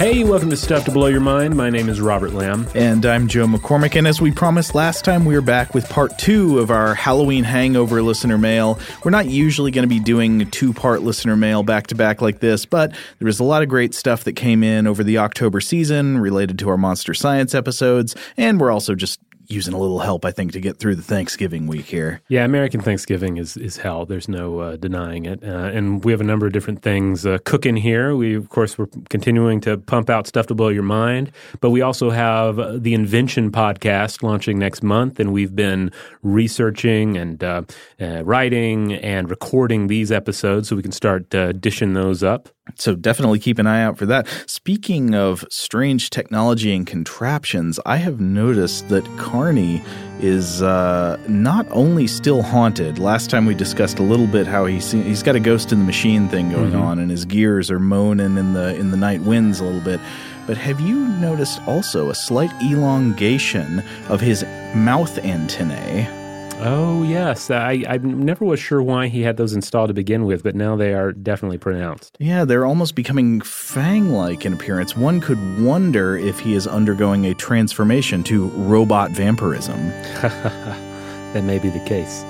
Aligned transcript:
Hey, 0.00 0.24
welcome 0.24 0.48
to 0.48 0.56
Stuff 0.56 0.86
to 0.86 0.90
Blow 0.90 1.08
Your 1.08 1.20
Mind. 1.20 1.54
My 1.54 1.68
name 1.68 1.90
is 1.90 2.00
Robert 2.00 2.32
Lamb. 2.32 2.66
And 2.74 3.04
I'm 3.04 3.28
Joe 3.28 3.44
McCormick. 3.44 3.96
And 3.96 4.06
as 4.06 4.18
we 4.18 4.30
promised 4.30 4.74
last 4.74 5.04
time, 5.04 5.26
we 5.26 5.36
are 5.36 5.42
back 5.42 5.74
with 5.74 5.86
part 5.90 6.18
two 6.18 6.58
of 6.58 6.70
our 6.70 6.94
Halloween 6.94 7.44
Hangover 7.44 8.00
listener 8.00 8.38
mail. 8.38 8.78
We're 9.04 9.10
not 9.10 9.26
usually 9.26 9.70
going 9.70 9.82
to 9.82 9.94
be 9.94 10.00
doing 10.00 10.50
two 10.52 10.72
part 10.72 11.02
listener 11.02 11.36
mail 11.36 11.62
back 11.62 11.88
to 11.88 11.94
back 11.94 12.22
like 12.22 12.40
this, 12.40 12.64
but 12.64 12.92
there 12.92 13.26
was 13.26 13.40
a 13.40 13.44
lot 13.44 13.62
of 13.62 13.68
great 13.68 13.92
stuff 13.92 14.24
that 14.24 14.36
came 14.36 14.62
in 14.62 14.86
over 14.86 15.04
the 15.04 15.18
October 15.18 15.60
season 15.60 16.16
related 16.16 16.58
to 16.60 16.70
our 16.70 16.78
Monster 16.78 17.12
Science 17.12 17.54
episodes. 17.54 18.16
And 18.38 18.58
we're 18.58 18.70
also 18.70 18.94
just 18.94 19.20
using 19.50 19.74
a 19.74 19.78
little 19.78 19.98
help, 19.98 20.24
I 20.24 20.30
think, 20.30 20.52
to 20.52 20.60
get 20.60 20.78
through 20.78 20.94
the 20.96 21.02
Thanksgiving 21.02 21.66
week 21.66 21.86
here. 21.86 22.22
Yeah, 22.28 22.44
American 22.44 22.80
Thanksgiving 22.80 23.36
is 23.36 23.56
is 23.56 23.76
hell. 23.76 24.06
There's 24.06 24.28
no 24.28 24.60
uh, 24.60 24.76
denying 24.76 25.26
it. 25.26 25.42
Uh, 25.42 25.70
and 25.72 26.04
we 26.04 26.12
have 26.12 26.20
a 26.20 26.24
number 26.24 26.46
of 26.46 26.52
different 26.52 26.82
things 26.82 27.26
uh, 27.26 27.38
cooking 27.44 27.76
here. 27.76 28.14
We, 28.14 28.34
of 28.34 28.48
course, 28.48 28.78
we're 28.78 28.88
continuing 29.08 29.60
to 29.62 29.76
pump 29.78 30.10
out 30.10 30.26
stuff 30.26 30.46
to 30.48 30.54
blow 30.54 30.68
your 30.68 30.82
mind, 30.82 31.32
but 31.60 31.70
we 31.70 31.82
also 31.82 32.10
have 32.10 32.82
the 32.82 32.94
Invention 32.94 33.50
podcast 33.50 34.22
launching 34.22 34.58
next 34.58 34.82
month, 34.82 35.20
and 35.20 35.32
we've 35.32 35.54
been 35.54 35.90
researching 36.22 37.16
and 37.16 37.42
uh, 37.42 37.62
uh, 38.00 38.22
writing 38.24 38.94
and 38.94 39.30
recording 39.30 39.86
these 39.88 40.12
episodes 40.12 40.68
so 40.68 40.76
we 40.76 40.82
can 40.82 40.92
start 40.92 41.34
uh, 41.34 41.52
dishing 41.52 41.94
those 41.94 42.22
up. 42.22 42.48
So 42.76 42.94
definitely 42.94 43.38
keep 43.38 43.58
an 43.58 43.66
eye 43.66 43.82
out 43.82 43.98
for 43.98 44.06
that. 44.06 44.26
Speaking 44.46 45.14
of 45.14 45.44
strange 45.50 46.10
technology 46.10 46.74
and 46.74 46.86
contraptions, 46.86 47.80
I 47.84 47.96
have 47.96 48.20
noticed 48.20 48.88
that 48.88 49.04
Carney 49.18 49.82
is 50.20 50.62
uh, 50.62 51.18
not 51.28 51.66
only 51.70 52.06
still 52.06 52.42
haunted. 52.42 52.98
Last 52.98 53.30
time 53.30 53.46
we 53.46 53.54
discussed 53.54 53.98
a 53.98 54.02
little 54.02 54.26
bit 54.26 54.46
how 54.46 54.66
he's 54.66 54.92
he's 54.92 55.22
got 55.22 55.36
a 55.36 55.40
ghost 55.40 55.72
in 55.72 55.78
the 55.78 55.84
machine 55.84 56.28
thing 56.28 56.50
going 56.50 56.72
mm-hmm. 56.72 56.82
on, 56.82 56.98
and 56.98 57.10
his 57.10 57.24
gears 57.24 57.70
are 57.70 57.80
moaning 57.80 58.36
in 58.36 58.52
the 58.52 58.74
in 58.76 58.90
the 58.90 58.96
night 58.96 59.22
winds 59.22 59.60
a 59.60 59.64
little 59.64 59.80
bit. 59.80 60.00
But 60.46 60.56
have 60.56 60.80
you 60.80 60.96
noticed 60.96 61.60
also 61.66 62.10
a 62.10 62.14
slight 62.14 62.52
elongation 62.62 63.82
of 64.08 64.20
his 64.20 64.44
mouth 64.74 65.18
antennae? 65.18 66.19
Oh 66.62 67.02
yes, 67.02 67.50
I 67.50 67.84
I 67.88 67.96
never 67.98 68.44
was 68.44 68.60
sure 68.60 68.82
why 68.82 69.08
he 69.08 69.22
had 69.22 69.38
those 69.38 69.54
installed 69.54 69.88
to 69.88 69.94
begin 69.94 70.26
with, 70.26 70.42
but 70.42 70.54
now 70.54 70.76
they 70.76 70.92
are 70.92 71.10
definitely 71.10 71.56
pronounced. 71.56 72.18
Yeah, 72.20 72.44
they're 72.44 72.66
almost 72.66 72.94
becoming 72.94 73.40
fang-like 73.40 74.44
in 74.44 74.52
appearance. 74.52 74.94
One 74.94 75.22
could 75.22 75.38
wonder 75.62 76.18
if 76.18 76.38
he 76.38 76.52
is 76.54 76.66
undergoing 76.66 77.24
a 77.24 77.32
transformation 77.32 78.22
to 78.24 78.48
robot 78.48 79.10
vampirism. 79.12 79.88
that 80.20 81.44
may 81.44 81.58
be 81.58 81.70
the 81.70 81.80
case. 81.80 82.22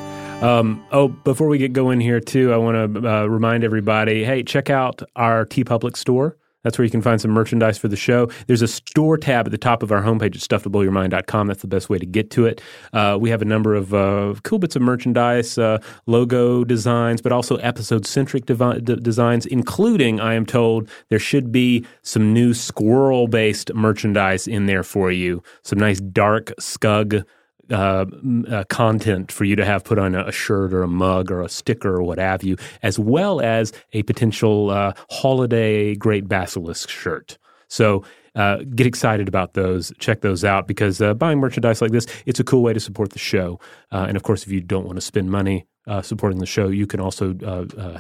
Um, 0.43 0.85
oh, 0.93 1.09
before 1.09 1.49
we 1.49 1.59
get 1.59 1.73
going 1.73 2.01
here 2.01 2.21
too, 2.21 2.53
I 2.53 2.57
want 2.57 2.95
to 2.95 3.09
uh, 3.09 3.27
remind 3.27 3.65
everybody: 3.65 4.25
hey, 4.25 4.45
check 4.45 4.71
out 4.71 5.03
our 5.17 5.45
TeePublic 5.45 5.97
store. 5.97 6.37
That's 6.63 6.79
where 6.79 6.85
you 6.85 6.91
can 6.91 7.03
find 7.03 7.21
some 7.21 7.31
merchandise 7.31 7.79
for 7.79 7.89
the 7.89 7.97
show. 7.97 8.31
There's 8.47 8.63
a 8.63 8.69
store 8.69 9.17
tab 9.17 9.47
at 9.47 9.51
the 9.51 9.59
top 9.59 9.83
of 9.83 9.91
our 9.93 10.03
homepage 10.03 10.37
at 10.37 10.63
stufftoblowyourmind.com. 10.63 11.47
That's 11.47 11.63
the 11.63 11.69
best 11.69 11.89
way 11.89 11.99
to 11.99 12.07
get 12.07 12.31
to 12.33 12.47
it. 12.47 12.61
Uh, 12.93 13.17
we 13.21 13.31
have 13.31 13.43
a 13.43 13.47
number 13.47 13.75
of 13.75 13.95
uh, 13.95 14.35
cool 14.43 14.59
bits 14.59 14.77
of 14.77 14.83
merchandise, 14.83 15.57
uh, 15.59 15.79
logo 16.07 16.65
designs, 16.65 17.23
but 17.23 17.33
also 17.33 17.57
episode 17.57 18.07
centric 18.07 18.47
designs, 18.47 19.47
including, 19.47 20.21
I 20.21 20.35
am 20.35 20.47
told, 20.47 20.89
there 21.09 21.19
should 21.19 21.51
be 21.51 21.87
some 22.03 22.33
new 22.33 22.53
squirrel 22.55 23.27
based 23.27 23.73
merchandise 23.75 24.47
in 24.47 24.67
there 24.67 24.83
for 24.83 25.11
you. 25.11 25.43
Some 25.63 25.79
nice 25.79 26.01
dark 26.01 26.53
scug 26.61 27.25
uh, 27.71 28.07
uh, 28.51 28.65
content 28.65 29.31
for 29.31 29.45
you 29.45 29.57
to 29.57 29.65
have 29.65 29.85
put 29.85 29.99
on 29.99 30.15
a, 30.15 30.33
shirt 30.33 30.73
or 30.73 30.83
a 30.83 30.89
mug 30.89 31.31
or 31.31 31.43
a 31.43 31.49
sticker 31.49 31.97
or 31.97 32.03
what 32.03 32.19
have 32.19 32.43
you, 32.43 32.57
as 32.83 32.99
well 32.99 33.41
as 33.41 33.73
a 33.93 34.03
potential 34.05 34.71
uh, 34.71 34.93
holiday 35.11 35.95
Great 35.95 36.29
Basilisk 36.29 36.89
shirt. 36.89 37.39
So 37.69 38.05
uh, 38.35 38.59
get 38.75 38.87
excited 38.87 39.29
about 39.29 39.55
those. 39.55 39.93
Check 39.99 40.21
those 40.21 40.45
out 40.45 40.67
because 40.67 41.01
uh, 41.01 41.15
buying 41.15 41.39
merchandise 41.39 41.81
like 41.81 41.93
this, 41.93 42.07
it's 42.27 42.41
a 42.41 42.45
cool 42.45 42.63
way 42.63 42.73
to 42.73 42.81
support 42.81 43.11
the 43.11 43.19
show. 43.19 43.61
Uh, 43.93 44.07
and 44.09 44.17
of 44.17 44.23
course, 44.23 44.45
if 44.45 44.53
you 44.53 44.61
don't 44.61 44.85
want 44.85 44.97
to 44.97 45.03
spend 45.03 45.31
money 45.31 45.67
supporting 46.03 46.39
the 46.39 46.47
show, 46.47 46.69
you 46.69 46.87
can 46.87 47.01
also 47.01 47.35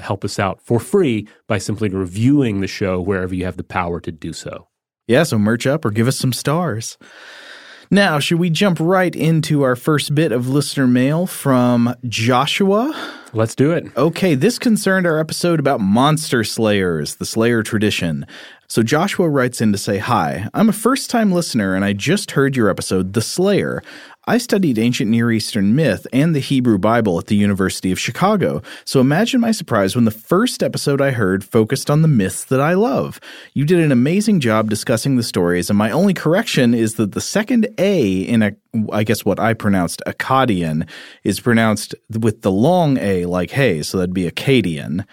help 0.01 0.25
us 0.25 0.39
out 0.39 0.61
for 0.63 0.79
free 0.79 1.27
by 1.49 1.59
simply 1.59 1.89
reviewing 1.89 2.61
the 2.61 2.69
show 2.69 3.01
wherever 3.01 3.35
you 3.35 3.45
have 3.45 3.57
the 3.57 3.65
power 3.65 4.01
to 4.01 4.13
do 4.13 4.33
so. 4.33 4.69
Yeah, 5.09 5.25
so 5.25 5.41
merch 5.41 5.67
up 5.67 5.85
or 5.85 5.91
give 5.91 6.07
us 6.07 6.17
some 6.17 6.33
stars. 6.33 6.97
Now, 7.93 8.21
should 8.21 8.39
we 8.39 8.51
jump 8.51 8.79
right 8.79 9.13
into 9.17 9.63
our 9.63 9.75
first 9.75 10.15
bit 10.15 10.31
of 10.31 10.49
listener 10.49 10.87
mail 10.87 11.27
from 11.27 11.93
Joshua? 12.07 12.95
Let's 13.33 13.57
do 13.57 13.73
it. 13.73 13.85
Okay, 13.97 14.37
this 14.37 14.61
concerned 14.61 15.09
our 15.09 15.19
episode 15.19 15.59
about 15.59 15.81
monster 15.81 16.45
slayers, 16.45 17.17
the 17.17 17.27
Slayer 17.27 17.65
tradition. 17.65 18.27
So 18.69 18.85
Joshua 18.85 19.29
writes 19.29 19.61
in 19.61 19.73
to 19.73 19.79
say, 19.79 19.99
Hi, 19.99 20.49
I'm 20.55 20.69
a 20.69 20.73
first 20.73 21.11
time 21.11 21.33
listener 21.33 21.75
and 21.75 21.85
I 21.85 21.93
just 21.93 22.31
heard 22.31 22.55
your 22.55 22.71
episode, 22.71 23.13
The 23.13 23.23
Slayer. 23.23 23.83
I 24.31 24.39
studied 24.39 24.79
ancient 24.79 25.11
Near 25.11 25.33
Eastern 25.33 25.75
myth 25.75 26.07
and 26.13 26.37
the 26.37 26.39
Hebrew 26.39 26.79
Bible 26.79 27.19
at 27.19 27.27
the 27.27 27.35
University 27.35 27.91
of 27.91 27.99
Chicago, 27.99 28.63
so 28.85 29.01
imagine 29.01 29.41
my 29.41 29.51
surprise 29.51 29.97
when 29.97 30.05
the 30.05 30.13
first 30.13 30.63
episode 30.63 31.01
I 31.01 31.11
heard 31.11 31.43
focused 31.43 31.91
on 31.91 32.03
the 32.03 32.07
myths 32.07 32.45
that 32.45 32.61
I 32.61 32.75
love. 32.75 33.19
You 33.55 33.65
did 33.65 33.81
an 33.81 33.91
amazing 33.91 34.39
job 34.39 34.71
discussing 34.71 35.17
the 35.17 35.25
stories, 35.25 35.69
and 35.69 35.77
my 35.77 35.91
only 35.91 36.15
correction 36.15 36.75
is 36.75 36.95
that 36.95 37.11
the 37.11 37.21
second 37.21 37.67
A 37.77 38.21
in 38.21 38.43
a 38.45 38.53
I 38.93 39.03
guess 39.03 39.25
what 39.25 39.41
I 39.41 39.53
pronounced 39.53 40.01
Akkadian 40.07 40.89
is 41.25 41.41
pronounced 41.41 41.97
with 42.17 42.43
the 42.43 42.53
long 42.53 42.99
A 42.99 43.25
like 43.25 43.51
hey, 43.51 43.83
so 43.83 43.99
that'd 43.99 44.15
be 44.15 44.31
Akkadian 44.31 45.05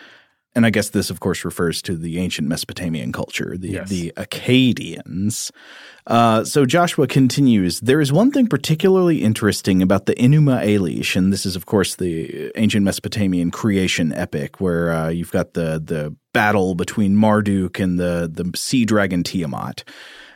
and 0.58 0.66
I 0.66 0.72
guess 0.72 0.90
this, 0.90 1.12
of 1.12 1.20
course, 1.20 1.46
refers 1.46 1.84
to 1.84 1.96
the 1.96 2.18
ancient 2.18 2.48
Mesopotamian 2.48 3.12
culture, 3.12 3.56
the, 3.60 3.70
yes. 3.70 3.90
the 3.90 4.12
Akkadians. 4.18 5.52
Uh, 6.08 6.44
so 6.44 6.66
Joshua 6.66 7.06
continues 7.06 7.80
There 7.80 8.02
is 8.02 8.12
one 8.12 8.32
thing 8.32 8.48
particularly 8.48 9.22
interesting 9.22 9.84
about 9.84 10.08
the 10.08 10.16
Enuma 10.16 10.66
Elish, 10.66 11.16
and 11.16 11.32
this 11.32 11.46
is, 11.46 11.56
of 11.56 11.68
course, 11.68 11.98
the 11.98 12.52
ancient 12.56 12.84
Mesopotamian 12.84 13.52
creation 13.52 14.12
epic 14.14 14.60
where 14.60 14.92
uh, 14.92 15.10
you've 15.10 15.32
got 15.32 15.54
the, 15.54 15.80
the 15.80 16.16
battle 16.34 16.74
between 16.74 17.16
Marduk 17.16 17.80
and 17.80 18.00
the, 18.00 18.28
the 18.34 18.58
sea 18.58 18.84
dragon 18.84 19.22
Tiamat. 19.22 19.84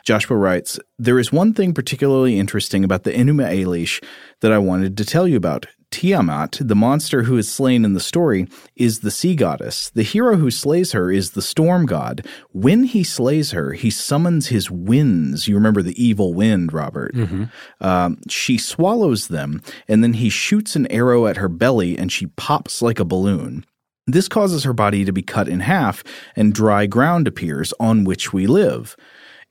Joshua 0.04 0.36
writes, 0.36 0.78
There 1.00 1.18
is 1.18 1.32
one 1.32 1.52
thing 1.52 1.74
particularly 1.74 2.38
interesting 2.38 2.84
about 2.84 3.02
the 3.02 3.12
Enuma 3.12 3.52
Elish 3.52 4.00
that 4.38 4.52
I 4.52 4.58
wanted 4.58 4.96
to 4.98 5.04
tell 5.04 5.26
you 5.26 5.36
about. 5.36 5.66
Tiamat, 5.92 6.58
the 6.60 6.74
monster 6.74 7.22
who 7.22 7.36
is 7.36 7.52
slain 7.52 7.84
in 7.84 7.92
the 7.92 8.00
story, 8.00 8.48
is 8.74 9.00
the 9.00 9.10
sea 9.10 9.36
goddess. 9.36 9.90
The 9.90 10.02
hero 10.02 10.36
who 10.36 10.50
slays 10.50 10.92
her 10.92 11.12
is 11.12 11.30
the 11.30 11.42
storm 11.42 11.86
god. 11.86 12.26
When 12.50 12.84
he 12.84 13.04
slays 13.04 13.52
her, 13.52 13.74
he 13.74 13.90
summons 13.90 14.48
his 14.48 14.70
winds. 14.70 15.46
You 15.46 15.54
remember 15.54 15.82
the 15.82 16.02
evil 16.02 16.34
wind, 16.34 16.72
Robert. 16.72 17.14
Mm-hmm. 17.14 17.44
Um, 17.80 18.18
she 18.28 18.58
swallows 18.58 19.28
them, 19.28 19.62
and 19.86 20.02
then 20.02 20.14
he 20.14 20.30
shoots 20.30 20.74
an 20.74 20.90
arrow 20.90 21.26
at 21.26 21.36
her 21.36 21.48
belly, 21.48 21.96
and 21.96 22.10
she 22.10 22.26
pops 22.26 22.82
like 22.82 22.98
a 22.98 23.04
balloon. 23.04 23.64
This 24.06 24.28
causes 24.28 24.64
her 24.64 24.72
body 24.72 25.04
to 25.04 25.12
be 25.12 25.22
cut 25.22 25.48
in 25.48 25.60
half, 25.60 26.02
and 26.34 26.52
dry 26.52 26.86
ground 26.86 27.28
appears 27.28 27.72
on 27.78 28.02
which 28.02 28.32
we 28.32 28.48
live. 28.48 28.96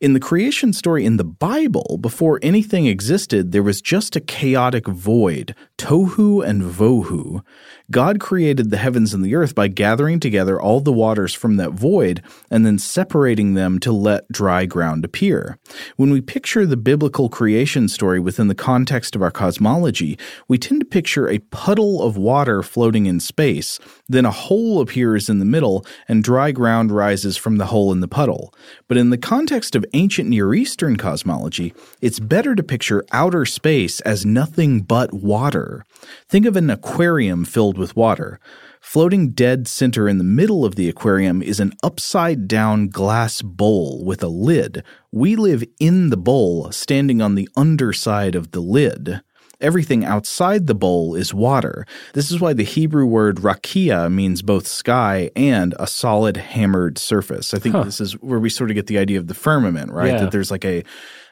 In 0.01 0.13
the 0.13 0.19
creation 0.19 0.73
story 0.73 1.05
in 1.05 1.17
the 1.17 1.23
Bible, 1.23 1.99
before 2.01 2.39
anything 2.41 2.87
existed, 2.87 3.51
there 3.51 3.61
was 3.61 3.83
just 3.83 4.15
a 4.15 4.19
chaotic 4.19 4.87
void, 4.87 5.53
tohu 5.77 6.43
and 6.43 6.63
vohu. 6.63 7.41
God 7.91 8.21
created 8.21 8.71
the 8.71 8.77
heavens 8.77 9.13
and 9.13 9.23
the 9.23 9.35
earth 9.35 9.53
by 9.53 9.67
gathering 9.67 10.21
together 10.21 10.59
all 10.59 10.79
the 10.79 10.93
waters 10.93 11.33
from 11.33 11.57
that 11.57 11.71
void 11.71 12.23
and 12.49 12.65
then 12.65 12.79
separating 12.79 13.53
them 13.53 13.79
to 13.79 13.91
let 13.91 14.29
dry 14.31 14.65
ground 14.65 15.03
appear. 15.03 15.59
When 15.97 16.09
we 16.09 16.21
picture 16.21 16.65
the 16.65 16.77
biblical 16.77 17.27
creation 17.27 17.89
story 17.89 18.19
within 18.19 18.47
the 18.47 18.55
context 18.55 19.13
of 19.13 19.21
our 19.21 19.29
cosmology, 19.29 20.17
we 20.47 20.57
tend 20.57 20.79
to 20.79 20.85
picture 20.85 21.27
a 21.27 21.39
puddle 21.39 22.01
of 22.01 22.15
water 22.15 22.63
floating 22.63 23.07
in 23.07 23.19
space, 23.19 23.77
then 24.07 24.23
a 24.23 24.31
hole 24.31 24.79
appears 24.79 25.29
in 25.29 25.39
the 25.39 25.45
middle 25.45 25.85
and 26.07 26.23
dry 26.23 26.51
ground 26.51 26.91
rises 26.91 27.35
from 27.35 27.57
the 27.57 27.67
hole 27.67 27.91
in 27.91 27.99
the 27.99 28.07
puddle. 28.07 28.53
But 28.87 28.97
in 28.97 29.09
the 29.09 29.17
context 29.17 29.75
of 29.75 29.85
ancient 29.93 30.29
Near 30.29 30.53
Eastern 30.53 30.95
cosmology, 30.95 31.73
it's 31.99 32.19
better 32.19 32.55
to 32.55 32.63
picture 32.63 33.03
outer 33.11 33.45
space 33.45 33.99
as 34.01 34.25
nothing 34.25 34.81
but 34.81 35.13
water. 35.13 35.85
Think 36.29 36.45
of 36.45 36.55
an 36.55 36.69
aquarium 36.69 37.43
filled 37.43 37.80
with 37.81 37.97
water. 37.97 38.39
Floating 38.79 39.31
dead 39.31 39.67
center 39.67 40.07
in 40.07 40.17
the 40.17 40.23
middle 40.23 40.63
of 40.63 40.75
the 40.75 40.87
aquarium 40.87 41.41
is 41.41 41.59
an 41.59 41.73
upside 41.83 42.47
down 42.47 42.87
glass 42.87 43.41
bowl 43.41 44.05
with 44.05 44.23
a 44.23 44.29
lid. 44.29 44.83
We 45.11 45.35
live 45.35 45.65
in 45.79 46.09
the 46.09 46.17
bowl, 46.17 46.71
standing 46.71 47.21
on 47.21 47.35
the 47.35 47.49
underside 47.57 48.35
of 48.35 48.51
the 48.51 48.61
lid. 48.61 49.21
Everything 49.59 50.03
outside 50.03 50.65
the 50.65 50.73
bowl 50.73 51.13
is 51.13 51.33
water. 51.33 51.85
This 52.13 52.31
is 52.31 52.39
why 52.39 52.53
the 52.53 52.63
Hebrew 52.63 53.05
word 53.05 53.37
rakia 53.37 54.11
means 54.11 54.41
both 54.41 54.65
sky 54.65 55.29
and 55.35 55.75
a 55.77 55.85
solid 55.85 56.37
hammered 56.37 56.97
surface. 56.97 57.53
I 57.53 57.59
think 57.59 57.75
huh. 57.75 57.83
this 57.83 58.01
is 58.01 58.13
where 58.13 58.39
we 58.39 58.49
sort 58.49 58.71
of 58.71 58.75
get 58.75 58.87
the 58.87 58.97
idea 58.97 59.19
of 59.19 59.27
the 59.27 59.35
firmament, 59.35 59.91
right? 59.91 60.13
Yeah. 60.13 60.21
That 60.21 60.31
there's 60.31 60.49
like 60.49 60.65
a 60.65 60.83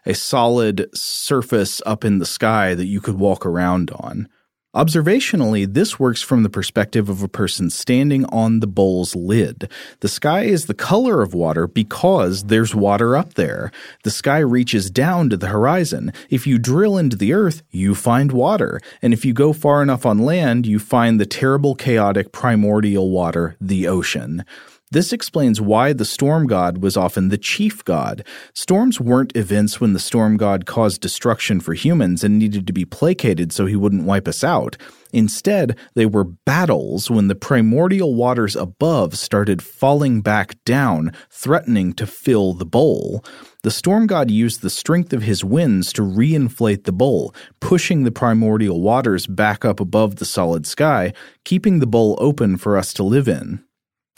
a 0.06 0.14
solid 0.14 0.90
surface 0.94 1.82
up 1.86 2.06
in 2.06 2.20
the 2.20 2.26
sky 2.26 2.76
that 2.76 2.86
you 2.86 3.02
could 3.02 3.20
walk 3.20 3.46
around 3.46 3.92
on. 3.92 4.30
Observationally, 4.76 5.66
this 5.66 6.00
works 6.00 6.22
from 6.22 6.44
the 6.44 6.50
perspective 6.50 7.10
of 7.10 7.24
a 7.24 7.28
person 7.28 7.72
standing 7.72 8.24
on 8.26 8.60
the 8.60 8.68
bowl's 8.68 9.16
lid. 9.16 9.68
The 10.02 10.08
sky 10.08 10.44
is 10.44 10.68
the 10.68 10.76
color 10.76 11.24
of 11.24 11.34
water 11.34 11.66
because 11.66 12.44
there's 12.44 12.76
water 12.76 13.18
up 13.18 13.34
there. 13.34 13.72
The 14.04 14.12
sky 14.12 14.38
reaches 14.38 14.92
down 14.92 15.32
to 15.32 15.38
the 15.38 15.48
horizon. 15.48 16.14
If 16.30 16.46
you 16.46 16.60
drill 16.60 17.00
into 17.00 17.18
the 17.18 17.34
earth, 17.34 17.64
you 17.72 17.96
find 17.96 18.32
water. 18.32 18.80
And 19.02 19.12
if 19.12 19.26
you 19.26 19.34
go 19.34 19.54
far 19.54 19.82
enough 19.82 20.06
on 20.06 20.20
land, 20.20 20.68
you 20.68 20.78
find 20.78 21.20
the 21.20 21.26
terrible, 21.26 21.74
chaotic, 21.74 22.32
primordial 22.32 23.10
water, 23.10 23.56
the 23.60 23.88
ocean. 23.88 24.46
This 24.92 25.14
explains 25.14 25.62
why 25.62 25.94
the 25.94 26.04
storm 26.04 26.48
god 26.48 26.80
was 26.80 26.98
often 26.98 27.30
the 27.30 27.38
chief 27.38 27.86
god. 27.86 28.26
Storms 28.56 29.00
weren't 29.00 29.38
events 29.38 29.80
when 29.80 29.94
the 29.94 30.00
storm 30.00 30.36
god 30.36 30.66
caused 30.66 31.00
destruction 31.00 31.60
for 31.60 31.76
humans 31.76 32.24
and 32.24 32.40
needed 32.40 32.66
to 32.66 32.74
be 32.74 32.86
placated 32.86 33.52
so 33.52 33.68
he 33.68 33.76
wouldn't 33.76 34.06
wipe 34.06 34.28
us 34.28 34.44
out. 34.44 34.78
Instead, 35.14 35.78
they 35.94 36.08
were 36.08 36.24
battles 36.24 37.12
when 37.12 37.28
the 37.28 37.36
primordial 37.36 38.16
waters 38.16 38.56
above 38.56 39.16
started 39.16 39.62
falling 39.62 40.22
back 40.22 40.56
down, 40.66 41.12
threatening 41.30 41.94
to 41.94 42.08
fill 42.08 42.54
the 42.54 42.66
bowl. 42.66 43.24
The 43.62 43.72
storm 43.72 44.08
god 44.08 44.32
used 44.32 44.64
the 44.64 44.72
strength 44.72 45.14
of 45.14 45.22
his 45.22 45.44
winds 45.44 45.94
to 45.94 46.02
reinflate 46.02 46.86
the 46.86 46.92
bowl, 46.92 47.36
pushing 47.60 48.06
the 48.06 48.12
primordial 48.12 48.82
waters 48.82 49.28
back 49.28 49.64
up 49.64 49.80
above 49.80 50.16
the 50.16 50.26
solid 50.26 50.66
sky, 50.66 51.14
keeping 51.46 51.78
the 51.78 51.86
bowl 51.86 52.18
open 52.20 52.58
for 52.58 52.76
us 52.76 52.92
to 52.94 53.04
live 53.04 53.28
in. 53.28 53.64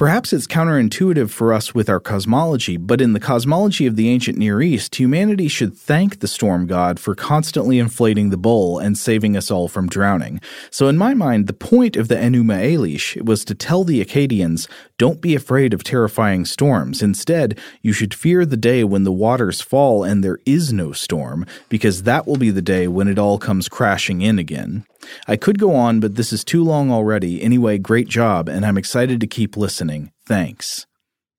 Perhaps 0.02 0.34
it's 0.34 0.48
counterintuitive 0.48 1.30
for 1.30 1.54
us 1.54 1.76
with 1.76 1.88
our 1.88 2.00
cosmology, 2.00 2.76
but 2.76 3.02
in 3.02 3.14
the 3.14 3.20
cosmology 3.20 3.86
of 3.86 3.96
the 3.96 4.10
ancient 4.10 4.36
Near 4.36 4.60
East, 4.60 4.96
humanity 4.96 5.48
should 5.48 5.78
thank 5.78 6.22
the 6.22 6.28
storm 6.28 6.66
god 6.66 7.00
for 7.00 7.14
constantly 7.14 7.78
inflating 7.78 8.32
the 8.32 8.36
bowl 8.36 8.80
and 8.80 8.98
saving 8.98 9.38
us 9.38 9.52
all 9.52 9.68
from 9.68 9.88
drowning. 9.88 10.42
So, 10.72 10.88
in 10.88 10.98
my 10.98 11.14
mind, 11.14 11.46
the 11.46 11.54
point 11.54 11.98
of 11.98 12.08
the 12.08 12.16
Enuma 12.16 12.64
Elish 12.64 13.24
was 13.24 13.46
to 13.46 13.54
tell 13.54 13.84
the 13.84 14.04
Akkadians 14.04 14.68
don't 14.98 15.22
be 15.22 15.36
afraid 15.36 15.72
of 15.72 15.84
terrifying 15.84 16.46
storms. 16.46 17.04
Instead, 17.04 17.60
you 17.84 17.94
should 17.94 18.16
fear 18.16 18.44
the 18.44 18.58
day 18.58 18.84
when 18.84 19.04
the 19.04 19.12
waters 19.12 19.62
fall 19.62 20.04
and 20.04 20.24
there 20.24 20.40
is 20.48 20.74
no 20.74 20.94
storm, 20.94 21.46
because 21.70 22.04
that 22.04 22.26
will 22.26 22.38
be 22.38 22.50
the 22.50 22.60
day 22.60 22.88
when 22.88 23.08
it 23.08 23.20
all 23.20 23.38
comes 23.38 23.70
crashing 23.70 24.22
in 24.22 24.40
again. 24.40 24.84
I 25.28 25.36
could 25.36 25.60
go 25.60 25.76
on, 25.76 26.00
but 26.00 26.16
this 26.16 26.32
is 26.32 26.44
too 26.44 26.64
long 26.64 26.92
already. 26.92 27.42
Anyway, 27.42 27.78
great 27.78 28.08
job, 28.08 28.48
and 28.48 28.66
I'm 28.66 28.78
excited 28.78 29.20
to 29.22 29.28
keep 29.28 29.58
listening. 29.58 29.91
Thanks. 30.26 30.86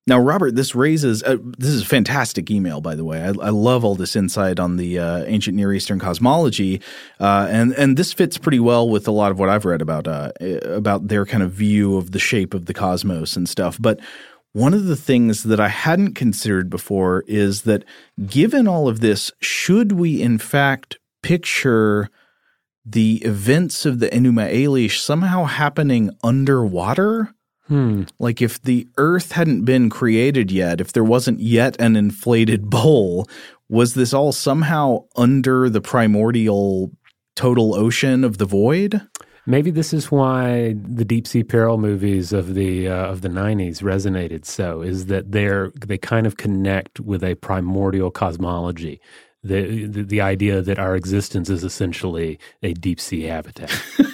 Now, 0.07 0.19
Robert, 0.19 0.57
this 0.57 0.75
raises 0.75 1.23
uh, 1.23 1.37
this 1.59 1.71
is 1.71 1.83
a 1.83 1.87
fantastic 1.87 2.51
email, 2.51 2.81
by 2.81 2.97
the 2.97 3.05
way. 3.05 3.23
I, 3.23 3.29
I 3.29 3.51
love 3.51 3.85
all 3.85 3.95
this 3.95 4.17
insight 4.17 4.59
on 4.59 4.77
the 4.77 4.99
uh, 4.99 5.25
ancient 5.27 5.57
Near 5.57 5.73
Eastern 5.73 6.01
cosmology, 6.01 6.81
uh, 7.21 7.47
and 7.49 7.73
and 7.75 7.97
this 7.97 8.13
fits 8.13 8.37
pretty 8.37 8.59
well 8.59 8.89
with 8.89 9.07
a 9.07 9.13
lot 9.13 9.31
of 9.31 9.39
what 9.39 9.49
I've 9.49 9.65
read 9.65 9.81
about 9.81 10.09
uh, 10.09 10.33
about 10.65 11.07
their 11.07 11.25
kind 11.25 11.45
of 11.45 11.53
view 11.53 11.97
of 11.97 12.11
the 12.11 12.19
shape 12.19 12.53
of 12.53 12.67
the 12.67 12.75
cosmos 12.75 13.37
and 13.37 13.49
stuff. 13.49 13.79
But 13.81 14.01
one 14.53 14.75
of 14.75 14.87
the 14.87 14.97
things 14.97 15.45
that 15.45 15.61
I 15.61 15.69
hadn't 15.69 16.15
considered 16.15 16.69
before 16.69 17.23
is 17.29 17.63
that, 17.63 17.85
given 18.27 18.67
all 18.67 18.89
of 18.89 19.01
this, 19.01 19.31
should 19.41 19.93
we 19.93 20.21
in 20.21 20.39
fact 20.39 20.99
picture 21.23 22.11
the 22.85 23.23
events 23.25 23.87
of 23.87 24.01
the 24.01 24.09
Enuma 24.09 24.53
Elish 24.53 24.99
somehow 24.99 25.45
happening 25.45 26.11
underwater. 26.25 27.33
Hmm. 27.73 28.03
Like 28.19 28.43
if 28.43 28.61
the 28.61 28.87
Earth 28.99 29.33
hadn't 29.33 29.65
been 29.65 29.89
created 29.89 30.51
yet, 30.51 30.79
if 30.79 30.93
there 30.93 31.03
wasn't 31.03 31.41
yet 31.41 31.75
an 31.81 31.97
inflated 31.97 32.69
bowl, 32.69 33.27
was 33.71 33.95
this 33.95 34.13
all 34.13 34.31
somehow 34.31 35.07
under 35.17 35.71
the 35.71 35.81
primordial 35.81 36.91
total 37.35 37.75
ocean 37.75 38.25
of 38.25 38.37
the 38.37 38.45
void? 38.45 39.01
Maybe 39.47 39.71
this 39.71 39.95
is 39.95 40.13
why 40.13 40.75
the 40.83 41.07
deep 41.07 41.27
sea 41.27 41.45
peril 41.45 41.79
movies 41.79 42.35
of 42.35 42.53
the 42.53 42.89
uh, 42.89 43.07
of 43.07 43.23
the 43.23 43.31
'90s 43.31 43.83
resonated 43.83 44.45
so. 44.45 44.83
Is 44.83 45.07
that 45.07 45.33
they're 45.33 45.73
they 45.75 45.97
kind 45.97 46.27
of 46.27 46.37
connect 46.37 47.01
with 47.01 47.25
a 47.25 47.37
primordial 47.37 48.11
cosmology 48.11 49.01
the, 49.45 49.87
the, 49.87 50.03
the 50.03 50.21
idea 50.21 50.63
that 50.63 50.79
our 50.79 50.95
existence 50.95 51.51
is 51.51 51.65
essentially 51.65 52.39
a 52.63 52.75
deep 52.75 53.01
sea 53.01 53.23
habitat. 53.23 53.71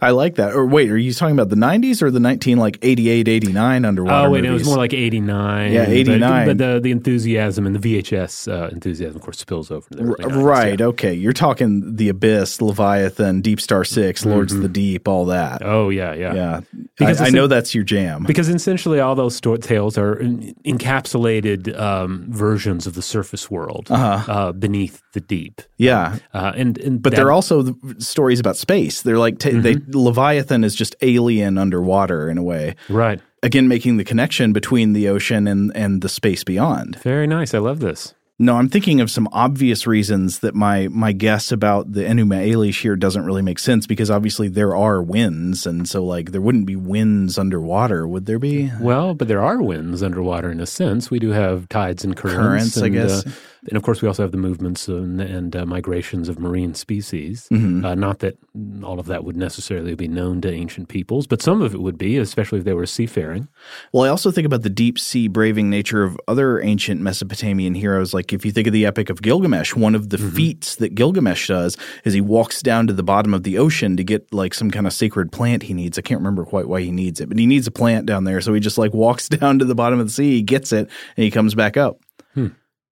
I 0.00 0.10
like 0.10 0.36
that. 0.36 0.52
Or 0.52 0.66
wait, 0.66 0.90
are 0.90 0.96
you 0.96 1.12
talking 1.12 1.34
about 1.34 1.48
the 1.48 1.56
90s 1.56 2.02
or 2.02 2.10
the 2.10 2.20
19 2.20 2.58
like 2.58 2.78
88, 2.82 3.28
89 3.28 3.84
underwater? 3.84 4.26
Oh 4.28 4.30
wait, 4.30 4.42
movies? 4.44 4.50
it 4.50 4.52
was 4.54 4.66
more 4.66 4.76
like 4.76 4.92
89. 4.94 5.72
Yeah, 5.72 5.86
89. 5.88 6.20
But, 6.46 6.46
but 6.46 6.58
the 6.74 6.80
the 6.80 6.90
enthusiasm 6.90 7.66
and 7.66 7.76
the 7.76 8.02
VHS 8.02 8.50
uh, 8.50 8.68
enthusiasm, 8.68 9.16
of 9.16 9.22
course, 9.22 9.38
spills 9.38 9.70
over. 9.70 9.88
To 9.90 9.96
the 9.96 10.02
early 10.04 10.14
90s, 10.24 10.44
right. 10.44 10.80
yeah. 10.80 10.86
Okay. 10.86 11.14
You're 11.14 11.32
talking 11.32 11.96
The 11.96 12.08
Abyss, 12.08 12.60
Leviathan, 12.62 13.40
Deep 13.40 13.60
Star 13.60 13.84
6 13.84 14.24
Lords 14.26 14.52
of 14.52 14.62
the 14.62 14.68
Deep, 14.68 15.08
all 15.08 15.26
that. 15.26 15.60
Mm-hmm. 15.60 15.68
Oh 15.70 15.88
yeah, 15.90 16.14
yeah, 16.14 16.34
yeah. 16.34 16.60
Because 16.98 17.20
I, 17.20 17.26
I 17.26 17.30
know 17.30 17.46
that's 17.46 17.74
your 17.74 17.84
jam. 17.84 18.24
Because 18.24 18.48
essentially, 18.48 19.00
all 19.00 19.14
those 19.14 19.36
sto- 19.36 19.56
tales 19.56 19.98
are 19.98 20.14
in- 20.18 20.54
encapsulated 20.64 21.78
um, 21.78 22.26
versions 22.28 22.86
of 22.86 22.94
the 22.94 23.02
surface 23.02 23.50
world 23.50 23.86
uh 23.90 24.52
beneath 24.52 25.02
the 25.12 25.20
deep. 25.20 25.62
yeah. 25.76 26.18
Uh, 26.34 26.52
and, 26.56 26.78
and 26.78 27.02
But 27.02 27.10
that- 27.10 27.16
they're 27.16 27.32
also 27.32 27.62
the 27.62 27.96
stories 28.00 28.40
about 28.40 28.56
space. 28.56 29.02
They're 29.02 29.18
like, 29.18 29.38
ta 29.38 29.50
they, 29.66 29.74
Mm-hmm. 29.76 29.98
Leviathan 29.98 30.64
is 30.64 30.74
just 30.74 30.94
alien 31.02 31.58
underwater 31.58 32.28
in 32.30 32.38
a 32.38 32.42
way. 32.42 32.74
right. 32.88 33.20
Again, 33.42 33.68
making 33.68 33.96
the 33.98 34.04
connection 34.04 34.52
between 34.52 34.92
the 34.92 35.08
ocean 35.08 35.46
and, 35.46 35.70
and 35.76 36.02
the 36.02 36.08
space 36.08 36.42
beyond. 36.42 36.96
Very 37.02 37.26
nice. 37.26 37.54
I 37.54 37.58
love 37.58 37.78
this. 37.80 38.14
No, 38.38 38.56
I'm 38.56 38.68
thinking 38.68 39.00
of 39.00 39.10
some 39.10 39.28
obvious 39.32 39.86
reasons 39.86 40.40
that 40.40 40.54
my 40.54 40.88
my 40.88 41.12
guess 41.12 41.50
about 41.52 41.90
the 41.92 42.02
Enuma 42.02 42.46
Elish 42.52 42.82
here 42.82 42.94
doesn't 42.94 43.24
really 43.24 43.40
make 43.40 43.58
sense 43.58 43.86
because 43.86 44.10
obviously 44.10 44.48
there 44.48 44.76
are 44.76 45.00
winds, 45.00 45.66
and 45.66 45.88
so 45.88 46.04
like 46.04 46.32
there 46.32 46.42
wouldn't 46.42 46.66
be 46.66 46.76
winds 46.76 47.38
underwater, 47.38 48.06
would 48.06 48.26
there 48.26 48.38
be? 48.38 48.70
Well, 48.78 49.14
but 49.14 49.28
there 49.28 49.42
are 49.42 49.62
winds 49.62 50.02
underwater 50.02 50.50
in 50.50 50.60
a 50.60 50.66
sense. 50.66 51.10
We 51.10 51.18
do 51.18 51.30
have 51.30 51.66
tides 51.70 52.04
and 52.04 52.14
currents. 52.14 52.74
Currents, 52.74 52.76
I 52.82 52.86
and, 52.86 52.94
guess. 52.94 53.26
Uh, 53.26 53.30
and 53.68 53.76
of 53.76 53.82
course, 53.82 54.02
we 54.02 54.08
also 54.08 54.22
have 54.22 54.32
the 54.32 54.38
movements 54.38 54.88
and, 54.88 55.20
and 55.20 55.56
uh, 55.56 55.66
migrations 55.66 56.28
of 56.28 56.38
marine 56.38 56.74
species. 56.74 57.48
Mm-hmm. 57.50 57.84
Uh, 57.84 57.94
not 57.94 58.20
that 58.20 58.38
all 58.84 59.00
of 59.00 59.06
that 59.06 59.24
would 59.24 59.36
necessarily 59.36 59.94
be 59.94 60.08
known 60.08 60.40
to 60.42 60.52
ancient 60.52 60.88
peoples, 60.88 61.26
but 61.26 61.42
some 61.42 61.62
of 61.62 61.74
it 61.74 61.80
would 61.80 61.98
be, 61.98 62.16
especially 62.16 62.58
if 62.58 62.64
they 62.64 62.74
were 62.74 62.86
seafaring. 62.86 63.48
Well, 63.92 64.04
I 64.04 64.08
also 64.08 64.30
think 64.30 64.46
about 64.46 64.62
the 64.62 64.70
deep 64.70 64.98
sea 64.98 65.28
braving 65.28 65.68
nature 65.68 66.04
of 66.04 66.18
other 66.28 66.60
ancient 66.60 67.00
Mesopotamian 67.00 67.74
heroes. 67.74 68.14
Like 68.14 68.32
if 68.32 68.44
you 68.44 68.52
think 68.52 68.66
of 68.66 68.72
the 68.72 68.86
Epic 68.86 69.10
of 69.10 69.22
Gilgamesh, 69.22 69.74
one 69.74 69.94
of 69.94 70.10
the 70.10 70.18
feats 70.18 70.76
that 70.76 70.94
Gilgamesh 70.94 71.48
does 71.48 71.76
is 72.04 72.14
he 72.14 72.20
walks 72.20 72.62
down 72.62 72.86
to 72.86 72.92
the 72.92 73.02
bottom 73.02 73.34
of 73.34 73.42
the 73.42 73.58
ocean 73.58 73.96
to 73.96 74.04
get 74.04 74.32
like 74.32 74.54
some 74.54 74.70
kind 74.70 74.86
of 74.86 74.92
sacred 74.92 75.32
plant 75.32 75.64
he 75.64 75.74
needs. 75.74 75.98
I 75.98 76.02
can't 76.02 76.20
remember 76.20 76.44
quite 76.44 76.68
why 76.68 76.82
he 76.82 76.90
needs 76.92 77.20
it, 77.20 77.28
but 77.28 77.38
he 77.38 77.46
needs 77.46 77.66
a 77.66 77.72
plant 77.72 78.06
down 78.06 78.24
there. 78.24 78.40
So 78.40 78.54
he 78.54 78.60
just 78.60 78.78
like 78.78 78.94
walks 78.94 79.28
down 79.28 79.58
to 79.58 79.64
the 79.64 79.74
bottom 79.74 80.00
of 80.00 80.06
the 80.06 80.12
sea, 80.12 80.32
he 80.32 80.42
gets 80.42 80.72
it, 80.72 80.88
and 81.16 81.24
he 81.24 81.30
comes 81.30 81.54
back 81.54 81.76
up. 81.76 81.98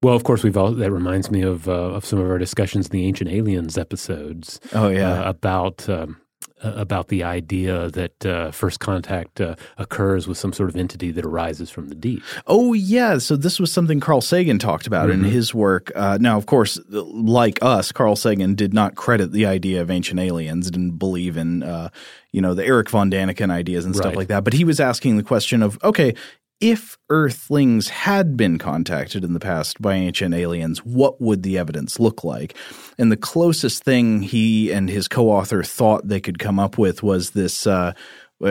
Well, 0.05 0.15
of 0.15 0.25
course, 0.25 0.43
we've 0.45 0.57
all 0.57 0.71
that 0.73 0.91
reminds 0.91 1.31
me 1.31 1.41
of 1.41 1.67
uh, 1.67 1.73
of 1.73 2.05
some 2.05 2.19
of 2.19 2.31
our 2.31 2.37
discussions 2.39 2.87
in 2.89 2.93
the 2.93 3.07
ancient 3.07 3.31
aliens 3.31 3.79
episodes. 3.79 4.61
Oh, 4.75 4.89
yeah. 4.89 5.23
uh, 5.23 5.31
about. 5.31 5.89
Um, 5.89 6.21
uh, 6.63 6.73
about 6.77 7.09
the 7.09 7.23
idea 7.23 7.91
that 7.91 8.25
uh, 8.25 8.51
first 8.51 8.81
contact 8.81 9.39
uh, 9.39 9.55
occurs 9.77 10.27
with 10.27 10.39
some 10.39 10.51
sort 10.53 10.71
of 10.71 10.77
entity 10.77 11.11
that 11.11 11.25
arises 11.25 11.69
from 11.69 11.89
the 11.89 11.95
deep. 11.95 12.23
Oh 12.47 12.73
yeah, 12.73 13.19
so 13.19 13.37
this 13.37 13.61
was 13.61 13.71
something 13.71 14.01
Carl 14.01 14.23
Sagan 14.23 14.59
talked 14.59 14.87
about 14.87 15.11
in 15.11 15.25
his 15.25 15.53
work. 15.53 15.93
Uh, 15.95 16.17
now, 16.19 16.39
of 16.39 16.47
course, 16.47 16.79
like 16.89 17.59
us, 17.61 17.93
Carl 17.93 18.17
Sagan 18.17 18.55
did 18.55 18.73
not 18.73 18.95
credit 18.95 19.33
the 19.33 19.45
idea 19.45 19.83
of 19.83 19.91
ancient 19.91 20.21
aliens, 20.21 20.71
didn't 20.71 20.93
believe 20.97 21.37
in 21.37 21.63
uh, 21.65 21.91
you 22.31 22.41
know 22.41 22.55
the 22.55 22.65
Erich 22.65 22.89
von 22.89 23.11
Däniken 23.11 23.51
ideas 23.51 23.85
and 23.85 23.95
stuff 23.95 24.11
Right. 24.11 24.17
like 24.17 24.29
that. 24.29 24.45
But 24.45 24.55
he 24.55 24.65
was 24.65 24.81
asking 24.81 25.19
the 25.19 25.23
question 25.25 25.63
of 25.63 25.79
okay. 25.85 26.15
If 26.65 26.97
Earthlings 27.11 27.91
had 27.91 28.39
been 28.39 28.57
contacted 28.57 29.23
in 29.23 29.35
the 29.35 29.39
past 29.39 29.83
by 29.83 29.97
ancient 29.97 30.35
aliens, 30.35 30.79
what 30.79 31.21
would 31.21 31.43
the 31.43 31.59
evidence 31.59 32.01
look 32.01 32.25
like? 32.25 32.57
And 32.97 33.13
the 33.13 33.19
closest 33.19 33.85
thing 33.85 34.23
he 34.23 34.73
and 34.73 34.89
his 34.89 35.07
co-author 35.07 35.63
thought 35.63 36.09
they 36.09 36.23
could 36.23 36.39
come 36.39 36.59
up 36.59 36.79
with 36.79 37.03
was 37.03 37.33
this. 37.33 37.67
Uh, 37.67 37.93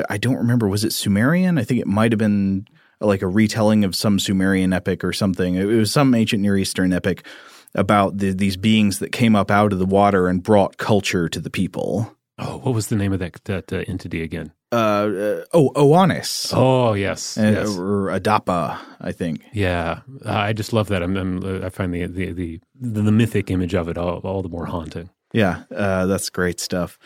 I 0.09 0.19
don't 0.19 0.35
remember. 0.35 0.67
Was 0.67 0.83
it 0.83 0.93
Sumerian? 0.93 1.57
I 1.57 1.63
think 1.63 1.81
it 1.81 1.87
might 1.87 2.11
have 2.11 2.19
been 2.19 2.67
like 3.01 3.23
a 3.23 3.27
retelling 3.27 3.83
of 3.83 3.95
some 3.95 4.19
Sumerian 4.19 4.73
epic 4.73 5.03
or 5.03 5.11
something. 5.11 5.55
It 5.55 5.65
was 5.65 5.91
some 5.91 6.13
ancient 6.13 6.43
Near 6.43 6.55
Eastern 6.55 6.93
epic 6.93 7.25
about 7.73 8.19
the, 8.19 8.31
these 8.31 8.57
beings 8.57 8.99
that 8.99 9.11
came 9.11 9.35
up 9.35 9.49
out 9.49 9.73
of 9.73 9.79
the 9.79 9.87
water 9.87 10.27
and 10.27 10.43
brought 10.43 10.77
culture 10.77 11.27
to 11.29 11.39
the 11.39 11.49
people. 11.49 12.15
Oh, 12.37 12.59
what 12.59 12.75
was 12.75 12.89
the 12.89 12.95
name 12.95 13.11
of 13.11 13.17
that 13.17 13.43
that 13.45 13.73
uh, 13.73 13.83
entity 13.87 14.21
again? 14.21 14.51
Uh, 14.73 14.75
uh, 14.75 15.45
oh, 15.53 15.71
Oannes. 15.75 16.51
Oh, 16.55 16.93
yes, 16.93 17.37
Uh, 17.37 17.41
yes. 17.43 17.77
Or 17.77 18.07
Adapa, 18.07 18.79
I 18.99 19.11
think. 19.11 19.41
Yeah, 19.53 19.99
I 20.25 20.53
just 20.53 20.73
love 20.73 20.87
that. 20.87 21.03
I'm, 21.03 21.15
I'm, 21.15 21.63
I 21.63 21.69
find 21.69 21.93
the, 21.93 22.05
the 22.07 22.31
the 22.33 22.59
the 22.81 23.11
mythic 23.11 23.51
image 23.51 23.75
of 23.75 23.87
it 23.87 23.97
all, 23.97 24.17
all 24.23 24.41
the 24.41 24.49
more 24.49 24.65
haunting. 24.65 25.09
Yeah, 25.31 25.63
uh, 25.75 26.05
that's 26.07 26.29
great 26.29 26.59
stuff. 26.59 26.97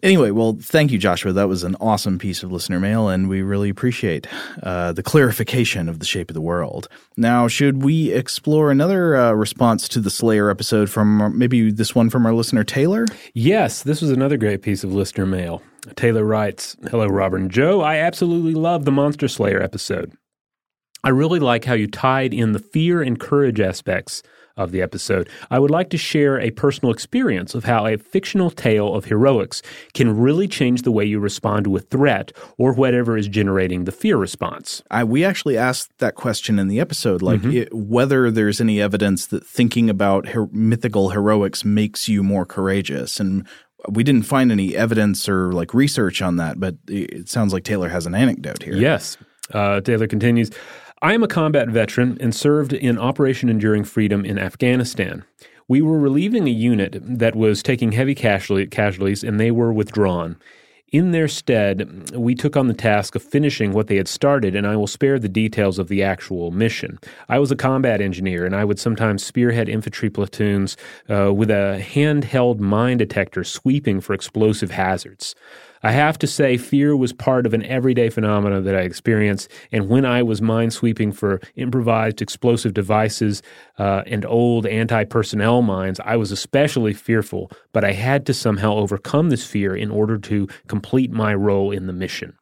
Anyway, 0.00 0.30
well, 0.30 0.56
thank 0.60 0.92
you, 0.92 0.98
Joshua. 0.98 1.32
That 1.32 1.48
was 1.48 1.64
an 1.64 1.74
awesome 1.80 2.18
piece 2.18 2.44
of 2.44 2.52
listener 2.52 2.78
mail, 2.78 3.08
and 3.08 3.28
we 3.28 3.42
really 3.42 3.68
appreciate 3.68 4.28
uh, 4.62 4.92
the 4.92 5.02
clarification 5.02 5.88
of 5.88 5.98
the 5.98 6.06
shape 6.06 6.30
of 6.30 6.34
the 6.34 6.40
world. 6.40 6.88
Now, 7.16 7.48
should 7.48 7.82
we 7.82 8.12
explore 8.12 8.70
another 8.70 9.16
uh, 9.16 9.32
response 9.32 9.88
to 9.88 10.00
the 10.00 10.10
Slayer 10.10 10.50
episode 10.50 10.88
from 10.88 11.36
maybe 11.36 11.72
this 11.72 11.96
one 11.96 12.10
from 12.10 12.26
our 12.26 12.32
listener 12.32 12.62
Taylor? 12.62 13.06
Yes, 13.34 13.82
this 13.82 14.00
was 14.00 14.10
another 14.10 14.36
great 14.36 14.62
piece 14.62 14.84
of 14.84 14.92
listener 14.92 15.26
mail. 15.26 15.62
Taylor 15.96 16.24
writes 16.24 16.76
Hello, 16.90 17.06
Robert 17.06 17.40
and 17.40 17.50
Joe. 17.50 17.80
I 17.80 17.96
absolutely 17.96 18.54
love 18.54 18.84
the 18.84 18.92
Monster 18.92 19.28
Slayer 19.28 19.62
episode. 19.62 20.12
I 21.04 21.10
really 21.10 21.38
like 21.38 21.64
how 21.64 21.74
you 21.74 21.86
tied 21.86 22.34
in 22.34 22.52
the 22.52 22.58
fear 22.58 23.02
and 23.02 23.18
courage 23.18 23.60
aspects 23.60 24.22
of 24.58 24.72
the 24.72 24.82
episode. 24.82 25.28
I 25.50 25.58
would 25.60 25.70
like 25.70 25.88
to 25.90 25.96
share 25.96 26.38
a 26.40 26.50
personal 26.50 26.92
experience 26.92 27.54
of 27.54 27.64
how 27.64 27.86
a 27.86 27.96
fictional 27.96 28.50
tale 28.50 28.92
of 28.94 29.04
heroics 29.04 29.62
can 29.94 30.18
really 30.18 30.48
change 30.48 30.82
the 30.82 30.90
way 30.90 31.04
you 31.04 31.20
respond 31.20 31.64
to 31.64 31.76
a 31.76 31.80
threat 31.80 32.32
or 32.58 32.72
whatever 32.72 33.16
is 33.16 33.28
generating 33.28 33.84
the 33.84 33.92
fear 33.92 34.16
response. 34.16 34.82
I, 34.90 35.04
we 35.04 35.24
actually 35.24 35.56
asked 35.56 35.96
that 35.98 36.16
question 36.16 36.58
in 36.58 36.66
the 36.66 36.80
episode, 36.80 37.22
like 37.22 37.40
mm-hmm. 37.40 37.56
it, 37.56 37.74
whether 37.74 38.30
there's 38.30 38.60
any 38.60 38.82
evidence 38.82 39.28
that 39.28 39.46
thinking 39.46 39.88
about 39.88 40.30
her- 40.30 40.48
mythical 40.50 41.10
heroics 41.10 41.64
makes 41.64 42.08
you 42.08 42.24
more 42.24 42.44
courageous. 42.44 43.20
And 43.20 43.46
we 43.88 44.02
didn't 44.02 44.22
find 44.22 44.50
any 44.50 44.76
evidence 44.76 45.28
or 45.28 45.52
like 45.52 45.74
research 45.74 46.20
on 46.20 46.36
that, 46.36 46.58
but 46.58 46.76
it 46.88 47.28
sounds 47.28 47.52
like 47.52 47.64
Taylor 47.64 47.88
has 47.88 48.06
an 48.06 48.14
anecdote 48.14 48.62
here. 48.62 48.74
Yes. 48.74 49.16
Uh, 49.52 49.80
Taylor 49.80 50.06
continues. 50.06 50.50
I 51.00 51.14
am 51.14 51.22
a 51.22 51.28
combat 51.28 51.68
veteran 51.68 52.18
and 52.20 52.34
served 52.34 52.72
in 52.72 52.98
Operation 52.98 53.48
Enduring 53.48 53.84
Freedom 53.84 54.24
in 54.24 54.38
Afghanistan. 54.38 55.24
We 55.68 55.80
were 55.80 55.98
relieving 55.98 56.48
a 56.48 56.50
unit 56.50 56.96
that 57.02 57.36
was 57.36 57.62
taking 57.62 57.92
heavy 57.92 58.14
casualties 58.14 59.22
and 59.22 59.38
they 59.38 59.50
were 59.50 59.72
withdrawn. 59.72 60.36
In 60.90 61.10
their 61.10 61.28
stead, 61.28 62.12
we 62.14 62.34
took 62.34 62.56
on 62.56 62.66
the 62.66 62.72
task 62.72 63.14
of 63.14 63.22
finishing 63.22 63.72
what 63.72 63.88
they 63.88 63.96
had 63.96 64.08
started, 64.08 64.56
and 64.56 64.66
I 64.66 64.74
will 64.74 64.86
spare 64.86 65.18
the 65.18 65.28
details 65.28 65.78
of 65.78 65.88
the 65.88 66.02
actual 66.02 66.50
mission. 66.50 66.98
I 67.28 67.38
was 67.38 67.50
a 67.50 67.56
combat 67.56 68.00
engineer, 68.00 68.46
and 68.46 68.56
I 68.56 68.64
would 68.64 68.78
sometimes 68.78 69.22
spearhead 69.22 69.68
infantry 69.68 70.08
platoons 70.08 70.78
uh, 71.10 71.34
with 71.34 71.50
a 71.50 71.84
handheld 71.86 72.58
mine 72.58 72.96
detector 72.96 73.44
sweeping 73.44 74.00
for 74.00 74.14
explosive 74.14 74.70
hazards. 74.70 75.34
I 75.82 75.92
have 75.92 76.18
to 76.18 76.26
say, 76.26 76.56
fear 76.56 76.96
was 76.96 77.12
part 77.12 77.46
of 77.46 77.54
an 77.54 77.64
everyday 77.64 78.10
phenomenon 78.10 78.64
that 78.64 78.74
I 78.74 78.80
experienced. 78.80 79.50
And 79.72 79.88
when 79.88 80.04
I 80.04 80.22
was 80.22 80.40
minesweeping 80.40 81.14
for 81.14 81.40
improvised 81.56 82.20
explosive 82.20 82.74
devices 82.74 83.42
uh, 83.78 84.02
and 84.06 84.24
old 84.26 84.66
anti 84.66 85.04
personnel 85.04 85.62
mines, 85.62 86.00
I 86.04 86.16
was 86.16 86.32
especially 86.32 86.94
fearful, 86.94 87.50
but 87.72 87.84
I 87.84 87.92
had 87.92 88.26
to 88.26 88.34
somehow 88.34 88.74
overcome 88.74 89.30
this 89.30 89.46
fear 89.46 89.74
in 89.74 89.90
order 89.90 90.18
to 90.18 90.48
complete 90.66 91.10
my 91.10 91.34
role 91.34 91.70
in 91.70 91.86
the 91.86 91.92
mission. 91.92 92.36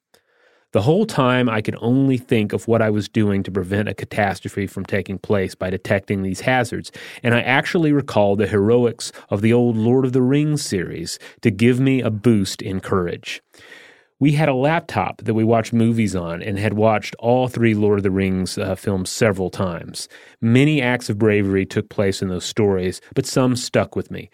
The 0.77 0.83
whole 0.83 1.07
time, 1.07 1.49
I 1.49 1.63
could 1.63 1.79
only 1.81 2.19
think 2.19 2.53
of 2.53 2.69
what 2.69 2.83
I 2.83 2.91
was 2.91 3.09
doing 3.09 3.43
to 3.45 3.51
prevent 3.51 3.89
a 3.89 3.95
catastrophe 3.95 4.67
from 4.67 4.85
taking 4.85 5.19
place 5.19 5.55
by 5.55 5.71
detecting 5.71 6.21
these 6.21 6.43
hazards, 6.43 6.93
and 7.23 7.35
I 7.35 7.41
actually 7.41 7.93
recalled 7.93 8.41
the 8.41 8.47
heroics 8.47 9.11
of 9.31 9.41
the 9.41 9.55
old 9.55 9.75
Lord 9.75 10.05
of 10.05 10.13
the 10.13 10.21
Rings 10.21 10.63
series 10.63 11.19
to 11.41 11.51
give 11.51 11.81
me 11.81 12.03
a 12.03 12.11
boost 12.11 12.61
in 12.61 12.81
courage. 12.81 13.41
We 14.21 14.33
had 14.33 14.51
a 14.51 14.55
laptop 14.55 15.23
that 15.23 15.33
we 15.33 15.45
watched 15.45 15.73
movies 15.73 16.15
on 16.15 16.43
and 16.43 16.59
had 16.59 16.75
watched 16.75 17.17
all 17.19 17.49
three 17.49 17.73
Lord 17.73 18.01
of 18.01 18.03
the 18.03 18.11
Rings 18.11 18.59
uh, 18.59 18.75
films 18.75 19.09
several 19.09 19.49
times. 19.49 20.11
Many 20.43 20.83
acts 20.83 21.09
of 21.09 21.19
bravery 21.19 21.65
took 21.65 21.89
place 21.89 22.21
in 22.21 22.29
those 22.29 22.45
stories, 22.45 23.01
but 23.15 23.25
some 23.25 23.57
stuck 23.57 23.97
with 23.97 24.11
me. 24.11 24.29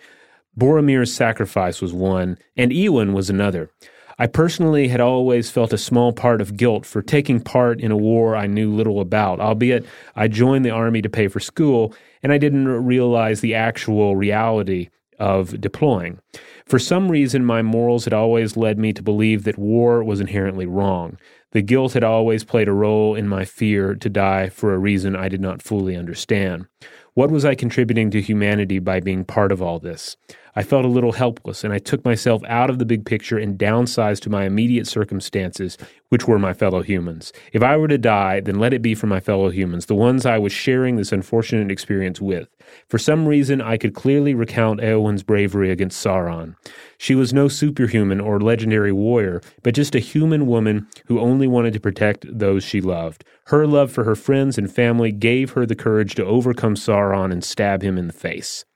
Boromir's 0.59 1.15
sacrifice 1.15 1.81
was 1.81 1.93
one, 1.93 2.37
and 2.57 2.73
Eowyn 2.73 3.13
was 3.13 3.31
another. 3.31 3.71
I 4.19 4.27
personally 4.27 4.89
had 4.89 5.01
always 5.01 5.51
felt 5.51 5.73
a 5.73 5.79
small 5.79 6.13
part 6.13 6.41
of 6.41 6.57
guilt 6.57 6.85
for 6.87 7.03
taking 7.03 7.41
part 7.41 7.81
in 7.81 7.91
a 7.91 7.97
war 7.97 8.37
I 8.37 8.47
knew 8.47 8.75
little 8.75 9.01
about, 9.01 9.41
albeit 9.41 9.85
I 10.15 10.29
joined 10.29 10.65
the 10.65 10.71
Army 10.71 11.03
to 11.03 11.09
pay 11.09 11.29
for 11.29 11.41
school, 11.41 11.95
and 12.23 12.33
I 12.33 12.39
didn't 12.39 12.69
realize 12.69 13.41
the 13.41 13.55
actual 13.55 14.17
reality 14.17 14.91
of 15.19 15.61
deploying. 15.61 16.19
For 16.67 16.79
some 16.79 17.11
reason, 17.11 17.45
my 17.45 17.63
morals 17.63 18.05
had 18.05 18.13
always 18.13 18.57
led 18.57 18.79
me 18.79 18.93
to 18.93 19.03
believe 19.03 19.45
that 19.45 19.59
war 19.59 20.03
was 20.03 20.21
inherently 20.21 20.67
wrong. 20.67 21.19
The 21.53 21.63
guilt 21.63 21.93
had 21.93 22.05
always 22.05 22.45
played 22.45 22.69
a 22.69 22.73
role 22.73 23.15
in 23.15 23.29
my 23.29 23.45
fear 23.45 23.95
to 23.95 24.09
die 24.09 24.49
for 24.49 24.73
a 24.73 24.79
reason 24.79 25.15
I 25.15 25.29
did 25.29 25.41
not 25.41 25.63
fully 25.63 25.97
understand. 25.97 26.67
What 27.15 27.31
was 27.31 27.45
I 27.45 27.55
contributing 27.55 28.11
to 28.11 28.23
humanity 28.23 28.79
by 28.79 29.01
being 29.01 29.25
part 29.25 29.53
of 29.53 29.61
all 29.61 29.79
this? 29.79 30.17
I 30.55 30.63
felt 30.63 30.85
a 30.85 30.89
little 30.89 31.13
helpless, 31.13 31.65
and 31.65 31.73
I 31.73 31.79
took 31.79 32.05
myself 32.05 32.43
out 32.47 32.69
of 32.69 32.79
the 32.79 32.85
big 32.85 33.07
picture 33.07 33.39
and 33.39 33.59
downsized 33.59 34.21
to 34.21 34.31
my 34.31 34.45
immediate 34.45 34.87
circumstances, 34.87 35.79
which 36.11 36.29
were 36.29 36.39
my 36.39 36.53
fellow 36.53 36.83
humans. 36.83 37.33
If 37.55 37.63
I 37.63 37.79
were 37.79 37.89
to 37.89 37.97
die, 37.97 38.41
then 38.41 38.59
let 38.59 38.75
it 38.75 38.83
be 38.83 38.95
for 38.95 39.07
my 39.07 39.19
fellow 39.19 39.49
humans, 39.49 39.87
the 39.87 39.95
ones 39.95 40.27
I 40.27 40.37
was 40.37 40.53
sharing 40.53 40.97
this 40.97 41.11
unfortunate 41.11 41.71
experience 41.71 42.21
with. 42.21 42.49
For 42.87 42.99
some 42.99 43.27
reason, 43.27 43.63
I 43.63 43.79
could 43.79 43.95
clearly 43.95 44.35
recount 44.35 44.81
Eowyn's 44.81 45.23
bravery 45.23 45.71
against 45.71 46.05
Sauron. 46.05 46.55
She 46.99 47.15
was 47.15 47.33
no 47.33 47.49
superhuman 47.49 48.21
or 48.21 48.39
legendary 48.39 48.93
warrior, 48.93 49.41
but 49.63 49.75
just 49.75 49.95
a 49.95 50.01
human 50.01 50.47
woman 50.47 50.87
who 51.07 51.19
only 51.19 51.47
wanted 51.47 51.73
to 51.73 51.81
protect 51.81 52.27
those 52.31 52.63
she 52.63 52.83
loved. 52.83 53.25
Her 53.47 53.67
love 53.67 53.91
for 53.91 54.05
her 54.05 54.15
friends 54.15 54.59
and 54.59 54.71
family 54.71 55.13
gave 55.13 55.53
her 55.53 55.65
the 55.65 55.75
courage 55.75 56.15
to 56.17 56.27
overcome 56.27 56.75
Sauron 56.75 57.33
and 57.33 57.43
stab 57.43 57.83
him 57.83 57.97
in 57.97 58.07
the 58.07 58.13
face. 58.13 58.67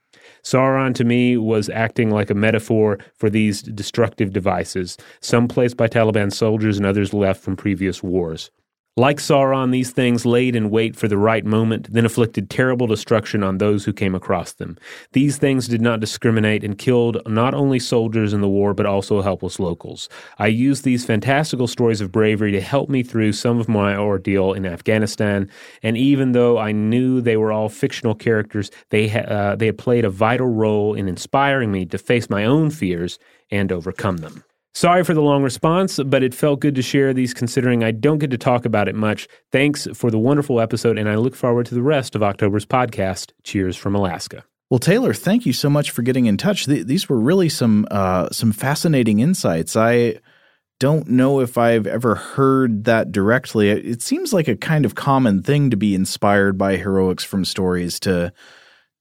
Sauron 0.46 0.94
to 0.94 1.02
me 1.02 1.36
was 1.36 1.68
acting 1.68 2.08
like 2.08 2.30
a 2.30 2.34
metaphor 2.34 2.98
for 3.14 3.28
these 3.28 3.62
destructive 3.62 4.32
devices, 4.32 4.96
some 5.20 5.48
placed 5.48 5.76
by 5.76 5.88
Taliban 5.88 6.32
soldiers 6.32 6.76
and 6.76 6.86
others 6.86 7.12
left 7.12 7.42
from 7.42 7.56
previous 7.56 8.00
wars. 8.00 8.52
Like 8.98 9.18
Sauron, 9.18 9.72
these 9.72 9.90
things 9.90 10.24
laid 10.24 10.56
in 10.56 10.70
wait 10.70 10.96
for 10.96 11.06
the 11.06 11.18
right 11.18 11.44
moment, 11.44 11.92
then 11.92 12.06
inflicted 12.06 12.48
terrible 12.48 12.86
destruction 12.86 13.42
on 13.42 13.58
those 13.58 13.84
who 13.84 13.92
came 13.92 14.14
across 14.14 14.54
them. 14.54 14.78
These 15.12 15.36
things 15.36 15.68
did 15.68 15.82
not 15.82 16.00
discriminate 16.00 16.64
and 16.64 16.78
killed 16.78 17.20
not 17.26 17.52
only 17.52 17.78
soldiers 17.78 18.32
in 18.32 18.40
the 18.40 18.48
war, 18.48 18.72
but 18.72 18.86
also 18.86 19.20
helpless 19.20 19.60
locals. 19.60 20.08
I 20.38 20.46
used 20.46 20.82
these 20.82 21.04
fantastical 21.04 21.66
stories 21.66 22.00
of 22.00 22.10
bravery 22.10 22.52
to 22.52 22.60
help 22.62 22.88
me 22.88 23.02
through 23.02 23.32
some 23.32 23.60
of 23.60 23.68
my 23.68 23.94
ordeal 23.94 24.54
in 24.54 24.64
Afghanistan, 24.64 25.50
and 25.82 25.98
even 25.98 26.32
though 26.32 26.56
I 26.56 26.72
knew 26.72 27.20
they 27.20 27.36
were 27.36 27.52
all 27.52 27.68
fictional 27.68 28.14
characters, 28.14 28.70
they, 28.88 29.08
ha- 29.08 29.18
uh, 29.18 29.56
they 29.56 29.66
had 29.66 29.76
played 29.76 30.06
a 30.06 30.10
vital 30.10 30.48
role 30.48 30.94
in 30.94 31.06
inspiring 31.06 31.70
me 31.70 31.84
to 31.84 31.98
face 31.98 32.30
my 32.30 32.46
own 32.46 32.70
fears 32.70 33.18
and 33.50 33.70
overcome 33.70 34.16
them. 34.16 34.42
Sorry 34.76 35.04
for 35.04 35.14
the 35.14 35.22
long 35.22 35.42
response, 35.42 35.98
but 36.04 36.22
it 36.22 36.34
felt 36.34 36.60
good 36.60 36.74
to 36.74 36.82
share 36.82 37.14
these 37.14 37.32
considering 37.32 37.82
I 37.82 37.92
don't 37.92 38.18
get 38.18 38.30
to 38.32 38.36
talk 38.36 38.66
about 38.66 38.88
it 38.88 38.94
much. 38.94 39.26
Thanks 39.50 39.88
for 39.94 40.10
the 40.10 40.18
wonderful 40.18 40.60
episode, 40.60 40.98
and 40.98 41.08
I 41.08 41.14
look 41.14 41.34
forward 41.34 41.64
to 41.66 41.74
the 41.74 41.80
rest 41.80 42.14
of 42.14 42.22
October's 42.22 42.66
podcast. 42.66 43.32
Cheers 43.42 43.78
from 43.78 43.94
Alaska. 43.94 44.44
Well, 44.68 44.78
Taylor, 44.78 45.14
thank 45.14 45.46
you 45.46 45.54
so 45.54 45.70
much 45.70 45.92
for 45.92 46.02
getting 46.02 46.26
in 46.26 46.36
touch. 46.36 46.66
Th- 46.66 46.84
these 46.84 47.08
were 47.08 47.18
really 47.18 47.48
some 47.48 47.86
uh, 47.90 48.28
some 48.32 48.52
fascinating 48.52 49.20
insights. 49.20 49.76
I 49.76 50.18
don't 50.78 51.08
know 51.08 51.40
if 51.40 51.56
I've 51.56 51.86
ever 51.86 52.14
heard 52.14 52.84
that 52.84 53.10
directly. 53.10 53.70
It 53.70 54.02
seems 54.02 54.34
like 54.34 54.46
a 54.46 54.56
kind 54.56 54.84
of 54.84 54.94
common 54.94 55.42
thing 55.42 55.70
to 55.70 55.78
be 55.78 55.94
inspired 55.94 56.58
by 56.58 56.76
heroics 56.76 57.24
from 57.24 57.46
stories 57.46 57.98
to 58.00 58.30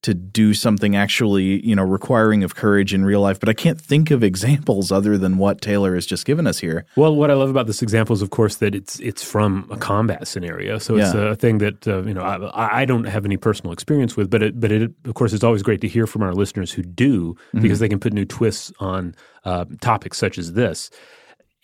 to 0.06 0.14
do 0.14 0.54
something 0.54 0.96
actually, 0.96 1.66
you 1.66 1.76
know, 1.76 1.84
requiring 1.84 2.44
of 2.44 2.54
courage 2.54 2.94
in 2.94 3.04
real 3.04 3.22
life. 3.22 3.40
But 3.40 3.50
I 3.50 3.54
can't 3.54 3.82
think 3.82 4.12
of 4.12 4.24
examples 4.24 4.92
other 4.92 5.18
than 5.18 5.40
what 5.40 5.62
Taylor 5.62 5.96
has 5.96 6.06
just 6.06 6.26
given 6.26 6.46
us 6.46 6.60
here. 6.60 6.86
Well, 6.96 7.16
what 7.16 7.32
I 7.32 7.34
love 7.34 7.50
about 7.50 7.66
this 7.66 7.82
example 7.82 8.14
is, 8.14 8.22
of 8.22 8.30
course, 8.30 8.58
that 8.58 8.76
it's 8.76 9.00
it's 9.00 9.24
from 9.24 9.68
a 9.72 9.78
combat 9.78 10.28
scenario, 10.28 10.78
so 10.78 10.96
it's 10.96 11.12
yeah. 11.12 11.32
a 11.32 11.36
thing 11.36 11.58
that 11.58 11.88
uh, 11.88 12.04
you 12.04 12.14
know 12.14 12.22
I, 12.22 12.82
I, 12.82 12.86
don't 12.86 13.06
have 13.06 13.26
any 13.26 13.36
personal 13.36 13.74
experience 13.74 14.16
with, 14.16 14.30
but 14.30 14.44
it, 14.44 14.60
but 14.60 14.72
it, 14.72 14.92
of 15.06 15.16
course, 15.16 15.34
it's 15.34 15.44
always 15.44 15.64
great 15.64 15.82
to 15.82 15.88
hear 15.88 16.06
from 16.06 16.22
our 16.22 16.34
listeners 16.34 16.72
who 16.72 16.84
do 16.84 17.34
mm-hmm. 17.34 17.62
because 17.62 17.80
they 17.80 17.90
can 17.90 18.00
put 18.00 18.14
new 18.14 18.26
twists 18.26 18.72
on 18.80 19.16
uh, 19.44 19.66
topics 19.82 20.20
such 20.20 20.38
as 20.38 20.54
this. 20.54 20.92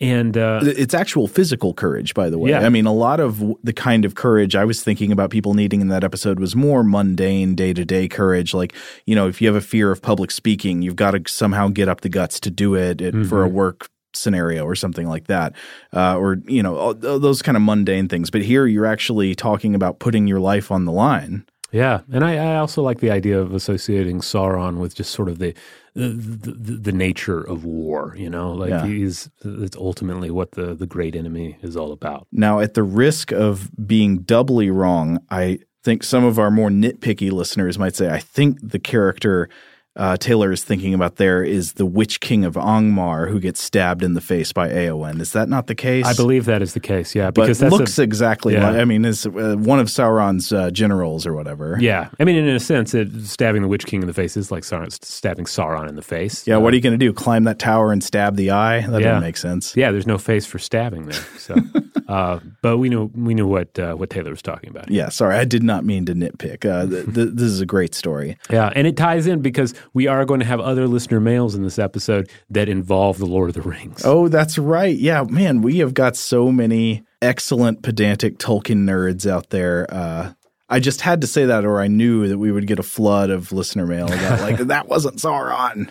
And 0.02 0.36
uh, 0.36 0.62
it's 0.64 0.94
actual 0.94 1.28
physical 1.28 1.74
courage, 1.74 2.12
by 2.12 2.28
the 2.28 2.36
way. 2.36 2.50
Yeah. 2.50 2.66
I 2.66 2.70
mean, 2.70 2.86
a 2.86 2.92
lot 2.92 3.20
of 3.20 3.40
the 3.62 3.72
kind 3.72 4.04
of 4.04 4.16
courage 4.16 4.56
I 4.56 4.64
was 4.64 4.82
thinking 4.82 5.12
about 5.12 5.30
people 5.30 5.54
needing 5.54 5.80
in 5.80 5.88
that 5.88 6.02
episode 6.02 6.40
was 6.40 6.56
more 6.56 6.82
mundane, 6.82 7.54
day 7.54 7.72
to 7.72 7.84
day 7.84 8.08
courage. 8.08 8.52
Like, 8.52 8.74
you 9.06 9.14
know, 9.14 9.28
if 9.28 9.40
you 9.40 9.46
have 9.46 9.54
a 9.54 9.60
fear 9.60 9.92
of 9.92 10.02
public 10.02 10.32
speaking, 10.32 10.82
you've 10.82 10.96
got 10.96 11.12
to 11.12 11.22
somehow 11.32 11.68
get 11.68 11.88
up 11.88 12.00
the 12.00 12.08
guts 12.08 12.40
to 12.40 12.50
do 12.50 12.74
it, 12.74 13.00
it 13.00 13.14
mm-hmm. 13.14 13.28
for 13.28 13.44
a 13.44 13.48
work 13.48 13.90
scenario 14.12 14.64
or 14.64 14.74
something 14.74 15.06
like 15.06 15.28
that, 15.28 15.54
uh, 15.92 16.18
or 16.18 16.38
you 16.46 16.64
know, 16.64 16.92
those 16.94 17.40
kind 17.40 17.56
of 17.56 17.62
mundane 17.62 18.08
things. 18.08 18.28
But 18.28 18.42
here, 18.42 18.66
you're 18.66 18.86
actually 18.86 19.36
talking 19.36 19.72
about 19.72 20.00
putting 20.00 20.26
your 20.26 20.40
life 20.40 20.72
on 20.72 20.84
the 20.84 20.92
line. 20.92 21.46
Yeah, 21.70 22.00
and 22.12 22.24
I, 22.24 22.54
I 22.54 22.56
also 22.56 22.82
like 22.82 22.98
the 22.98 23.12
idea 23.12 23.40
of 23.40 23.54
associating 23.54 24.20
Sauron 24.20 24.78
with 24.78 24.96
just 24.96 25.12
sort 25.12 25.28
of 25.28 25.38
the 25.38 25.54
the, 25.94 26.08
the, 26.08 26.72
the 26.76 26.92
nature 26.92 27.40
of 27.40 27.64
war. 27.64 28.14
You 28.16 28.30
know, 28.30 28.52
like 28.52 28.70
yeah. 28.70 28.86
he's 28.86 29.30
it's 29.44 29.76
ultimately 29.76 30.30
what 30.30 30.52
the 30.52 30.74
the 30.74 30.86
great 30.86 31.14
enemy 31.16 31.58
is 31.62 31.76
all 31.76 31.92
about. 31.92 32.26
Now, 32.32 32.60
at 32.60 32.74
the 32.74 32.82
risk 32.82 33.32
of 33.32 33.70
being 33.86 34.18
doubly 34.18 34.70
wrong, 34.70 35.18
I 35.30 35.60
think 35.82 36.04
some 36.04 36.24
of 36.24 36.38
our 36.38 36.50
more 36.50 36.70
nitpicky 36.70 37.30
listeners 37.30 37.78
might 37.78 37.96
say, 37.96 38.08
I 38.08 38.20
think 38.20 38.58
the 38.62 38.78
character 38.78 39.48
uh, 39.94 40.16
Taylor 40.16 40.52
is 40.52 40.64
thinking 40.64 40.94
about 40.94 41.16
there 41.16 41.44
is 41.44 41.74
the 41.74 41.84
Witch 41.84 42.20
King 42.20 42.44
of 42.44 42.54
Angmar 42.54 43.28
who 43.30 43.38
gets 43.38 43.60
stabbed 43.60 44.02
in 44.02 44.14
the 44.14 44.20
face 44.22 44.52
by 44.52 44.68
Eowyn. 44.70 45.20
Is 45.20 45.32
that 45.32 45.48
not 45.48 45.66
the 45.66 45.74
case? 45.74 46.06
I 46.06 46.14
believe 46.14 46.46
that 46.46 46.62
is 46.62 46.72
the 46.72 46.80
case. 46.80 47.14
Yeah, 47.14 47.30
but 47.30 47.42
because 47.42 47.58
that's 47.58 47.72
looks 47.72 47.98
a, 47.98 48.02
exactly 48.02 48.54
yeah. 48.54 48.70
like. 48.70 48.80
I 48.80 48.84
mean, 48.86 49.04
is 49.04 49.26
uh, 49.26 49.56
one 49.58 49.80
of 49.80 49.88
Sauron's 49.88 50.52
uh, 50.52 50.70
generals 50.70 51.26
or 51.26 51.34
whatever. 51.34 51.76
yeah. 51.80 52.08
I 52.18 52.24
mean, 52.24 52.36
in 52.36 52.48
a 52.48 52.60
sense, 52.60 52.94
it, 52.94 53.10
stabbing 53.26 53.62
the 53.62 53.68
Witch 53.68 53.84
King 53.84 54.00
in 54.00 54.06
the 54.06 54.14
face 54.14 54.36
is 54.36 54.50
like 54.50 54.62
Sauron, 54.62 54.90
stabbing 55.04 55.44
Sauron 55.44 55.88
in 55.88 55.96
the 55.96 56.02
face. 56.02 56.46
Yeah, 56.46 56.56
what 56.56 56.72
are 56.72 56.76
you 56.76 56.82
going 56.82 56.98
to 56.98 57.04
do? 57.06 57.12
Climb 57.12 57.44
that 57.44 57.58
tower 57.58 57.92
and 57.92 58.02
stab 58.02 58.36
the 58.36 58.50
eye? 58.50 58.80
That 58.80 59.00
Yeah. 59.00 59.08
doesn't 59.08 59.22
make 59.22 59.36
sense. 59.36 59.76
Yeah, 59.76 59.90
there's 59.90 60.06
no 60.06 60.16
face 60.18 60.46
for 60.46 60.58
stabbing 60.58 61.06
there. 61.06 61.20
So, 61.36 61.56
uh, 62.08 62.40
but 62.62 62.78
we 62.78 62.88
know 62.88 63.10
we 63.14 63.34
know 63.34 63.46
what 63.46 63.78
uh, 63.78 63.94
what 63.94 64.08
Taylor 64.10 64.30
was 64.30 64.42
talking 64.42 64.70
about. 64.70 64.90
Yeah, 64.90 65.10
sorry, 65.10 65.36
I 65.36 65.44
did 65.44 65.62
not 65.62 65.84
mean 65.84 66.06
to 66.06 66.14
nitpick. 66.14 66.64
Uh, 66.64 66.86
th- 66.86 67.04
th- 67.14 67.28
this 67.34 67.48
is 67.48 67.60
a 67.60 67.66
great 67.66 67.94
story. 67.94 68.38
Yeah, 68.50 68.72
and 68.74 68.86
it 68.86 68.96
ties 68.96 69.26
in 69.26 69.42
because 69.42 69.74
we 69.92 70.06
are 70.06 70.24
going 70.24 70.40
to 70.40 70.46
have 70.46 70.60
other 70.60 70.86
listener 70.86 71.20
mails 71.20 71.54
in 71.54 71.62
this 71.62 71.78
episode 71.78 72.30
that 72.50 72.68
involve 72.68 73.18
the 73.18 73.26
Lord 73.26 73.50
of 73.50 73.54
the 73.54 73.62
Rings. 73.62 74.02
Oh, 74.04 74.28
that's 74.28 74.58
right. 74.58 74.96
Yeah, 74.96 75.24
man, 75.24 75.62
we 75.62 75.78
have 75.78 75.94
got 75.94 76.16
so 76.16 76.50
many 76.50 77.02
excellent 77.20 77.82
pedantic 77.82 78.38
Tolkien 78.38 78.84
nerds 78.84 79.30
out 79.30 79.50
there. 79.50 79.86
Uh, 79.92 80.32
I 80.68 80.80
just 80.80 81.02
had 81.02 81.20
to 81.20 81.26
say 81.26 81.44
that, 81.44 81.64
or 81.64 81.80
I 81.80 81.88
knew 81.88 82.28
that 82.28 82.38
we 82.38 82.50
would 82.50 82.66
get 82.66 82.78
a 82.78 82.82
flood 82.82 83.30
of 83.30 83.52
listener 83.52 83.86
mail 83.86 84.06
about 84.06 84.40
like 84.40 84.58
that 84.68 84.88
wasn't 84.88 85.16
Sauron. 85.16 85.90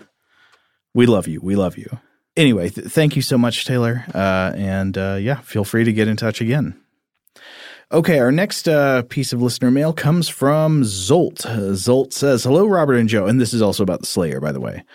We 0.93 1.05
love 1.05 1.27
you. 1.27 1.39
We 1.41 1.55
love 1.55 1.77
you. 1.77 1.99
Anyway, 2.35 2.69
th- 2.69 2.87
thank 2.87 3.15
you 3.15 3.21
so 3.21 3.37
much, 3.37 3.65
Taylor. 3.65 4.05
Uh, 4.13 4.53
and 4.55 4.97
uh, 4.97 5.17
yeah, 5.19 5.41
feel 5.41 5.63
free 5.63 5.83
to 5.83 5.93
get 5.93 6.07
in 6.07 6.17
touch 6.17 6.41
again. 6.41 6.81
Okay, 7.93 8.19
our 8.19 8.31
next 8.31 8.69
uh, 8.69 9.01
piece 9.03 9.33
of 9.33 9.41
listener 9.41 9.69
mail 9.69 9.91
comes 9.91 10.29
from 10.29 10.83
Zolt. 10.83 11.45
Uh, 11.45 11.73
Zolt 11.73 12.13
says, 12.13 12.45
Hello, 12.45 12.65
Robert 12.65 12.95
and 12.95 13.09
Joe. 13.09 13.25
And 13.25 13.37
this 13.37 13.53
is 13.53 13.61
also 13.61 13.83
about 13.83 13.99
the 13.99 14.05
Slayer, 14.05 14.39
by 14.39 14.53
the 14.53 14.61
way. 14.61 14.85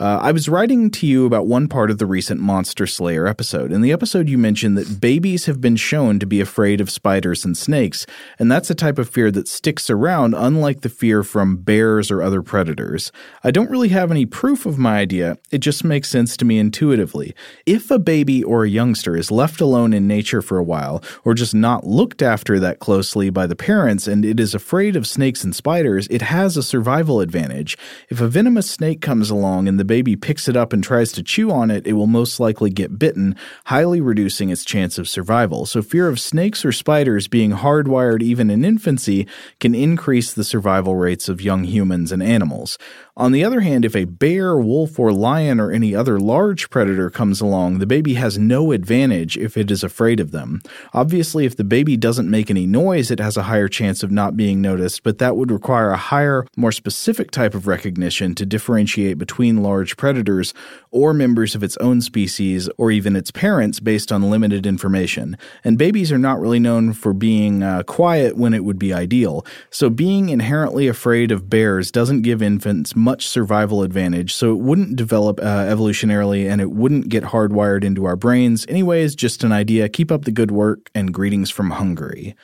Uh, 0.00 0.18
I 0.22 0.32
was 0.32 0.48
writing 0.48 0.90
to 0.92 1.06
you 1.06 1.26
about 1.26 1.46
one 1.46 1.68
part 1.68 1.90
of 1.90 1.98
the 1.98 2.06
recent 2.06 2.40
Monster 2.40 2.86
Slayer 2.86 3.26
episode. 3.26 3.70
In 3.70 3.82
the 3.82 3.92
episode, 3.92 4.30
you 4.30 4.38
mentioned 4.38 4.78
that 4.78 4.98
babies 4.98 5.44
have 5.44 5.60
been 5.60 5.76
shown 5.76 6.18
to 6.20 6.24
be 6.24 6.40
afraid 6.40 6.80
of 6.80 6.88
spiders 6.88 7.44
and 7.44 7.54
snakes, 7.54 8.06
and 8.38 8.50
that's 8.50 8.70
a 8.70 8.74
type 8.74 8.96
of 8.96 9.10
fear 9.10 9.30
that 9.30 9.46
sticks 9.46 9.90
around, 9.90 10.34
unlike 10.34 10.80
the 10.80 10.88
fear 10.88 11.22
from 11.22 11.58
bears 11.58 12.10
or 12.10 12.22
other 12.22 12.40
predators. 12.40 13.12
I 13.44 13.50
don't 13.50 13.68
really 13.68 13.90
have 13.90 14.10
any 14.10 14.24
proof 14.24 14.64
of 14.64 14.78
my 14.78 14.96
idea, 14.96 15.36
it 15.50 15.58
just 15.58 15.84
makes 15.84 16.08
sense 16.08 16.34
to 16.38 16.46
me 16.46 16.58
intuitively. 16.58 17.34
If 17.66 17.90
a 17.90 17.98
baby 17.98 18.42
or 18.42 18.64
a 18.64 18.70
youngster 18.70 19.18
is 19.18 19.30
left 19.30 19.60
alone 19.60 19.92
in 19.92 20.08
nature 20.08 20.40
for 20.40 20.56
a 20.56 20.64
while, 20.64 21.04
or 21.26 21.34
just 21.34 21.54
not 21.54 21.86
looked 21.86 22.22
after 22.22 22.58
that 22.58 22.78
closely 22.78 23.28
by 23.28 23.46
the 23.46 23.54
parents, 23.54 24.08
and 24.08 24.24
it 24.24 24.40
is 24.40 24.54
afraid 24.54 24.96
of 24.96 25.06
snakes 25.06 25.44
and 25.44 25.54
spiders, 25.54 26.08
it 26.10 26.22
has 26.22 26.56
a 26.56 26.62
survival 26.62 27.20
advantage. 27.20 27.76
If 28.08 28.22
a 28.22 28.28
venomous 28.28 28.70
snake 28.70 29.02
comes 29.02 29.28
along 29.28 29.68
and 29.68 29.78
the 29.78 29.89
baby 29.90 30.14
picks 30.14 30.46
it 30.46 30.56
up 30.56 30.72
and 30.72 30.84
tries 30.84 31.10
to 31.10 31.20
chew 31.20 31.50
on 31.50 31.68
it, 31.68 31.84
it 31.84 31.94
will 31.94 32.06
most 32.06 32.38
likely 32.38 32.70
get 32.70 32.96
bitten, 32.96 33.34
highly 33.64 34.00
reducing 34.00 34.48
its 34.48 34.64
chance 34.64 34.98
of 34.98 35.08
survival. 35.08 35.66
So, 35.66 35.82
fear 35.82 36.06
of 36.06 36.20
snakes 36.20 36.64
or 36.64 36.70
spiders 36.70 37.26
being 37.26 37.50
hardwired 37.50 38.22
even 38.22 38.50
in 38.50 38.64
infancy 38.64 39.26
can 39.58 39.74
increase 39.74 40.32
the 40.32 40.44
survival 40.44 40.94
rates 40.94 41.28
of 41.28 41.42
young 41.42 41.64
humans 41.64 42.12
and 42.12 42.22
animals. 42.22 42.78
On 43.16 43.32
the 43.32 43.44
other 43.44 43.60
hand, 43.60 43.84
if 43.84 43.96
a 43.96 44.04
bear, 44.04 44.56
wolf, 44.56 44.98
or 44.98 45.12
lion 45.12 45.60
or 45.60 45.70
any 45.70 45.94
other 45.94 46.18
large 46.18 46.70
predator 46.70 47.10
comes 47.10 47.40
along, 47.40 47.78
the 47.78 47.86
baby 47.86 48.14
has 48.14 48.38
no 48.38 48.72
advantage 48.72 49.36
if 49.36 49.56
it 49.56 49.70
is 49.70 49.84
afraid 49.84 50.20
of 50.20 50.30
them. 50.30 50.60
Obviously, 50.94 51.44
if 51.44 51.56
the 51.56 51.64
baby 51.64 51.96
doesn't 51.96 52.30
make 52.30 52.50
any 52.50 52.66
noise, 52.66 53.10
it 53.10 53.18
has 53.18 53.36
a 53.36 53.44
higher 53.44 53.68
chance 53.68 54.02
of 54.02 54.10
not 54.10 54.36
being 54.36 54.60
noticed, 54.60 55.02
but 55.02 55.18
that 55.18 55.36
would 55.36 55.50
require 55.50 55.90
a 55.90 55.96
higher, 55.96 56.46
more 56.56 56.72
specific 56.72 57.30
type 57.30 57.54
of 57.54 57.66
recognition 57.66 58.34
to 58.36 58.46
differentiate 58.46 59.18
between 59.18 59.62
large 59.62 59.96
predators 59.96 60.54
or 60.90 61.12
members 61.12 61.54
of 61.54 61.62
its 61.62 61.76
own 61.78 62.00
species 62.00 62.68
or 62.78 62.90
even 62.90 63.16
its 63.16 63.30
parents 63.30 63.80
based 63.80 64.12
on 64.12 64.30
limited 64.30 64.66
information. 64.66 65.36
And 65.64 65.76
babies 65.76 66.12
are 66.12 66.18
not 66.18 66.40
really 66.40 66.58
known 66.58 66.92
for 66.92 67.12
being 67.12 67.62
uh, 67.62 67.82
quiet 67.82 68.36
when 68.36 68.54
it 68.54 68.64
would 68.64 68.78
be 68.78 68.92
ideal. 68.92 69.44
So 69.68 69.90
being 69.90 70.28
inherently 70.28 70.88
afraid 70.88 71.30
of 71.30 71.50
bears 71.50 71.90
doesn't 71.90 72.22
give 72.22 72.42
infants 72.42 72.94
much 72.96 73.09
survival 73.18 73.82
advantage, 73.82 74.32
so 74.32 74.52
it 74.52 74.58
wouldn't 74.60 74.96
develop 74.96 75.40
uh, 75.40 75.42
evolutionarily 75.66 76.50
and 76.50 76.60
it 76.60 76.70
wouldn't 76.70 77.08
get 77.08 77.24
hardwired 77.24 77.82
into 77.84 78.04
our 78.04 78.16
brains. 78.16 78.64
Anyways, 78.68 79.14
just 79.14 79.42
an 79.44 79.52
idea. 79.52 79.88
Keep 79.88 80.12
up 80.12 80.24
the 80.24 80.32
good 80.32 80.50
work 80.50 80.90
and 80.94 81.12
greetings 81.12 81.50
from 81.50 81.70
Hungary. 81.70 82.36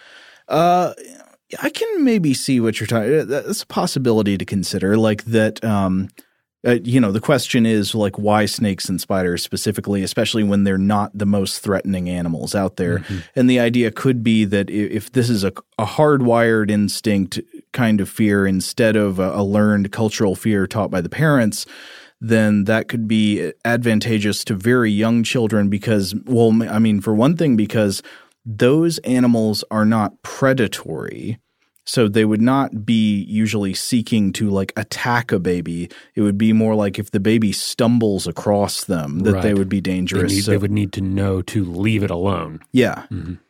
Uh, 0.48 0.92
I 1.62 1.70
can 1.70 2.04
maybe 2.04 2.34
see 2.34 2.58
what 2.60 2.80
you're 2.80 2.86
talking. 2.86 3.26
That's 3.28 3.62
a 3.62 3.66
possibility 3.66 4.36
to 4.36 4.44
consider, 4.44 4.96
like 4.96 5.24
that. 5.26 5.62
Um, 5.64 6.08
uh, 6.66 6.78
you 6.82 7.00
know, 7.00 7.12
the 7.12 7.20
question 7.20 7.64
is 7.64 7.94
like 7.94 8.18
why 8.18 8.44
snakes 8.46 8.88
and 8.88 9.00
spiders 9.00 9.42
specifically, 9.44 10.02
especially 10.02 10.42
when 10.42 10.64
they're 10.64 10.78
not 10.78 11.16
the 11.16 11.26
most 11.26 11.60
threatening 11.60 12.08
animals 12.08 12.56
out 12.56 12.74
there. 12.76 13.04
And 13.36 13.48
the 13.48 13.60
idea 13.60 13.92
could 13.92 14.24
be 14.24 14.44
that 14.46 14.68
i- 14.68 14.72
if 14.72 15.12
this 15.12 15.30
is 15.30 15.44
a, 15.44 15.52
a 15.78 15.84
hardwired 15.84 16.68
instinct 16.70 17.38
kind 17.76 18.00
of 18.00 18.08
fear 18.08 18.46
instead 18.46 18.96
of 18.96 19.18
a, 19.20 19.30
a 19.34 19.44
learned 19.44 19.92
cultural 19.92 20.34
fear 20.34 20.66
taught 20.66 20.90
by 20.90 21.02
the 21.02 21.08
parents, 21.08 21.66
then 22.20 22.64
that 22.64 22.88
could 22.88 23.06
be 23.06 23.52
advantageous 23.64 24.42
to 24.44 24.54
very 24.54 24.90
young 24.90 25.22
children 25.22 25.68
because, 25.68 26.14
well, 26.24 26.62
I 26.68 26.78
mean, 26.78 27.00
for 27.02 27.14
one 27.14 27.36
thing, 27.36 27.54
because 27.54 28.02
those 28.46 28.98
animals 29.00 29.62
are 29.70 29.84
not 29.84 30.22
predatory. 30.22 31.38
So 31.88 32.08
they 32.08 32.24
would 32.24 32.42
not 32.42 32.84
be 32.84 33.22
usually 33.28 33.72
seeking 33.72 34.32
to 34.34 34.50
like 34.50 34.72
attack 34.76 35.30
a 35.30 35.38
baby. 35.38 35.88
It 36.16 36.22
would 36.22 36.36
be 36.36 36.52
more 36.52 36.74
like 36.74 36.98
if 36.98 37.12
the 37.12 37.20
baby 37.20 37.52
stumbles 37.52 38.26
across 38.26 38.84
them 38.84 39.20
that 39.20 39.40
they 39.42 39.54
would 39.54 39.68
be 39.68 39.76
They, 39.78 39.92
dangerous. 39.92 40.32
need, 40.32 40.42
So- 40.42 40.50
they 40.50 40.56
would 40.58 40.72
need 40.72 40.92
to 40.94 41.00
know 41.00 41.42
to 41.42 41.64
leave 41.64 42.02
it 42.02 42.10
alone. 42.10 42.58
yeah. 42.72 43.04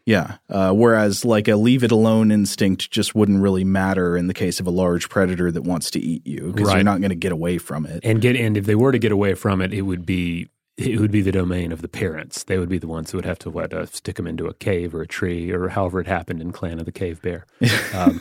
Yeah. 0.05 0.37
Uh, 0.49 0.73
whereas 0.73 1.25
like 1.25 1.49
a 1.49 1.57
leave 1.57 1.83
it 1.83 1.91
alone 1.91 2.31
instinct 2.31 2.91
just 2.93 3.15
wouldn't 3.15 3.41
really 3.41 3.65
matter 3.65 4.17
in 4.17 4.27
the 4.29 4.35
case 4.35 4.61
of 4.61 4.67
a 4.67 4.71
large 4.71 5.09
predator 5.09 5.51
that 5.51 5.63
wants 5.63 5.91
to 5.93 5.99
eat 5.99 6.25
you 6.27 6.53
because 6.55 6.73
you're 6.73 6.85
not 6.85 7.01
going 7.01 7.09
to 7.11 7.17
get 7.17 7.33
away 7.33 7.59
from 7.59 7.87
it. 7.87 8.01
And 8.05 8.21
get 8.21 8.37
and 8.37 8.57
if 8.57 8.67
they 8.67 8.75
were 8.77 8.93
to 8.93 8.99
get 8.99 9.11
away 9.13 9.35
from 9.35 9.61
it, 9.63 9.73
it 9.73 9.83
would 9.83 10.07
be 10.07 10.49
it 10.77 11.01
would 11.01 11.11
be 11.11 11.23
the 11.23 11.33
domain 11.33 11.73
of 11.73 11.81
the 11.83 11.89
parents. 11.89 12.45
They 12.45 12.59
would 12.59 12.69
be 12.69 12.79
the 12.79 12.87
ones 12.87 13.11
who 13.11 13.19
would 13.19 13.25
have 13.25 13.39
to 13.41 13.51
what 13.51 13.73
uh, 13.73 13.87
stick 13.87 14.17
them 14.17 14.27
into 14.27 14.47
a 14.47 14.55
cave 14.55 14.95
or 14.95 15.03
a 15.03 15.07
tree 15.07 15.51
or 15.51 15.69
however 15.69 16.01
it 16.01 16.07
happened 16.07 16.41
in 16.43 16.53
Clan 16.53 16.79
of 16.79 16.85
the 16.85 16.93
Cave 16.93 17.21
Bear. 17.23 17.47
Um, 17.95 18.21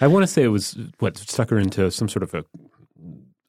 I 0.00 0.08
want 0.08 0.24
to 0.24 0.26
say 0.26 0.42
it 0.42 0.48
was 0.48 0.76
what 0.98 1.16
stuck 1.16 1.50
her 1.50 1.58
into 1.58 1.88
some 1.92 2.08
sort 2.08 2.24
of 2.24 2.34
a 2.34 2.44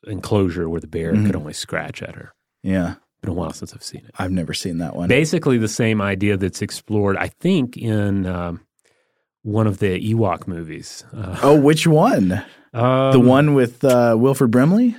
enclosure 0.06 0.70
where 0.70 0.82
the 0.82 0.88
bear 0.88 1.14
Mm-hmm. 1.14 1.26
could 1.28 1.36
only 1.36 1.54
scratch 1.54 2.02
at 2.04 2.16
her. 2.16 2.34
Yeah. 2.62 2.96
Been 3.22 3.32
a 3.32 3.34
while 3.34 3.54
since 3.54 3.74
I've 3.74 3.84
seen 3.84 4.04
it. 4.06 4.12
I've 4.20 4.32
never 4.32 4.54
seen 4.54 4.80
that 4.80 4.96
one. 4.96 5.08
Basically, 5.08 5.58
the 5.58 5.68
same 5.70 6.02
idea 6.02 6.36
that's 6.38 6.62
explored, 6.62 7.16
I 7.18 7.28
think, 7.30 7.78
in 7.78 8.26
um, 8.26 8.62
one 9.44 9.66
of 9.66 9.80
the 9.80 9.98
Ewok 10.14 10.46
movies. 10.48 11.06
Uh, 11.16 11.40
oh, 11.42 11.60
which 11.60 11.88
one? 11.88 12.28
the 12.74 12.84
um, 12.84 13.26
one 13.26 13.54
with 13.54 13.84
uh, 13.86 14.16
Wilford 14.20 14.52
Brimley? 14.52 14.96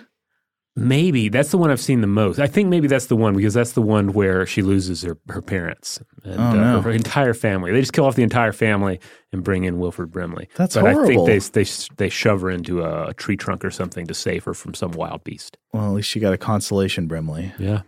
Maybe 0.76 1.28
that's 1.28 1.52
the 1.52 1.58
one 1.58 1.70
I've 1.70 1.80
seen 1.80 2.00
the 2.00 2.08
most. 2.08 2.40
I 2.40 2.48
think 2.48 2.68
maybe 2.68 2.88
that's 2.88 3.06
the 3.06 3.14
one 3.14 3.36
because 3.36 3.54
that's 3.54 3.72
the 3.72 3.80
one 3.82 4.12
where 4.12 4.44
she 4.44 4.60
loses 4.60 5.02
her, 5.02 5.16
her 5.28 5.40
parents 5.40 6.00
and 6.24 6.34
Oh, 6.40 6.42
uh, 6.42 6.54
no. 6.54 6.80
her 6.80 6.90
entire 6.90 7.32
family. 7.32 7.70
They 7.70 7.78
just 7.78 7.92
kill 7.92 8.06
off 8.06 8.16
the 8.16 8.24
entire 8.24 8.50
family 8.52 8.98
and 9.32 9.44
bring 9.44 9.62
in 9.64 9.78
Wilford 9.78 10.10
Brimley. 10.10 10.48
That's 10.56 10.74
but 10.74 10.86
I 10.86 11.06
think 11.06 11.26
they 11.26 11.38
they 11.38 11.64
they 11.96 12.08
shove 12.08 12.40
her 12.40 12.50
into 12.50 12.82
a, 12.82 13.10
a 13.10 13.14
tree 13.14 13.36
trunk 13.36 13.64
or 13.64 13.70
something 13.70 14.06
to 14.08 14.14
save 14.14 14.42
her 14.44 14.54
from 14.54 14.74
some 14.74 14.90
wild 14.92 15.22
beast. 15.22 15.56
Well, 15.72 15.84
at 15.86 15.92
least 15.94 16.08
she 16.08 16.18
got 16.18 16.32
a 16.32 16.38
consolation, 16.38 17.06
Brimley. 17.06 17.52
Yeah. 17.58 17.82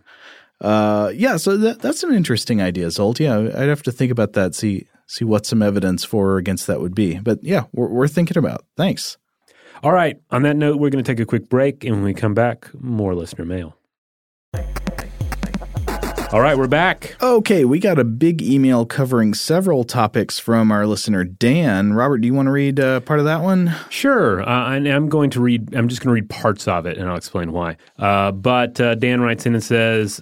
Uh, 0.61 1.11
yeah, 1.13 1.37
so 1.37 1.55
that, 1.57 1.79
that's 1.81 2.03
an 2.03 2.13
interesting 2.13 2.61
idea, 2.61 2.87
Zolt. 2.87 3.19
Yeah, 3.19 3.37
I'd 3.37 3.67
have 3.69 3.83
to 3.83 3.91
think 3.91 4.11
about 4.13 4.31
that. 4.33 4.55
See 4.55 4.87
see 5.07 5.25
what 5.25 5.45
some 5.45 5.61
evidence 5.61 6.03
for 6.05 6.31
or 6.31 6.37
against 6.37 6.67
that 6.67 6.79
would 6.79 6.95
be. 6.95 7.19
But 7.19 7.39
yeah, 7.43 7.65
we're, 7.73 7.89
we're 7.89 8.07
thinking 8.07 8.37
about. 8.37 8.65
Thanks. 8.77 9.17
All 9.83 9.91
right. 9.91 10.19
On 10.31 10.41
that 10.43 10.55
note, 10.55 10.79
we're 10.79 10.89
going 10.89 11.03
to 11.03 11.11
take 11.11 11.19
a 11.19 11.25
quick 11.25 11.49
break, 11.49 11.83
and 11.83 11.95
when 11.95 12.03
we 12.03 12.13
come 12.13 12.33
back, 12.33 12.73
more 12.73 13.13
listener 13.15 13.45
mail. 13.45 13.75
All 16.33 16.41
right, 16.41 16.57
we're 16.57 16.67
back. 16.67 17.15
Okay, 17.21 17.63
we 17.63 17.79
got 17.79 17.97
a 17.97 18.03
big 18.03 18.41
email 18.41 18.85
covering 18.85 19.33
several 19.33 19.85
topics 19.85 20.37
from 20.37 20.73
our 20.73 20.85
listener 20.85 21.23
Dan. 21.23 21.93
Robert, 21.93 22.17
do 22.17 22.27
you 22.27 22.33
want 22.33 22.47
to 22.47 22.51
read 22.51 22.81
uh, 22.81 22.99
part 22.99 23.19
of 23.19 23.25
that 23.25 23.41
one? 23.41 23.73
Sure, 23.89 24.41
uh, 24.41 24.75
and 24.75 24.87
I'm 24.89 25.07
going 25.07 25.29
to 25.31 25.41
read. 25.41 25.73
I'm 25.73 25.87
just 25.87 26.01
going 26.01 26.09
to 26.09 26.13
read 26.13 26.29
parts 26.29 26.67
of 26.67 26.85
it, 26.85 26.97
and 26.97 27.07
I'll 27.07 27.15
explain 27.15 27.53
why. 27.53 27.77
Uh, 27.97 28.33
but 28.33 28.81
uh, 28.81 28.95
Dan 28.95 29.21
writes 29.21 29.45
in 29.45 29.53
and 29.53 29.63
says, 29.63 30.21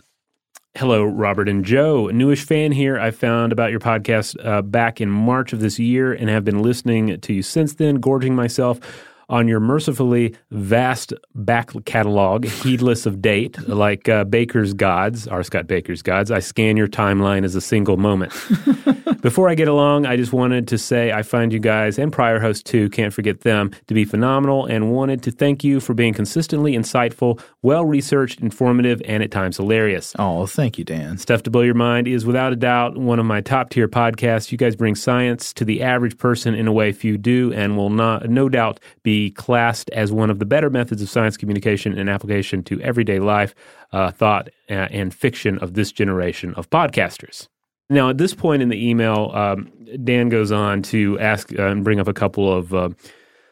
"Hello, 0.75 1.03
Robert 1.05 1.49
and 1.49 1.65
Joe. 1.65 2.11
Newish 2.13 2.45
fan 2.45 2.71
here. 2.71 2.99
I 2.99 3.09
found 3.09 3.51
about 3.51 3.71
your 3.71 3.79
podcast 3.79 4.35
uh, 4.45 4.61
back 4.61 5.01
in 5.01 5.09
March 5.09 5.53
of 5.53 5.59
this 5.59 5.79
year, 5.79 6.13
and 6.13 6.29
have 6.29 6.45
been 6.45 6.61
listening 6.61 7.19
to 7.19 7.33
you 7.33 7.41
since 7.41 7.73
then, 7.73 7.95
gorging 7.95 8.35
myself." 8.35 8.79
On 9.27 9.47
your 9.47 9.59
mercifully 9.59 10.35
vast 10.51 11.13
back 11.33 11.71
catalog, 11.85 12.45
heedless 12.45 13.05
of 13.05 13.21
date, 13.21 13.57
like 13.67 14.07
uh, 14.07 14.23
Bakker's 14.25 14.73
Gods, 14.73 15.27
R. 15.27 15.41
Scott 15.41 15.67
Bakker's 15.67 16.01
Gods, 16.01 16.29
I 16.29 16.39
scan 16.39 16.77
your 16.77 16.87
timeline 16.87 17.43
as 17.43 17.55
a 17.55 17.61
single 17.61 17.97
moment. 17.97 18.33
Before 19.21 19.49
I 19.49 19.55
get 19.55 19.67
along, 19.67 20.05
I 20.05 20.17
just 20.17 20.33
wanted 20.33 20.67
to 20.67 20.77
say 20.77 21.11
I 21.11 21.23
find 21.23 21.51
you 21.51 21.57
guys 21.57 21.97
and 21.97 22.13
prior 22.13 22.39
hosts 22.39 22.61
too, 22.61 22.89
can't 22.89 23.11
forget 23.11 23.41
them, 23.41 23.71
to 23.87 23.95
be 23.95 24.05
phenomenal 24.05 24.67
and 24.67 24.91
wanted 24.91 25.23
to 25.23 25.31
thank 25.31 25.63
you 25.63 25.79
for 25.79 25.95
being 25.95 26.13
consistently 26.13 26.73
insightful, 26.73 27.41
well 27.63 27.85
researched, 27.85 28.41
informative, 28.41 29.01
and 29.05 29.23
at 29.23 29.31
times 29.31 29.57
hilarious. 29.57 30.13
Oh, 30.19 30.45
thank 30.45 30.77
you, 30.77 30.83
Dan. 30.83 31.17
Stuff 31.17 31.41
to 31.43 31.49
Blow 31.49 31.63
Your 31.63 31.73
Mind 31.73 32.07
is 32.07 32.25
without 32.27 32.53
a 32.53 32.55
doubt 32.55 32.97
one 32.97 33.17
of 33.17 33.25
my 33.25 33.41
top 33.41 33.71
tier 33.71 33.87
podcasts. 33.87 34.51
You 34.51 34.59
guys 34.59 34.75
bring 34.75 34.93
science 34.93 35.53
to 35.53 35.65
the 35.65 35.81
average 35.81 36.19
person 36.19 36.53
in 36.53 36.67
a 36.67 36.71
way 36.71 36.91
few 36.91 37.17
do 37.17 37.51
and 37.53 37.75
will 37.75 37.89
not, 37.89 38.29
no 38.29 38.47
doubt 38.47 38.79
be 39.01 39.14
classed 39.35 39.89
as 39.91 40.11
one 40.11 40.29
of 40.29 40.39
the 40.39 40.45
better 40.45 40.69
methods 40.69 41.01
of 41.01 41.09
science 41.09 41.37
communication 41.37 41.97
and 41.97 42.09
application 42.09 42.63
to 42.63 42.79
everyday 42.81 43.19
life, 43.19 43.53
uh, 43.91 44.11
thought, 44.11 44.49
uh, 44.69 44.87
and 44.91 45.13
fiction 45.13 45.57
of 45.59 45.73
this 45.73 45.91
generation 45.91 46.53
of 46.55 46.69
podcasters. 46.69 47.47
Now, 47.89 48.09
at 48.09 48.17
this 48.17 48.33
point 48.33 48.61
in 48.61 48.69
the 48.69 48.89
email, 48.89 49.31
um, 49.33 49.71
Dan 50.03 50.29
goes 50.29 50.51
on 50.51 50.81
to 50.83 51.19
ask 51.19 51.51
uh, 51.57 51.67
and 51.67 51.83
bring 51.83 51.99
up 51.99 52.07
a 52.07 52.13
couple 52.13 52.51
of 52.51 52.73
uh, 52.73 52.89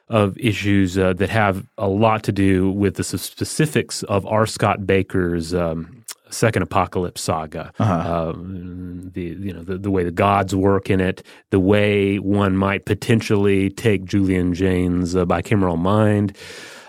of 0.09 0.37
issues 0.37 0.97
uh, 0.97 1.13
that 1.13 1.29
have 1.29 1.67
a 1.77 1.87
lot 1.87 2.23
to 2.23 2.31
do 2.31 2.69
with 2.71 2.95
the 2.95 3.03
specifics 3.03 4.03
of 4.03 4.25
R. 4.25 4.45
Scott 4.45 4.81
Bakker's 4.81 5.53
um, 5.53 6.02
second 6.33 6.63
apocalypse 6.63 7.21
saga. 7.21 7.71
Uh, 7.79 8.33
the 8.35 9.37
you 9.39 9.53
know 9.53 9.63
the, 9.63 9.77
the 9.77 9.91
way 9.91 10.03
the 10.03 10.11
gods 10.11 10.55
work 10.55 10.89
in 10.89 10.99
it, 10.99 11.23
the 11.51 11.59
way 11.59 12.17
one 12.17 12.57
might 12.57 12.85
potentially 12.85 13.69
take 13.69 14.05
Julian 14.05 14.53
Jaynes' 14.53 15.15
uh, 15.15 15.25
bicameral 15.25 15.77
mind 15.77 16.35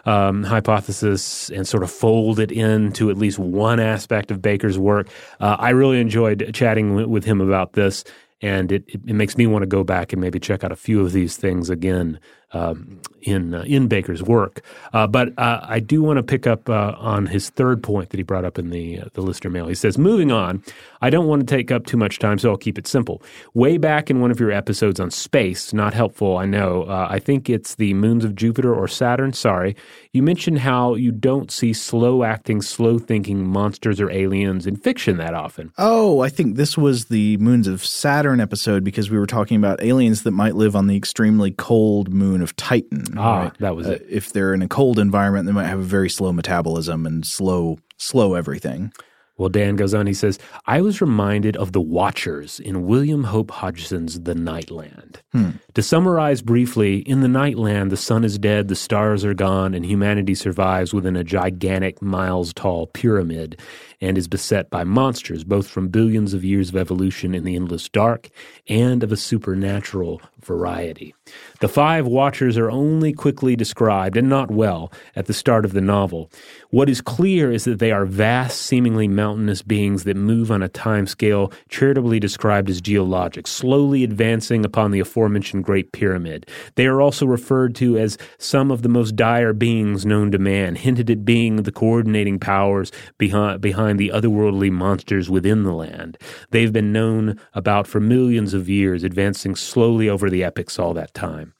um, 0.07 0.45
hypothesis 0.45 1.51
and 1.51 1.67
sort 1.67 1.83
of 1.83 1.91
fold 1.91 2.39
it 2.39 2.53
into 2.53 3.11
at 3.11 3.17
least 3.17 3.39
one 3.39 3.81
aspect 3.81 4.31
of 4.31 4.39
Bakker's 4.41 4.79
work. 4.79 5.09
Uh, 5.41 5.57
I 5.59 5.71
really 5.71 6.01
enjoyed 6.01 6.51
chatting 6.55 6.91
w- 6.91 7.09
with 7.09 7.25
him 7.25 7.41
about 7.41 7.73
this, 7.73 8.05
and 8.41 8.71
it, 8.71 8.85
it, 8.89 9.15
makes 9.15 9.37
me 9.37 9.47
want 9.47 9.63
to 9.63 9.67
go 9.67 9.85
back 9.85 10.13
and 10.13 10.21
maybe 10.21 10.39
check 10.39 10.65
out 10.65 10.73
a 10.73 10.77
few 10.77 11.01
of 11.01 11.13
these 11.13 11.37
things 11.37 11.71
again 11.71 12.21
um, 12.55 13.01
in 13.25 13.55
uh, 13.55 13.63
in 13.63 13.89
Bakker's 13.89 14.23
work. 14.23 14.63
Uh, 14.93 15.07
but 15.07 15.37
uh, 15.39 15.61
I 15.63 15.81
do 15.81 16.03
want 16.03 16.19
to 16.19 16.23
pick 16.23 16.47
up 16.47 16.69
uh, 16.69 16.95
on 16.99 17.27
his 17.27 17.51
third 17.51 17.83
point 17.83 18.11
that 18.11 18.17
he 18.17 18.23
brought 18.23 18.45
up 18.45 18.59
in 18.59 18.71
the 18.71 19.01
uh, 19.01 19.05
the 19.15 19.23
listener 19.23 19.51
mail. 19.51 19.67
He 19.67 19.75
says, 19.75 19.99
"Moving 19.99 20.31
on, 20.31 20.63
I 21.01 21.11
don't 21.11 21.27
want 21.27 21.47
to 21.47 21.47
take 21.47 21.71
up 21.71 21.87
too 21.87 21.97
much 21.97 22.19
time, 22.19 22.39
so 22.39 22.51
I'll 22.51 22.57
keep 22.57 22.79
it 22.79 22.87
simple. 22.87 23.23
Way 23.55 23.79
back 23.79 24.11
in 24.11 24.21
one 24.21 24.31
of 24.31 24.39
your 24.39 24.51
episodes 24.51 25.01
on 25.01 25.11
space, 25.11 25.73
not 25.73 25.95
helpful, 25.95 26.37
I 26.37 26.47
know. 26.47 26.85
Uh, 26.85 27.09
I 27.11 27.19
think 27.19 27.51
it's 27.51 27.75
the 27.75 27.95
moons 27.95 28.25
of 28.25 28.35
Jupiter 28.35 28.75
or 28.75 28.89
Saturn. 28.89 29.33
Sorry, 29.33 29.75
you 30.13 30.23
mentioned 30.23 30.61
how 30.61 30.95
you 30.95 31.11
don't 31.11 31.51
see 31.51 31.73
slow 31.73 32.23
acting, 32.23 32.63
slow 32.63 32.99
thinking 32.99 33.47
monsters 33.47 34.01
or 34.01 34.11
aliens 34.11 34.67
in 34.67 34.77
fiction 34.77 35.17
that 35.17 35.35
often. 35.35 35.73
Oh, 35.79 36.21
I 36.21 36.29
think 36.29 36.57
this 36.57 36.77
was 36.79 37.07
the 37.07 37.37
moons 37.39 37.67
of 37.67 37.85
Saturn 37.85 38.41
episode 38.41 38.85
because 38.85 39.11
we 39.11 39.19
were 39.19 39.27
talking 39.27 39.57
about 39.57 39.83
aliens 39.83 40.23
that 40.23 40.31
might 40.31 40.55
live 40.55 40.77
on 40.77 40.87
the 40.87 40.97
extremely 40.97 41.51
cold 41.51 42.13
moon 42.13 42.44
of 42.45 42.55
Titan. 42.55 43.05
Ah, 43.17 43.43
right? 43.43 43.59
that 43.59 43.75
was 43.75 43.89
uh, 43.89 43.93
it. 43.93 44.07
If 44.09 44.33
they're 44.33 44.55
in 44.55 44.63
a 44.63 44.69
cold 44.69 45.01
environment, 45.01 45.47
they 45.47 45.53
might 45.53 45.67
have 45.67 45.81
a 45.81 45.83
very 45.83 46.09
slow 46.09 46.33
metabolism 46.33 47.07
and 47.07 47.27
slow 47.27 47.79
slow 47.97 48.35
everything. 48.35 48.93
Well, 49.37 49.49
Dan 49.49 49.75
goes 49.75 49.95
on, 49.95 50.07
he 50.07 50.15
says, 50.15 50.39
I 50.67 50.81
was 50.81 51.01
reminded 51.01 51.57
of 51.57 51.73
the 51.73 51.81
Watchers 51.81 52.61
in 52.61 52.87
William 52.87 53.25
Hope 53.25 53.51
Hodgson's 53.51 54.21
The 54.21 54.35
Nightland. 54.35 55.17
Hmm. 55.33 55.51
To 55.75 55.83
summarize 55.83 56.41
briefly, 56.41 56.99
in 56.99 57.21
The 57.21 57.27
Nightland, 57.27 57.91
the 57.91 57.97
sun 57.97 58.23
is 58.23 58.39
dead, 58.39 58.69
the 58.69 58.77
stars 58.77 59.25
are 59.25 59.35
gone, 59.35 59.75
and 59.75 59.85
humanity 59.85 60.37
survives 60.37 60.95
within 60.95 61.17
a 61.17 61.25
gigantic, 61.25 62.01
miles 62.01 62.53
tall 62.53 62.87
pyramid 62.87 63.61
and 64.01 64.19
is 64.19 64.29
beset 64.29 64.71
by 64.71 64.85
monsters, 64.85 65.45
both 65.45 65.69
from 65.69 65.89
billions 65.89 66.35
of 66.35 66.45
years 66.45 66.69
of 66.69 66.77
evolution 66.77 67.35
in 67.35 67.45
the 67.45 67.57
endless 67.57 67.89
dark 67.89 68.29
and 68.69 69.03
of 69.03 69.13
a 69.13 69.17
supernatural 69.17 70.21
variety. 70.41 71.15
The 71.61 71.69
five 71.69 72.07
Watchers 72.07 72.59
are 72.59 72.71
only 72.71 73.13
quickly 73.13 73.57
described, 73.57 74.17
and 74.17 74.29
not 74.29 74.51
well, 74.51 74.93
at 75.17 75.27
the 75.27 75.33
start 75.33 75.65
of 75.65 75.73
the 75.73 75.81
novel. 75.81 76.31
What 76.71 76.91
is 76.91 77.01
clear 77.01 77.51
is 77.51 77.65
that 77.65 77.79
they 77.79 77.93
are 77.93 78.05
vast, 78.05 78.61
seemingly 78.61 79.09
mountainous 79.09 79.63
beings 79.63 80.05
that 80.05 80.17
move 80.17 80.51
on 80.51 80.63
a 80.63 80.69
time 80.69 81.07
scale 81.07 81.53
charitably 81.69 82.21
described 82.21 82.69
as 82.69 82.81
geologic, 82.81 83.47
slowly 83.47 84.05
advancing 84.05 84.65
upon 84.65 84.91
the 84.91 85.01
aforementioned 85.01 85.65
Great 85.65 85.93
Pyramid. 85.93 86.47
They 86.75 86.87
are 86.87 87.01
also 87.01 87.27
referred 87.27 87.75
to 87.77 87.97
as 87.97 88.19
some 88.39 88.71
of 88.71 88.83
the 88.83 88.89
most 88.89 89.17
dire 89.17 89.53
beings 89.53 90.05
known 90.05 90.31
to 90.33 90.39
man, 90.39 90.75
hinted 90.75 91.11
at 91.11 91.25
being 91.25 91.57
the 91.57 91.73
coordinating 91.73 92.39
powers 92.39 92.93
behind, 93.17 93.61
behind 93.61 93.84
the 93.93 94.11
otherworldly 94.15 94.71
monsters 94.71 95.29
within 95.29 95.63
the 95.65 95.73
land. 95.73 96.17
They've 96.51 96.73
been 96.73 96.93
known 96.93 97.39
about 97.53 97.87
for 97.87 98.01
millions 98.01 98.55
of 98.55 98.69
years, 98.69 99.05
advancing 99.05 99.55
slowly 99.55 100.09
over 100.09 100.31
the 100.31 100.43
epics 100.43 100.79
all 100.79 100.95
that 100.95 101.13
time. 101.15 101.53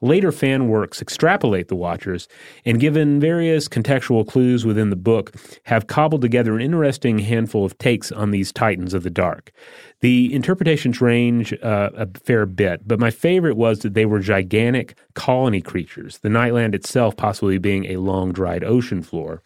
Later 0.00 0.32
fan 0.32 0.68
works 0.68 1.00
extrapolate 1.00 1.68
the 1.68 1.76
Watchers, 1.76 2.28
and 2.64 2.78
given 2.78 3.20
various 3.20 3.68
contextual 3.68 4.26
clues 4.26 4.64
within 4.64 4.90
the 4.90 4.96
book, 4.96 5.34
have 5.64 5.86
cobbled 5.86 6.22
together 6.22 6.54
an 6.54 6.62
interesting 6.62 7.18
handful 7.18 7.64
of 7.64 7.76
takes 7.78 8.12
on 8.12 8.30
these 8.30 8.52
titans 8.52 8.94
of 8.94 9.02
the 9.02 9.10
dark. 9.10 9.52
The 10.00 10.32
interpretations 10.32 11.00
range 11.00 11.52
uh, 11.62 11.90
a 11.94 12.08
fair 12.18 12.46
bit, 12.46 12.86
but 12.86 12.98
my 12.98 13.10
favorite 13.10 13.56
was 13.56 13.80
that 13.80 13.94
they 13.94 14.06
were 14.06 14.20
gigantic 14.20 14.96
colony 15.14 15.60
creatures, 15.60 16.18
the 16.18 16.28
Nightland 16.28 16.74
itself 16.74 17.16
possibly 17.16 17.58
being 17.58 17.86
a 17.86 17.96
long 17.96 18.32
dried 18.32 18.64
ocean 18.64 19.02
floor 19.02 19.42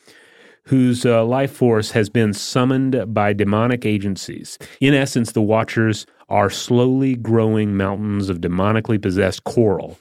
whose 0.66 1.05
uh, 1.05 1.24
life 1.24 1.53
force 1.53 1.90
has 1.90 2.09
been 2.09 2.33
summoned 2.33 3.12
by 3.12 3.33
demonic 3.33 3.85
agencies. 3.85 4.59
In 4.81 4.94
essence, 4.94 5.33
the 5.33 5.42
Watchers 5.42 6.07
are 6.29 6.50
slowly 6.50 7.14
growing 7.14 7.77
mountains 7.77 8.29
of 8.29 8.40
demonically 8.40 9.00
possessed 9.00 9.44
coral 9.44 9.98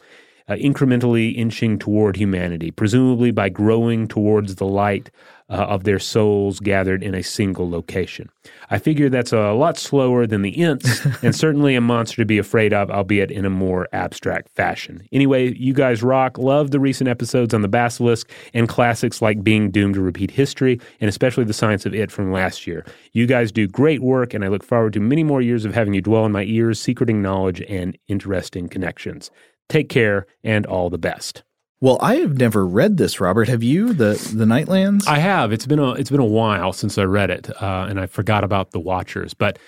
uh, 0.47 0.53
incrementally 0.53 1.35
inching 1.35 1.79
toward 1.79 2.15
humanity, 2.15 2.71
presumably 2.71 3.31
by 3.31 3.49
growing 3.49 4.07
towards 4.07 4.55
the 4.55 4.65
light 4.65 5.09
uh, 5.49 5.55
of 5.55 5.83
their 5.83 5.99
souls 5.99 6.59
gathered 6.59 7.03
in 7.03 7.13
a 7.13 7.21
single 7.21 7.69
location. 7.69 8.29
I 8.71 8.79
figure 8.79 9.09
that's 9.09 9.33
a 9.33 9.51
lot 9.51 9.77
slower 9.77 10.25
than 10.25 10.41
the 10.41 10.57
Ents, 10.57 11.05
and 11.23 11.35
certainly 11.35 11.75
a 11.75 11.81
monster 11.81 12.17
to 12.17 12.25
be 12.25 12.37
afraid 12.37 12.73
of, 12.73 12.89
albeit 12.89 13.29
in 13.29 13.45
a 13.45 13.49
more 13.49 13.87
abstract 13.93 14.49
fashion. 14.55 15.07
Anyway, 15.11 15.53
you 15.55 15.73
guys 15.73 16.01
rock. 16.01 16.37
Love 16.37 16.71
the 16.71 16.79
recent 16.79 17.07
episodes 17.07 17.53
on 17.53 17.61
the 17.61 17.67
Basilisk 17.67 18.29
and 18.53 18.67
classics 18.67 19.21
like 19.21 19.43
Being 19.43 19.69
Doomed 19.69 19.95
to 19.95 20.01
Repeat 20.01 20.31
History, 20.31 20.79
and 20.99 21.09
especially 21.09 21.43
The 21.43 21.53
Science 21.53 21.85
of 21.85 21.93
It 21.93 22.11
from 22.11 22.31
last 22.31 22.65
year. 22.65 22.85
You 23.11 23.27
guys 23.27 23.51
do 23.51 23.67
great 23.67 24.01
work, 24.01 24.33
and 24.33 24.43
I 24.43 24.47
look 24.47 24.63
forward 24.63 24.93
to 24.93 24.99
many 24.99 25.23
more 25.23 25.41
years 25.41 25.65
of 25.65 25.73
having 25.73 25.93
you 25.93 26.01
dwell 26.01 26.25
in 26.25 26.31
my 26.31 26.43
ears, 26.43 26.79
secreting 26.79 27.21
knowledge 27.21 27.61
and 27.69 27.97
interesting 28.07 28.69
connections. 28.69 29.29
Take 29.69 29.89
care 29.89 30.25
and 30.43 30.65
all 30.65 30.89
the 30.89 30.97
best. 30.97 31.43
Well, 31.83 31.97
I 31.99 32.15
have 32.15 32.37
never 32.37 32.65
read 32.65 32.95
this, 32.95 33.19
Robert. 33.19 33.49
Have 33.49 33.61
you 33.61 33.93
the 33.93 34.13
the 34.33 34.45
Nightlands? 34.45 35.05
I 35.05 35.17
have. 35.17 35.51
It's 35.51 35.65
been 35.65 35.79
a 35.79 35.91
it's 35.91 36.09
been 36.09 36.21
a 36.21 36.25
while 36.25 36.71
since 36.71 36.97
I 36.97 37.03
read 37.03 37.29
it, 37.29 37.49
uh, 37.61 37.87
and 37.89 37.99
I 37.99 38.05
forgot 38.05 38.45
about 38.45 38.71
the 38.71 38.79
Watchers. 38.79 39.33
But 39.33 39.59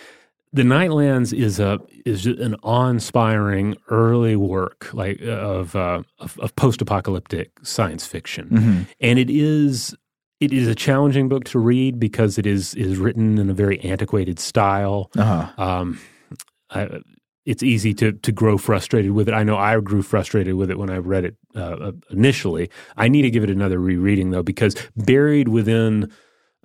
the 0.54 0.62
Nightlands 0.62 1.38
is 1.38 1.60
a 1.60 1.78
is 2.06 2.26
an 2.26 2.56
awe-inspiring 2.64 3.76
early 3.90 4.38
work 4.38 4.94
like 4.94 5.20
of 5.24 5.76
uh, 5.76 6.04
of, 6.20 6.40
of 6.40 6.56
post-apocalyptic 6.56 7.52
science 7.64 8.08
fiction, 8.08 8.50
mm-hmm. 8.50 8.82
and 9.02 9.20
it 9.20 9.30
is 9.30 9.94
it 10.40 10.54
is 10.54 10.70
a 10.70 10.76
challenging 10.76 11.28
book 11.28 11.44
to 11.46 11.60
read 11.60 12.00
because 12.00 12.38
it 12.38 12.46
is 12.46 12.74
is 12.76 12.98
written 12.98 13.38
in 13.38 13.50
a 13.50 13.54
very 13.54 13.82
antiquated 13.82 14.40
style. 14.40 15.12
Uh-huh. 15.18 15.52
Um, 15.62 16.00
I, 16.70 17.02
it's 17.46 17.64
easy 17.64 17.94
to 17.96 18.12
to 18.14 18.32
grow 18.32 18.58
frustrated 18.58 19.12
with 19.12 19.30
it. 19.30 19.34
I 19.34 19.44
know 19.44 19.58
I 19.58 19.80
grew 19.80 20.02
frustrated 20.02 20.56
with 20.56 20.72
it 20.72 20.78
when 20.78 20.90
I 20.90 20.98
read 20.98 21.26
it 21.26 21.36
uh, 21.56 21.92
initially. 22.10 22.70
I 22.98 23.08
need 23.08 23.24
to 23.24 23.30
give 23.30 23.44
it 23.44 23.50
another 23.50 23.80
rereading 23.80 24.32
though 24.32 24.44
because 24.44 24.76
buried 24.96 25.48
within 25.48 26.12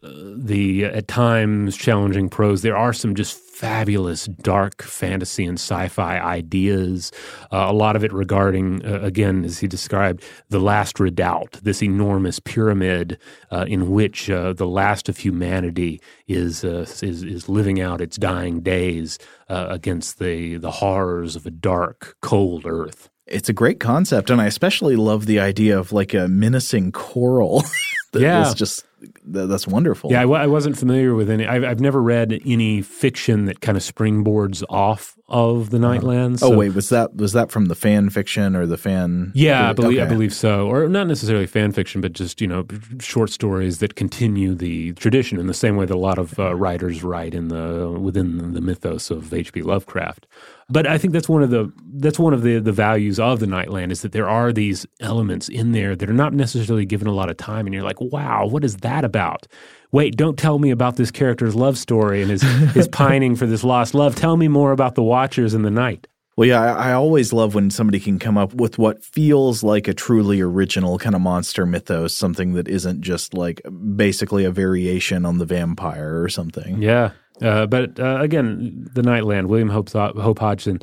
the 0.02 0.84
at 0.84 1.08
times 1.08 1.76
challenging 1.76 2.28
prose. 2.28 2.62
There 2.62 2.76
are 2.76 2.92
some 2.92 3.14
just 3.14 3.38
fabulous 3.60 4.24
dark 4.24 4.80
fantasy 4.80 5.44
and 5.44 5.58
sci-fi 5.58 6.18
ideas. 6.18 7.12
Uh, 7.52 7.66
a 7.68 7.74
lot 7.74 7.94
of 7.94 8.02
it 8.02 8.10
regarding, 8.10 8.82
uh, 8.86 9.00
again, 9.02 9.44
as 9.44 9.58
he 9.58 9.66
described, 9.66 10.24
the 10.48 10.58
last 10.58 10.98
redoubt, 10.98 11.60
this 11.62 11.82
enormous 11.82 12.40
pyramid 12.40 13.18
uh, 13.50 13.66
in 13.68 13.90
which 13.90 14.30
uh, 14.30 14.54
the 14.54 14.66
last 14.66 15.10
of 15.10 15.18
humanity 15.18 16.00
is 16.26 16.64
uh, 16.64 16.86
is 17.02 17.22
is 17.22 17.50
living 17.50 17.82
out 17.82 18.00
its 18.00 18.16
dying 18.16 18.60
days 18.60 19.18
uh, 19.50 19.66
against 19.68 20.18
the 20.18 20.56
the 20.56 20.70
horrors 20.70 21.36
of 21.36 21.44
a 21.44 21.50
dark, 21.50 22.16
cold 22.22 22.64
Earth. 22.64 23.10
It's 23.26 23.50
a 23.50 23.52
great 23.52 23.78
concept, 23.78 24.30
and 24.30 24.40
I 24.40 24.46
especially 24.46 24.96
love 24.96 25.26
the 25.26 25.38
idea 25.38 25.78
of 25.78 25.92
like 25.92 26.14
a 26.14 26.28
menacing 26.28 26.92
coral. 26.92 27.62
that 28.12 28.22
yeah. 28.22 28.48
is 28.48 28.54
just 28.54 28.86
that's 29.32 29.66
wonderful. 29.66 30.10
Yeah, 30.10 30.18
I 30.20 30.22
w- 30.22 30.40
I 30.40 30.46
wasn't 30.46 30.76
familiar 30.78 31.14
with 31.14 31.30
any. 31.30 31.46
I've, 31.46 31.64
I've 31.64 31.80
never 31.80 32.02
read 32.02 32.40
any 32.44 32.82
fiction 32.82 33.46
that 33.46 33.60
kind 33.60 33.76
of 33.76 33.82
springboards 33.84 34.62
off 34.68 35.16
of 35.28 35.70
the 35.70 35.78
Nightlands. 35.78 36.34
Oh 36.42 36.50
So- 36.50 36.56
wait, 36.56 36.74
was 36.74 36.88
that 36.88 37.14
was 37.16 37.32
that 37.32 37.50
from 37.52 37.66
the 37.66 37.74
fan 37.74 38.10
fiction 38.10 38.56
or 38.56 38.66
the 38.66 38.76
fan? 38.76 39.32
Yeah, 39.34 39.70
I 39.70 39.72
believe, 39.72 40.00
I 40.00 40.06
believe 40.06 40.34
so. 40.34 40.66
Or 40.68 40.88
not 40.88 41.06
necessarily 41.06 41.46
fan 41.46 41.72
fiction, 41.72 42.00
but 42.00 42.12
just, 42.12 42.40
you 42.40 42.46
know, 42.48 42.66
short 43.00 43.30
stories 43.30 43.78
that 43.78 43.94
continue 43.94 44.54
the 44.54 44.92
tradition 44.94 45.38
in 45.38 45.46
the 45.46 45.54
same 45.54 45.76
way 45.76 45.86
that 45.86 45.94
a 45.94 45.98
lot 45.98 46.18
of 46.18 46.38
uh, 46.38 46.54
writers 46.54 47.02
write 47.04 47.34
in 47.34 47.48
the 47.48 47.88
within 48.00 48.54
the 48.54 48.60
mythos 48.60 49.10
of 49.10 49.32
H.P. 49.32 49.62
Lovecraft. 49.62 50.26
But 50.70 50.86
I 50.86 50.98
think 50.98 51.12
that's 51.12 51.28
one 51.28 51.42
of 51.42 51.50
the 51.50 51.72
that's 51.94 52.18
one 52.18 52.32
of 52.32 52.42
the 52.42 52.60
the 52.60 52.72
values 52.72 53.18
of 53.18 53.40
the 53.40 53.46
Nightland 53.46 53.90
is 53.90 54.02
that 54.02 54.12
there 54.12 54.28
are 54.28 54.52
these 54.52 54.86
elements 55.00 55.48
in 55.48 55.72
there 55.72 55.96
that 55.96 56.08
are 56.08 56.14
not 56.14 56.32
necessarily 56.32 56.86
given 56.86 57.08
a 57.08 57.12
lot 57.12 57.28
of 57.28 57.36
time, 57.36 57.66
and 57.66 57.74
you're 57.74 57.82
like, 57.82 58.00
wow, 58.00 58.46
what 58.46 58.64
is 58.64 58.76
that 58.78 59.04
about? 59.04 59.46
Wait, 59.92 60.16
don't 60.16 60.38
tell 60.38 60.60
me 60.60 60.70
about 60.70 60.96
this 60.96 61.10
character's 61.10 61.56
love 61.56 61.76
story 61.76 62.22
and 62.22 62.30
his 62.30 62.42
his 62.74 62.88
pining 62.88 63.34
for 63.34 63.46
this 63.46 63.64
lost 63.64 63.94
love. 63.94 64.14
Tell 64.14 64.36
me 64.36 64.48
more 64.48 64.72
about 64.72 64.94
the 64.94 65.02
Watchers 65.02 65.54
in 65.54 65.62
the 65.62 65.70
night. 65.70 66.06
Well, 66.36 66.48
yeah, 66.48 66.62
I, 66.62 66.90
I 66.90 66.92
always 66.92 67.32
love 67.32 67.54
when 67.54 67.70
somebody 67.70 68.00
can 68.00 68.18
come 68.18 68.38
up 68.38 68.54
with 68.54 68.78
what 68.78 69.04
feels 69.04 69.62
like 69.62 69.88
a 69.88 69.92
truly 69.92 70.40
original 70.40 70.98
kind 70.98 71.14
of 71.14 71.20
monster 71.20 71.66
mythos, 71.66 72.14
something 72.14 72.54
that 72.54 72.68
isn't 72.68 73.02
just 73.02 73.34
like 73.34 73.60
basically 73.94 74.44
a 74.44 74.50
variation 74.50 75.26
on 75.26 75.38
the 75.38 75.44
vampire 75.44 76.22
or 76.22 76.28
something. 76.28 76.80
Yeah. 76.80 77.10
Uh, 77.42 77.66
but 77.66 77.98
uh, 77.98 78.18
again, 78.20 78.88
The 78.94 79.02
Nightland, 79.02 79.46
William 79.46 79.68
Hope, 79.68 79.90
Hope 79.90 80.38
Hodgson, 80.38 80.80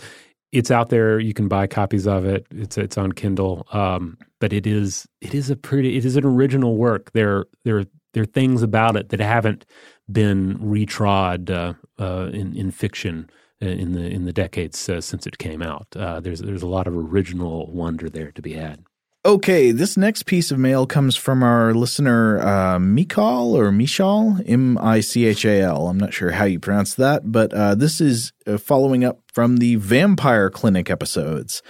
it's 0.52 0.72
out 0.72 0.90
there. 0.90 1.20
You 1.20 1.34
can 1.34 1.48
buy 1.48 1.68
copies 1.68 2.08
of 2.08 2.26
it. 2.26 2.48
It's 2.52 2.78
it's 2.78 2.98
on 2.98 3.12
Kindle. 3.12 3.68
Um, 3.72 4.18
but 4.40 4.54
it 4.54 4.66
is 4.66 5.08
it 5.22 5.34
is 5.34 5.50
a 5.50 5.56
pretty 5.56 5.98
it 5.98 6.06
is 6.06 6.16
an 6.16 6.26
original 6.26 6.78
work. 6.78 7.12
There 7.14 7.46
there 7.66 7.86
there 8.14 8.24
are 8.24 8.28
things 8.28 8.64
about 8.64 8.96
it 8.96 9.10
that 9.10 9.20
haven't 9.20 9.66
been 10.12 10.58
retrod 10.60 11.50
uh, 11.50 11.74
uh, 12.02 12.30
in 12.32 12.56
in 12.56 12.72
fiction 12.72 13.30
in 13.60 13.94
the 13.94 14.08
in 14.08 14.26
the 14.26 14.34
decades 14.34 14.88
uh, 14.90 15.02
since 15.02 15.28
it 15.28 15.38
came 15.38 15.62
out. 15.62 15.88
Uh, 15.96 16.20
there's 16.20 16.42
there's 16.42 16.64
a 16.64 16.68
lot 16.68 16.88
of 16.88 16.96
original 16.96 17.72
wonder 17.72 18.10
there 18.10 18.32
to 18.32 18.42
be 18.42 18.54
had. 18.54 18.84
Okay, 19.28 19.74
this 19.74 19.98
next 19.98 20.24
piece 20.24 20.52
of 20.52 20.58
mail 20.58 20.88
comes 20.88 21.18
from 21.18 21.44
our 21.44 21.74
listener, 21.74 22.40
uh, 22.40 22.80
Mikal 22.80 23.56
or 23.56 23.74
Michal, 23.74 24.38
M 24.46 24.78
I 24.78 25.02
C 25.02 25.26
H 25.26 25.44
A 25.44 25.60
L. 25.64 25.90
I'm 25.90 25.98
not 25.98 26.14
sure 26.14 26.32
how 26.32 26.46
you 26.46 26.62
pronounce 26.62 26.96
that, 26.96 27.30
but 27.30 27.54
uh, 27.54 27.76
this 27.76 28.00
is 28.00 28.32
uh, 28.48 28.58
following 28.58 29.04
up 29.04 29.20
from 29.34 29.58
the 29.58 29.76
Vampire 29.76 30.50
Clinic 30.50 30.90
episodes. 30.90 31.62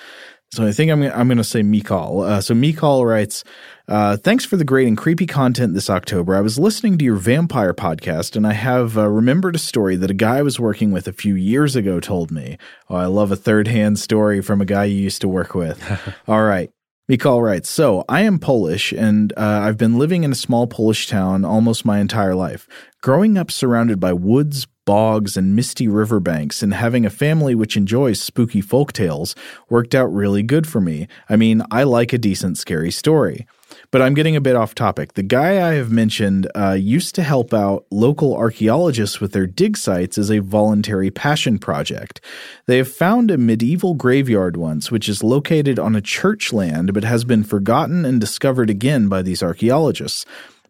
So 0.51 0.67
I 0.67 0.71
think 0.71 0.91
I'm 0.91 1.01
I'm 1.01 1.27
going 1.27 1.39
to 1.39 1.43
say 1.43 1.61
Mikal. 1.61 2.29
Uh, 2.29 2.41
so 2.41 2.53
Mikal 2.53 3.03
writes, 3.09 3.43
uh, 3.87 4.17
"Thanks 4.17 4.45
for 4.45 4.55
the 4.55 4.63
great 4.63 4.87
and 4.87 4.95
creepy 4.95 5.25
content 5.25 5.73
this 5.73 5.89
October. 5.89 6.35
I 6.35 6.41
was 6.41 6.59
listening 6.59 6.99
to 6.99 7.05
your 7.05 7.15
vampire 7.15 7.73
podcast, 7.73 8.35
and 8.35 8.45
I 8.45 8.53
have 8.53 8.99
uh, 8.99 9.07
remembered 9.07 9.55
a 9.55 9.59
story 9.59 9.95
that 9.95 10.11
a 10.11 10.13
guy 10.13 10.37
I 10.37 10.43
was 10.43 10.59
working 10.59 10.91
with 10.91 11.07
a 11.07 11.11
few 11.11 11.33
years 11.33 11.75
ago 11.75 11.99
told 11.99 12.29
me. 12.29 12.59
Oh, 12.87 12.97
I 12.97 13.07
love 13.07 13.31
a 13.31 13.35
third 13.35 13.67
hand 13.67 13.97
story 13.97 14.43
from 14.43 14.61
a 14.61 14.65
guy 14.65 14.85
you 14.85 15.01
used 15.01 15.21
to 15.21 15.27
work 15.27 15.55
with. 15.55 15.83
All 16.27 16.43
right." 16.43 16.69
Mikal 17.09 17.41
writes, 17.41 17.69
So 17.69 18.03
I 18.09 18.21
am 18.23 18.37
Polish 18.37 18.91
and 18.91 19.31
uh, 19.37 19.61
I've 19.63 19.77
been 19.77 19.97
living 19.97 20.25
in 20.25 20.33
a 20.33 20.35
small 20.35 20.67
Polish 20.67 21.07
town 21.07 21.45
almost 21.45 21.85
my 21.85 21.99
entire 21.99 22.35
life. 22.35 22.67
Growing 23.01 23.37
up 23.37 23.49
surrounded 23.49 23.97
by 23.97 24.11
woods, 24.11 24.67
bogs, 24.87 25.37
and 25.37 25.55
misty 25.55 25.87
riverbanks, 25.87 26.63
and 26.63 26.73
having 26.73 27.05
a 27.05 27.11
family 27.11 27.53
which 27.53 27.77
enjoys 27.77 28.19
spooky 28.19 28.61
folk 28.61 28.91
tales 28.93 29.35
worked 29.69 29.93
out 29.93 30.11
really 30.11 30.41
good 30.41 30.65
for 30.65 30.81
me. 30.81 31.07
I 31.29 31.35
mean, 31.35 31.61
I 31.69 31.83
like 31.83 32.13
a 32.13 32.17
decent 32.17 32.57
scary 32.57 32.89
story. 32.89 33.45
But 33.91 34.01
I'm 34.01 34.13
getting 34.13 34.35
a 34.35 34.41
bit 34.41 34.55
off 34.55 34.75
topic. 34.75 35.13
The 35.13 35.23
guy 35.23 35.69
I 35.69 35.73
have 35.73 35.91
mentioned 35.91 36.49
uh, 36.55 36.71
used 36.71 37.15
to 37.15 37.23
help 37.23 37.53
out 37.53 37.85
local 37.91 38.35
archaeologists 38.35 39.19
with 39.19 39.33
their 39.33 39.47
dig 39.47 39.77
sites 39.77 40.17
as 40.17 40.31
a 40.31 40.39
voluntary 40.39 41.11
passion 41.11 41.57
project. 41.57 42.21
They 42.65 42.77
have 42.77 42.91
found 42.91 43.29
a 43.29 43.37
medieval 43.37 43.93
graveyard 43.93 44.57
once, 44.57 44.91
which 44.91 45.07
is 45.09 45.23
located 45.23 45.79
on 45.79 45.95
a 45.95 46.01
church 46.01 46.51
land 46.53 46.93
but 46.93 47.03
has 47.03 47.23
been 47.23 47.43
forgotten 47.43 48.05
and 48.05 48.19
discovered 48.19 48.69
again 48.69 49.07
by 49.07 49.21
these 49.21 49.43
archaeologists. 49.43 50.25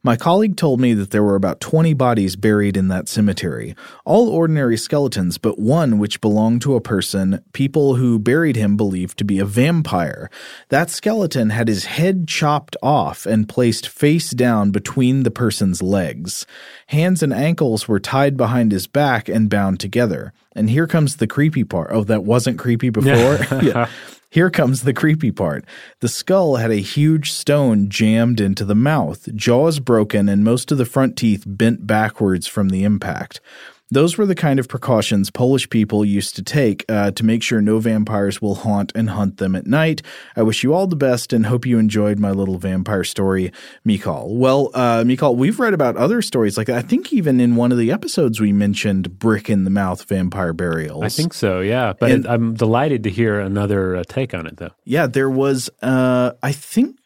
My 0.08 0.16
colleague 0.16 0.56
told 0.56 0.80
me 0.80 0.94
that 0.94 1.12
there 1.12 1.22
were 1.22 1.36
about 1.36 1.60
20 1.60 1.94
bodies 1.94 2.38
buried 2.38 2.78
in 2.78 2.88
that 2.88 3.10
cemetery, 3.10 3.76
all 4.06 4.30
ordinary 4.30 4.78
skeletons, 4.78 5.38
but 5.38 5.60
one 5.60 6.00
which 6.00 6.22
belonged 6.22 6.62
to 6.62 6.76
a 6.76 6.82
person 6.82 7.44
people 7.52 7.96
who 7.96 8.18
buried 8.18 8.56
him 8.56 8.78
believed 8.78 9.18
to 9.18 9.26
be 9.26 9.38
a 9.38 9.44
vampire. 9.44 10.30
That 10.70 10.90
skeleton 10.90 11.50
had 11.50 11.68
his 11.68 11.84
head 11.84 12.26
chopped 12.26 12.78
off 12.82 13.26
and 13.26 13.50
placed 13.50 13.90
face 13.90 14.32
down 14.32 14.72
between 14.72 15.24
the 15.24 15.30
person's 15.30 15.82
legs. 15.82 16.46
Hands 16.86 17.22
and 17.22 17.34
ankles 17.34 17.90
were 17.90 18.00
tied 18.00 18.38
behind 18.38 18.72
his 18.72 18.88
back 18.88 19.28
and 19.28 19.50
bound 19.50 19.82
together. 19.82 20.32
And 20.54 20.70
here 20.70 20.88
comes 20.88 21.18
the 21.18 21.28
creepy 21.28 21.66
part. 21.66 21.90
Oh, 21.92 22.06
that 22.06 22.24
wasn't 22.24 22.60
creepy 22.60 22.92
before? 22.92 23.40
yeah. 23.62 23.90
Here 24.38 24.52
comes 24.52 24.84
the 24.84 24.94
creepy 24.94 25.32
part. 25.32 25.66
The 26.00 26.08
skull 26.08 26.58
had 26.58 26.70
a 26.70 26.76
huge 26.76 27.32
stone 27.32 27.90
jammed 27.90 28.40
into 28.40 28.66
the 28.66 28.76
mouth, 28.76 29.28
jaws 29.36 29.80
broken, 29.80 30.30
and 30.30 30.44
most 30.44 30.72
of 30.72 30.78
the 30.78 30.86
front 30.86 31.18
teeth 31.18 31.44
bent 31.48 31.88
backwards 31.88 32.46
from 32.46 32.70
the 32.70 32.84
impact. 32.84 33.42
Those 33.90 34.18
were 34.18 34.26
the 34.26 34.36
kind 34.36 34.60
of 34.60 34.68
precautions 34.68 35.30
Polish 35.32 35.70
people 35.70 36.04
used 36.04 36.36
to 36.36 36.44
take 36.44 36.84
uh, 36.90 37.12
to 37.12 37.24
make 37.24 37.42
sure 37.42 37.62
no 37.62 37.80
vampires 37.80 38.42
will 38.42 38.56
haunt 38.56 38.92
and 38.96 39.12
hunt 39.12 39.38
them 39.38 39.56
at 39.56 39.66
night. 39.66 40.02
I 40.36 40.44
wish 40.44 40.62
you 40.62 40.74
all 40.74 40.88
the 40.88 40.98
best 40.98 41.32
and 41.32 41.46
hope 41.46 41.66
you 41.66 41.80
enjoyed 41.80 42.20
my 42.20 42.32
little 42.32 42.58
vampire 42.58 43.06
story, 43.06 43.52
Mikal. 43.88 44.28
Well, 44.28 44.72
uh, 44.74 45.04
Mikal, 45.04 45.38
we've 45.38 45.58
read 45.58 45.74
about 45.74 45.96
other 45.96 46.22
stories 46.22 46.58
like 46.58 46.68
that. 46.68 46.76
I 46.78 46.82
think 46.82 47.14
even 47.14 47.40
in 47.40 47.56
one 47.56 47.72
of 47.72 47.78
the 47.78 47.92
episodes 47.92 48.42
we 48.42 48.52
mentioned 48.52 49.20
brick 49.20 49.50
in 49.50 49.64
the 49.64 49.70
mouth 49.70 50.04
vampire 50.04 50.52
burials. 50.52 51.04
I 51.04 51.10
think 51.10 51.34
so, 51.34 51.62
yeah. 51.62 51.94
But 51.98 52.12
And- 52.12 52.28
I'm 52.28 52.56
delighted 52.56 53.04
to 53.04 53.10
hear 53.10 53.40
another 53.40 53.96
uh, 53.96 54.04
take 54.06 54.34
on 54.34 54.48
it, 54.48 54.58
though. 54.58 54.72
Yeah, 54.84 55.08
there 55.08 55.30
was, 55.30 55.70
uh, 55.82 56.32
I 56.44 56.52
think 56.52 56.98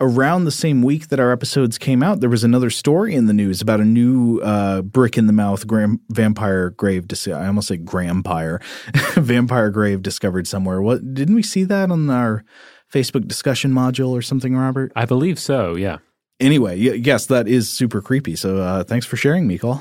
around 0.00 0.44
the 0.44 0.50
same 0.50 0.82
week 0.82 1.08
that 1.08 1.20
our 1.20 1.30
episodes 1.32 1.78
came 1.78 2.02
out, 2.02 2.20
there 2.20 2.28
was 2.30 2.44
another 2.44 2.70
story 2.70 3.14
in 3.14 3.26
the 3.26 3.32
news 3.32 3.60
about 3.60 3.80
a 3.80 3.84
new 3.84 4.40
uh, 4.40 4.82
brick 4.82 5.16
in 5.16 5.26
the 5.26 5.32
mouth 5.32 5.66
gram- 5.66 6.00
vampire 6.10 6.70
grave. 6.70 7.06
Dis- 7.08 7.28
I 7.28 7.46
almost 7.46 7.68
say 7.68 7.76
grampire, 7.78 8.60
vampire 9.14 9.70
grave 9.70 10.02
discovered 10.02 10.46
somewhere. 10.46 10.82
What 10.82 11.14
didn't 11.14 11.34
we 11.34 11.42
see 11.42 11.64
that 11.64 11.90
on 11.90 12.10
our 12.10 12.44
Facebook 12.92 13.26
discussion 13.28 13.72
module 13.72 14.10
or 14.10 14.22
something, 14.22 14.56
Robert? 14.56 14.92
I 14.96 15.04
believe 15.04 15.38
so, 15.38 15.74
yeah. 15.76 15.98
Anyway, 16.40 16.76
y- 16.76 16.94
yes, 16.94 17.26
that 17.26 17.46
is 17.48 17.70
super 17.70 18.02
creepy. 18.02 18.36
So 18.36 18.58
uh, 18.58 18.84
thanks 18.84 19.06
for 19.06 19.16
sharing, 19.16 19.48
Mikal. 19.48 19.80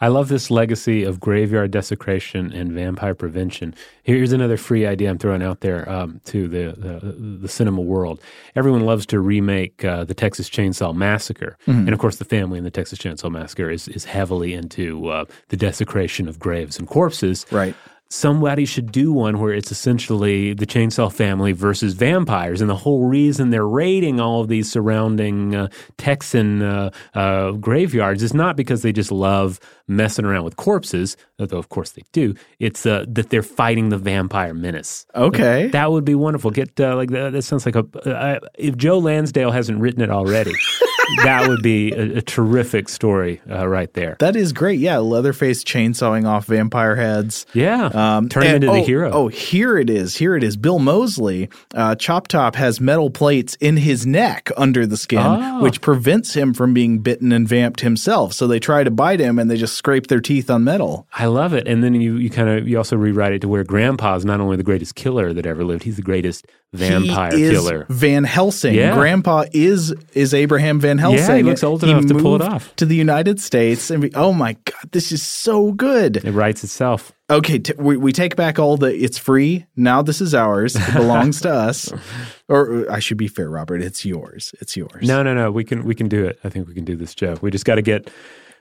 I 0.00 0.08
love 0.08 0.28
this 0.28 0.50
legacy 0.50 1.04
of 1.04 1.20
graveyard 1.20 1.70
desecration 1.70 2.52
and 2.52 2.72
vampire 2.72 3.14
prevention. 3.14 3.74
Here's 4.02 4.32
another 4.32 4.56
free 4.56 4.86
idea 4.86 5.10
I'm 5.10 5.18
throwing 5.18 5.42
out 5.42 5.60
there 5.60 5.88
um, 5.88 6.20
to 6.26 6.48
the, 6.48 6.74
the 6.76 7.38
the 7.42 7.48
cinema 7.48 7.80
world. 7.80 8.20
Everyone 8.56 8.84
loves 8.84 9.06
to 9.06 9.20
remake 9.20 9.84
uh, 9.84 10.04
the 10.04 10.14
Texas 10.14 10.48
Chainsaw 10.48 10.94
Massacre, 10.94 11.56
and 11.66 11.90
of 11.90 11.98
course, 11.98 12.16
the 12.16 12.24
family 12.24 12.58
in 12.58 12.64
the 12.64 12.70
Texas 12.70 12.98
Chainsaw 12.98 13.30
Massacre 13.30 13.70
is 13.70 13.88
is 13.88 14.04
heavily 14.04 14.54
into 14.54 15.08
uh, 15.08 15.24
the 15.48 15.56
desecration 15.56 16.28
of 16.28 16.38
graves 16.38 16.78
and 16.78 16.88
corpses. 16.88 17.46
Right. 17.50 17.74
Somebody 18.10 18.64
should 18.64 18.90
do 18.90 19.12
one 19.12 19.38
where 19.38 19.52
it's 19.52 19.70
essentially 19.70 20.54
the 20.54 20.66
chainsaw 20.66 21.12
family 21.12 21.52
versus 21.52 21.94
vampires 21.94 22.60
and 22.60 22.70
the 22.70 22.76
whole 22.76 23.06
reason 23.06 23.50
they're 23.50 23.66
raiding 23.66 24.18
all 24.20 24.40
of 24.40 24.48
these 24.48 24.70
surrounding 24.70 25.54
uh, 25.54 25.68
texan 25.98 26.62
uh, 26.62 26.90
uh, 27.14 27.52
graveyards 27.52 28.22
is 28.22 28.32
not 28.32 28.56
because 28.56 28.82
they 28.82 28.92
just 28.92 29.12
love 29.12 29.60
messing 29.86 30.24
around 30.24 30.44
with 30.44 30.56
corpses 30.56 31.16
although 31.38 31.58
of 31.58 31.68
course 31.68 31.90
they 31.90 32.02
do. 32.12 32.34
It's 32.58 32.86
uh, 32.86 33.04
that 33.08 33.30
they're 33.30 33.42
fighting 33.42 33.90
the 33.90 33.98
vampire 33.98 34.54
menace. 34.54 35.06
Okay. 35.14 35.68
that 35.68 35.90
would 35.90 36.04
be 36.04 36.14
wonderful. 36.14 36.50
Get 36.50 36.78
uh, 36.80 36.96
like 36.96 37.10
that, 37.10 37.32
that 37.32 37.42
sounds 37.42 37.66
like 37.66 37.76
a 37.76 37.86
uh, 38.08 38.40
if 38.54 38.76
joe 38.76 38.98
lansdale 38.98 39.50
hasn't 39.50 39.80
written 39.80 40.02
it 40.02 40.10
already 40.10 40.52
that 41.24 41.48
would 41.48 41.62
be 41.62 41.92
a, 41.92 42.18
a 42.18 42.22
terrific 42.22 42.88
story 42.88 43.40
uh, 43.50 43.66
right 43.66 43.92
there 43.94 44.16
That 44.20 44.36
is 44.36 44.52
great. 44.52 44.78
Yeah, 44.80 44.98
Leatherface 44.98 45.64
chainsawing 45.64 46.26
off 46.26 46.46
vampire 46.46 46.96
heads. 46.96 47.46
yeah 47.52 47.86
Um, 47.86 48.28
turn 48.28 48.42
him 48.44 48.54
into 48.56 48.66
the 48.68 48.72
oh, 48.72 48.84
hero 48.84 49.10
Oh, 49.12 49.28
here 49.28 49.78
it 49.78 49.90
is. 49.90 50.16
Here 50.16 50.36
it 50.36 50.42
is. 50.44 50.56
Bill 50.56 50.78
Moseley, 50.78 51.48
uh, 51.74 51.94
Chop 51.94 52.28
Top 52.28 52.54
has 52.56 52.80
metal 52.80 53.10
plates 53.10 53.56
in 53.60 53.76
his 53.76 54.06
neck 54.06 54.50
under 54.56 54.86
the 54.86 54.96
skin, 54.96 55.18
Oh. 55.20 55.62
which 55.62 55.80
prevents 55.80 56.34
him 56.34 56.54
from 56.54 56.74
being 56.74 56.98
bitten 57.00 57.32
and 57.32 57.48
vamped 57.48 57.80
himself. 57.80 58.32
So 58.32 58.46
they 58.46 58.58
try 58.60 58.84
to 58.84 58.90
bite 58.90 59.20
him 59.20 59.38
and 59.38 59.50
they 59.50 59.56
just 59.56 59.74
scrape 59.76 60.06
their 60.08 60.20
teeth 60.20 60.50
on 60.50 60.64
metal. 60.64 61.06
I 61.12 61.26
love 61.26 61.52
it. 61.54 61.66
And 61.66 61.82
then 61.82 61.94
you, 61.94 62.16
you 62.16 62.30
kind 62.30 62.48
of 62.48 62.68
you 62.68 62.76
also 62.76 62.96
rewrite 62.96 63.32
it 63.32 63.40
to 63.40 63.48
where 63.48 63.64
Grandpa's 63.64 64.24
not 64.24 64.40
only 64.40 64.56
the 64.56 64.62
greatest 64.62 64.94
killer 64.94 65.32
that 65.32 65.46
ever 65.46 65.64
lived, 65.64 65.82
he's 65.84 65.96
the 65.96 66.02
greatest 66.02 66.46
vampire 66.74 67.34
he 67.34 67.44
is 67.44 67.50
killer. 67.52 67.86
Van 67.88 68.24
Helsing. 68.24 68.74
Yeah. 68.74 68.94
Grandpa 68.94 69.44
is 69.52 69.94
is 70.12 70.34
Abraham 70.34 70.80
Van 70.80 70.97
Helsing. 70.98 71.36
he 71.36 71.42
looks 71.42 71.62
old 71.64 71.82
enough 71.84 72.06
to 72.06 72.14
pull 72.14 72.34
it 72.34 72.42
off. 72.42 72.74
to 72.76 72.84
the 72.86 72.94
United 72.96 73.40
States. 73.40 73.90
And 73.90 74.02
we, 74.02 74.10
oh 74.14 74.32
my 74.32 74.54
God, 74.64 74.90
this 74.92 75.10
is 75.12 75.22
so 75.22 75.72
good. 75.72 76.18
It 76.18 76.32
writes 76.32 76.62
itself. 76.64 77.12
Okay, 77.30 77.58
t- 77.58 77.74
we, 77.78 77.96
we 77.96 78.12
take 78.12 78.36
back 78.36 78.58
all 78.58 78.76
the 78.78 78.86
it's 78.94 79.18
free. 79.18 79.66
Now 79.76 80.00
this 80.02 80.20
is 80.20 80.34
ours. 80.34 80.76
It 80.76 80.92
belongs 80.94 81.40
to 81.42 81.50
us. 81.50 81.92
Or 82.50 82.90
I 82.90 82.98
should 82.98 83.18
be 83.18 83.28
fair, 83.28 83.50
Robert. 83.50 83.82
It's 83.82 84.06
yours. 84.06 84.54
It's 84.62 84.74
yours. 84.74 85.06
No, 85.06 85.22
no, 85.22 85.34
no. 85.34 85.50
We 85.52 85.64
can 85.64 85.84
we 85.84 85.94
can 85.94 86.08
do 86.08 86.24
it. 86.24 86.38
I 86.42 86.48
think 86.48 86.66
we 86.66 86.72
can 86.72 86.86
do 86.86 86.96
this, 86.96 87.14
Joe. 87.14 87.36
We 87.42 87.50
just 87.50 87.66
got 87.66 87.74
to 87.74 87.82
get 87.82 88.10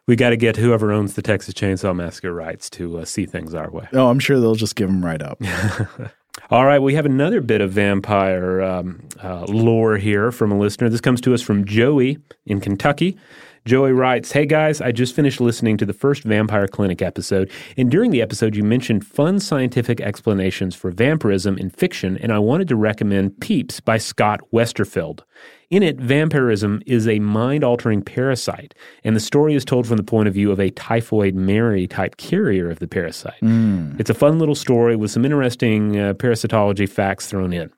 We 0.07 0.17
got 0.17 0.31
to 0.31 0.35
get 0.37 0.57
whoever 0.57 0.91
owns 0.91 1.13
the 1.13 1.21
Texas 1.21 1.53
Chainsaw 1.53 1.95
Massacre 1.95 2.33
rights 2.33 2.69
to 2.71 2.97
uh, 2.99 3.05
see 3.05 3.25
things 3.25 3.53
our 3.53 3.71
way. 3.71 3.87
Oh, 3.93 4.09
I'm 4.09 4.19
sure 4.19 4.41
they'll 4.41 4.55
just 4.55 4.75
give 4.75 4.89
them 4.89 5.05
right 5.05 5.21
up. 5.21 5.41
All 6.49 6.65
right, 6.65 6.79
we 6.79 6.93
have 6.93 7.05
another 7.05 7.41
bit 7.41 7.59
of 7.59 7.71
vampire 7.71 8.61
um, 8.61 9.01
uh, 9.21 9.45
lore 9.49 9.97
here 9.97 10.31
from 10.31 10.51
a 10.51 10.57
listener. 10.57 10.87
This 10.87 11.01
comes 11.01 11.19
to 11.21 11.33
us 11.33 11.41
from 11.41 11.65
Joey 11.65 12.19
in 12.45 12.61
Kentucky. 12.61 13.17
Joey 13.65 13.91
writes, 13.91 14.31
Hey 14.31 14.45
guys, 14.45 14.79
I 14.79 14.93
just 14.93 15.13
finished 15.13 15.41
listening 15.41 15.75
to 15.75 15.85
the 15.85 15.91
first 15.91 16.23
Vampire 16.23 16.69
Clinic 16.69 17.01
episode, 17.01 17.51
and 17.75 17.91
during 17.91 18.11
the 18.11 18.21
episode, 18.21 18.55
you 18.55 18.63
mentioned 18.63 19.05
fun 19.05 19.41
scientific 19.41 19.99
explanations 19.99 20.73
for 20.73 20.89
vampirism 20.89 21.57
in 21.57 21.69
fiction, 21.69 22.17
and 22.19 22.31
I 22.31 22.39
wanted 22.39 22.69
to 22.69 22.77
recommend 22.77 23.41
Peeps 23.41 23.81
by 23.81 23.97
Scott 23.97 24.39
Westerfeld. 24.53 25.23
In 25.69 25.83
it, 25.83 25.99
vampirism 25.99 26.81
is 26.85 27.09
a 27.09 27.19
mind 27.19 27.61
altering 27.61 28.01
parasite, 28.01 28.73
and 29.03 29.17
the 29.17 29.19
story 29.19 29.53
is 29.53 29.65
told 29.65 29.85
from 29.85 29.97
the 29.97 30.03
point 30.03 30.29
of 30.29 30.33
view 30.33 30.49
of 30.49 30.61
a 30.61 30.69
typhoid 30.69 31.35
Mary 31.35 31.87
type 31.87 32.15
carrier 32.15 32.69
of 32.69 32.79
the 32.79 32.87
parasite. 32.87 33.41
Mm. 33.41 33.99
It's 33.99 34.09
a 34.09 34.13
fun 34.13 34.39
little 34.39 34.55
story 34.55 34.95
with 34.95 35.11
some 35.11 35.25
interesting 35.25 35.99
uh, 35.99 36.13
parasitology 36.13 36.87
facts 36.87 37.27
thrown 37.27 37.51
in. 37.51 37.69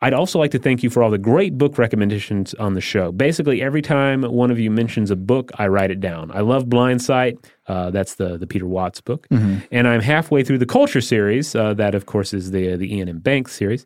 I'd 0.00 0.14
also 0.14 0.38
like 0.38 0.52
to 0.52 0.58
thank 0.58 0.82
you 0.82 0.90
for 0.90 1.02
all 1.02 1.10
the 1.10 1.18
great 1.18 1.58
book 1.58 1.76
recommendations 1.76 2.54
on 2.54 2.74
the 2.74 2.80
show. 2.80 3.10
Basically, 3.10 3.60
every 3.60 3.82
time 3.82 4.22
one 4.22 4.50
of 4.50 4.58
you 4.58 4.70
mentions 4.70 5.10
a 5.10 5.16
book, 5.16 5.50
I 5.58 5.66
write 5.66 5.90
it 5.90 6.00
down. 6.00 6.30
I 6.32 6.40
love 6.40 6.68
Blindsight. 6.68 7.38
Uh, 7.66 7.90
that's 7.90 8.14
the 8.14 8.38
the 8.38 8.46
Peter 8.46 8.66
Watts 8.66 9.00
book, 9.00 9.28
mm-hmm. 9.28 9.58
and 9.70 9.86
I'm 9.86 10.00
halfway 10.00 10.42
through 10.42 10.58
the 10.58 10.66
Culture 10.66 11.00
series. 11.00 11.54
Uh, 11.54 11.74
that, 11.74 11.94
of 11.94 12.06
course, 12.06 12.32
is 12.32 12.52
the 12.52 12.76
the 12.76 12.96
Iain 12.96 13.08
M. 13.08 13.18
Banks 13.18 13.52
series, 13.52 13.84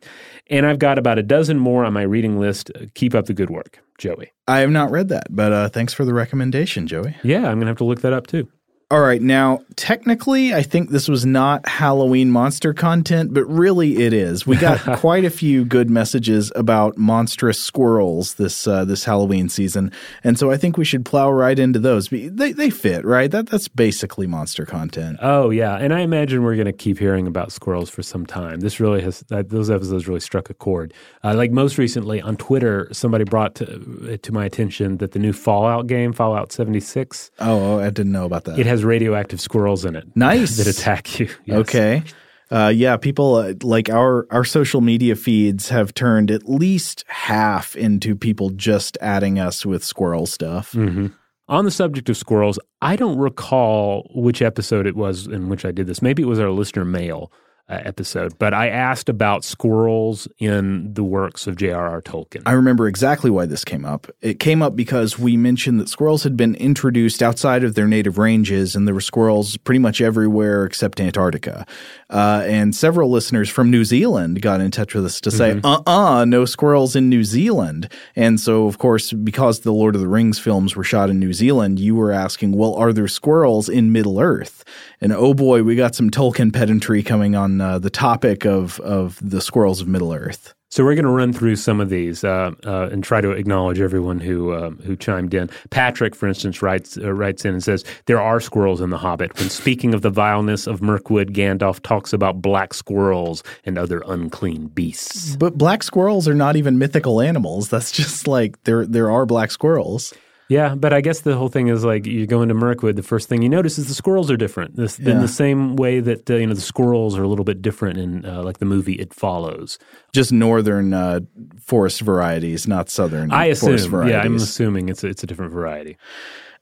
and 0.49 0.65
I've 0.65 0.79
got 0.79 0.97
about 0.97 1.17
a 1.17 1.23
dozen 1.23 1.57
more 1.57 1.83
on 1.83 1.93
my 1.93 2.03
reading 2.03 2.39
list. 2.39 2.71
Keep 2.93 3.15
up 3.15 3.25
the 3.25 3.33
good 3.33 3.49
work, 3.49 3.79
Joey. 3.97 4.31
I 4.47 4.59
have 4.59 4.69
not 4.69 4.91
read 4.91 5.09
that, 5.09 5.27
but 5.29 5.51
uh, 5.51 5.69
thanks 5.69 5.93
for 5.93 6.05
the 6.05 6.13
recommendation, 6.13 6.87
Joey. 6.87 7.15
Yeah, 7.23 7.49
I'm 7.49 7.59
gonna 7.59 7.67
have 7.67 7.77
to 7.77 7.85
look 7.85 8.01
that 8.01 8.13
up 8.13 8.27
too. 8.27 8.47
All 8.91 9.01
right, 9.01 9.21
now 9.21 9.61
technically, 9.75 10.53
I 10.53 10.61
think 10.61 10.91
this 10.91 11.07
was 11.07 11.25
not 11.25 11.67
Halloween 11.67 12.29
monster 12.29 12.73
content, 12.73 13.33
but 13.33 13.43
really 13.45 14.03
it 14.03 14.13
is. 14.13 14.45
We 14.45 14.55
got 14.55 14.79
quite 14.99 15.25
a 15.25 15.31
few 15.31 15.65
good 15.65 15.89
messages 15.89 16.51
about 16.55 16.95
monstrous 16.95 17.59
squirrels 17.59 18.35
this 18.35 18.67
uh, 18.67 18.85
this 18.85 19.03
Halloween 19.03 19.49
season, 19.49 19.91
and 20.23 20.37
so 20.37 20.51
I 20.51 20.57
think 20.57 20.77
we 20.77 20.85
should 20.85 21.05
plow 21.05 21.31
right 21.31 21.57
into 21.57 21.79
those. 21.79 22.09
They 22.09 22.51
they 22.51 22.69
fit 22.69 23.03
right. 23.03 23.31
That 23.31 23.47
that's 23.47 23.67
basically 23.67 24.27
monster 24.27 24.65
content. 24.65 25.17
Oh 25.21 25.49
yeah, 25.49 25.75
and 25.77 25.91
I 25.91 26.01
imagine 26.01 26.43
we're 26.43 26.55
going 26.55 26.65
to 26.65 26.73
keep 26.73 26.99
hearing 26.99 27.25
about 27.25 27.51
squirrels 27.51 27.89
for 27.89 28.03
some 28.03 28.27
time. 28.27 28.59
This 28.59 28.79
really 28.79 29.01
has 29.01 29.23
uh, 29.31 29.41
those 29.45 29.71
episodes 29.71 30.07
really 30.07 30.19
struck 30.19 30.51
a 30.51 30.53
chord. 30.53 30.93
Uh, 31.23 31.33
like 31.33 31.51
most 31.51 31.79
recently 31.79 32.21
on 32.21 32.37
Twitter, 32.37 32.89
somebody 32.91 33.23
brought 33.23 33.55
to, 33.55 34.17
to 34.17 34.31
my 34.31 34.45
attention 34.45 34.97
that 34.97 35.13
the 35.13 35.19
new 35.19 35.33
Fallout 35.33 35.87
game, 35.87 36.13
Fallout 36.13 36.51
seventy 36.51 36.79
six. 36.79 37.31
Oh, 37.39 37.79
I 37.79 37.89
didn't 37.89 38.11
know 38.11 38.25
about 38.25 38.43
that. 38.43 38.59
It 38.59 38.67
has 38.67 38.82
radioactive 38.83 39.39
squirrels 39.41 39.85
in 39.85 39.95
it. 39.95 40.05
Nice. 40.15 40.57
that 40.57 40.67
attack 40.67 41.19
you. 41.19 41.29
Yes. 41.45 41.57
Okay. 41.59 42.03
Uh, 42.51 42.69
yeah, 42.69 42.97
people 42.97 43.35
uh, 43.35 43.53
like 43.63 43.89
our 43.89 44.27
our 44.29 44.43
social 44.43 44.79
media 44.81 45.15
feeds 45.15 45.69
have 45.69 45.93
turned 45.93 46.29
at 46.29 46.47
least 46.47 47.03
half 47.07 47.75
into 47.75 48.15
people 48.15 48.51
just 48.51 48.97
adding 49.01 49.39
us 49.39 49.65
with 49.65 49.83
squirrel 49.83 50.25
stuff. 50.27 50.73
Mm-hmm. 50.73 51.07
On 51.47 51.65
the 51.65 51.71
subject 51.71 52.09
of 52.09 52.17
squirrels, 52.17 52.59
I 52.81 52.95
don't 52.95 53.17
recall 53.17 54.09
which 54.13 54.41
episode 54.41 54.85
it 54.85 54.95
was 54.95 55.27
in 55.27 55.49
which 55.49 55.65
I 55.65 55.71
did 55.71 55.87
this. 55.87 56.01
Maybe 56.01 56.21
it 56.23 56.27
was 56.27 56.39
our 56.39 56.51
listener 56.51 56.85
mail 56.85 57.31
uh, 57.69 57.79
episode, 57.85 58.37
but 58.37 58.53
I 58.53 58.67
asked 58.67 59.07
about 59.07 59.45
squirrels 59.45 60.27
in 60.37 60.93
the 60.93 61.03
works 61.03 61.47
of 61.47 61.55
J.R.R. 61.55 62.01
Tolkien. 62.01 62.43
I 62.45 62.51
remember 62.51 62.87
exactly 62.87 63.31
why 63.31 63.45
this 63.45 63.63
came 63.63 63.85
up. 63.85 64.07
It 64.21 64.39
came 64.39 64.61
up 64.61 64.75
because 64.75 65.17
we 65.17 65.37
mentioned 65.37 65.79
that 65.79 65.87
squirrels 65.87 66.23
had 66.23 66.35
been 66.35 66.55
introduced 66.55 67.23
outside 67.23 67.63
of 67.63 67.75
their 67.75 67.87
native 67.87 68.17
ranges, 68.17 68.75
and 68.75 68.85
there 68.85 68.93
were 68.93 69.01
squirrels 69.01 69.55
pretty 69.57 69.79
much 69.79 70.01
everywhere 70.01 70.65
except 70.65 70.99
Antarctica. 70.99 71.65
Uh, 72.09 72.43
and 72.45 72.75
several 72.75 73.09
listeners 73.09 73.49
from 73.49 73.71
New 73.71 73.85
Zealand 73.85 74.41
got 74.41 74.59
in 74.59 74.69
touch 74.69 74.93
with 74.93 75.05
us 75.05 75.21
to 75.21 75.31
say, 75.31 75.53
mm-hmm. 75.53 75.65
uh 75.65 75.81
uh-uh, 75.87 76.21
uh, 76.21 76.25
no 76.25 76.43
squirrels 76.43 76.95
in 76.95 77.09
New 77.09 77.23
Zealand. 77.23 77.89
And 78.15 78.39
so, 78.39 78.67
of 78.67 78.77
course, 78.77 79.13
because 79.13 79.61
the 79.61 79.71
Lord 79.71 79.95
of 79.95 80.01
the 80.01 80.07
Rings 80.07 80.37
films 80.37 80.75
were 80.75 80.83
shot 80.83 81.09
in 81.09 81.17
New 81.17 81.33
Zealand, 81.33 81.79
you 81.79 81.95
were 81.95 82.11
asking, 82.11 82.51
well, 82.51 82.75
are 82.75 82.91
there 82.91 83.07
squirrels 83.07 83.69
in 83.69 83.91
Middle 83.91 84.19
Earth? 84.19 84.63
And 85.01 85.11
oh 85.11 85.33
boy, 85.33 85.63
we 85.63 85.75
got 85.75 85.95
some 85.95 86.09
Tolkien 86.09 86.53
pedantry 86.53 87.03
coming 87.03 87.35
on 87.35 87.61
uh, 87.63 87.79
the 87.79 87.89
topic 87.89 88.45
of 88.45 88.79
of 88.81 89.17
the 89.21 89.41
squirrels 89.41 89.81
of 89.81 89.87
Middle 89.87 90.13
Earth. 90.13 90.53
So 90.73 90.83
we're 90.83 90.95
going 90.95 91.05
to 91.05 91.11
run 91.11 91.33
through 91.33 91.57
some 91.57 91.79
of 91.79 91.89
these 91.89 92.23
uh, 92.23 92.49
uh, 92.65 92.89
and 92.91 93.03
try 93.03 93.21
to 93.21 93.29
acknowledge 93.29 93.79
everyone 93.79 94.19
who 94.19 94.51
uh, 94.53 94.71
who 94.71 94.95
chimed 94.95 95.35
in. 95.35 95.49
Patrick, 95.69 96.15
for 96.15 96.27
instance, 96.27 96.63
writes 96.63 96.97
uh, 96.97 97.13
writes 97.13 97.45
in 97.45 97.53
and 97.53 97.63
says 97.63 97.85
there 98.07 98.19
are 98.19 98.39
squirrels 98.39 98.81
in 98.81 98.89
The 98.89 98.97
Hobbit. 98.97 99.37
When 99.37 99.51
speaking 99.51 99.93
of 99.93 100.01
the 100.01 100.09
vileness 100.09 100.65
of 100.65 100.81
Mirkwood, 100.81 101.31
Gandalf 101.31 101.79
talks 101.83 102.11
about 102.11 102.41
black 102.41 102.73
squirrels 102.73 103.43
and 103.65 103.77
other 103.77 104.01
unclean 104.07 104.65
beasts. 104.65 105.35
But 105.35 105.59
black 105.59 105.83
squirrels 105.83 106.27
are 106.27 106.33
not 106.33 106.55
even 106.55 106.79
mythical 106.79 107.21
animals. 107.21 107.69
That's 107.69 107.91
just 107.91 108.27
like 108.27 108.61
there 108.63 108.83
there 108.87 109.11
are 109.11 109.27
black 109.27 109.51
squirrels. 109.51 110.11
Yeah, 110.53 110.75
but 110.75 110.93
I 110.93 111.01
guess 111.01 111.21
the 111.21 111.35
whole 111.35 111.49
thing 111.49 111.67
is 111.67 111.83
like 111.83 112.05
you 112.05 112.27
go 112.27 112.43
into 112.43 112.53
Mirkwood, 112.53 112.95
the 112.95 113.01
first 113.01 113.27
thing 113.27 113.41
you 113.41 113.49
notice 113.49 113.79
is 113.79 113.87
the 113.87 113.95
squirrels 113.95 114.29
are 114.29 114.37
different. 114.37 114.75
This, 114.75 114.99
yeah. 114.99 115.13
In 115.13 115.19
the 115.19 115.27
same 115.27 115.75
way 115.75 115.99
that 115.99 116.29
uh, 116.29 116.35
you 116.35 116.45
know 116.45 116.53
the 116.53 116.61
squirrels 116.61 117.17
are 117.17 117.23
a 117.23 117.27
little 117.27 117.43
bit 117.43 117.61
different 117.61 117.97
in 117.97 118.23
uh, 118.23 118.43
like 118.43 118.59
the 118.59 118.65
movie 118.65 118.93
It 118.93 119.15
Follows. 119.15 119.79
Just 120.13 120.31
northern 120.31 120.93
uh, 120.93 121.21
forest 121.59 122.01
varieties, 122.01 122.67
not 122.67 122.89
southern. 122.89 123.31
I 123.31 123.45
assume. 123.45 124.07
Yeah, 124.07 124.21
I'm 124.21 124.35
assuming 124.35 124.89
it's 124.89 125.03
a, 125.03 125.07
it's 125.07 125.23
a 125.23 125.27
different 125.27 125.53
variety. 125.53 125.97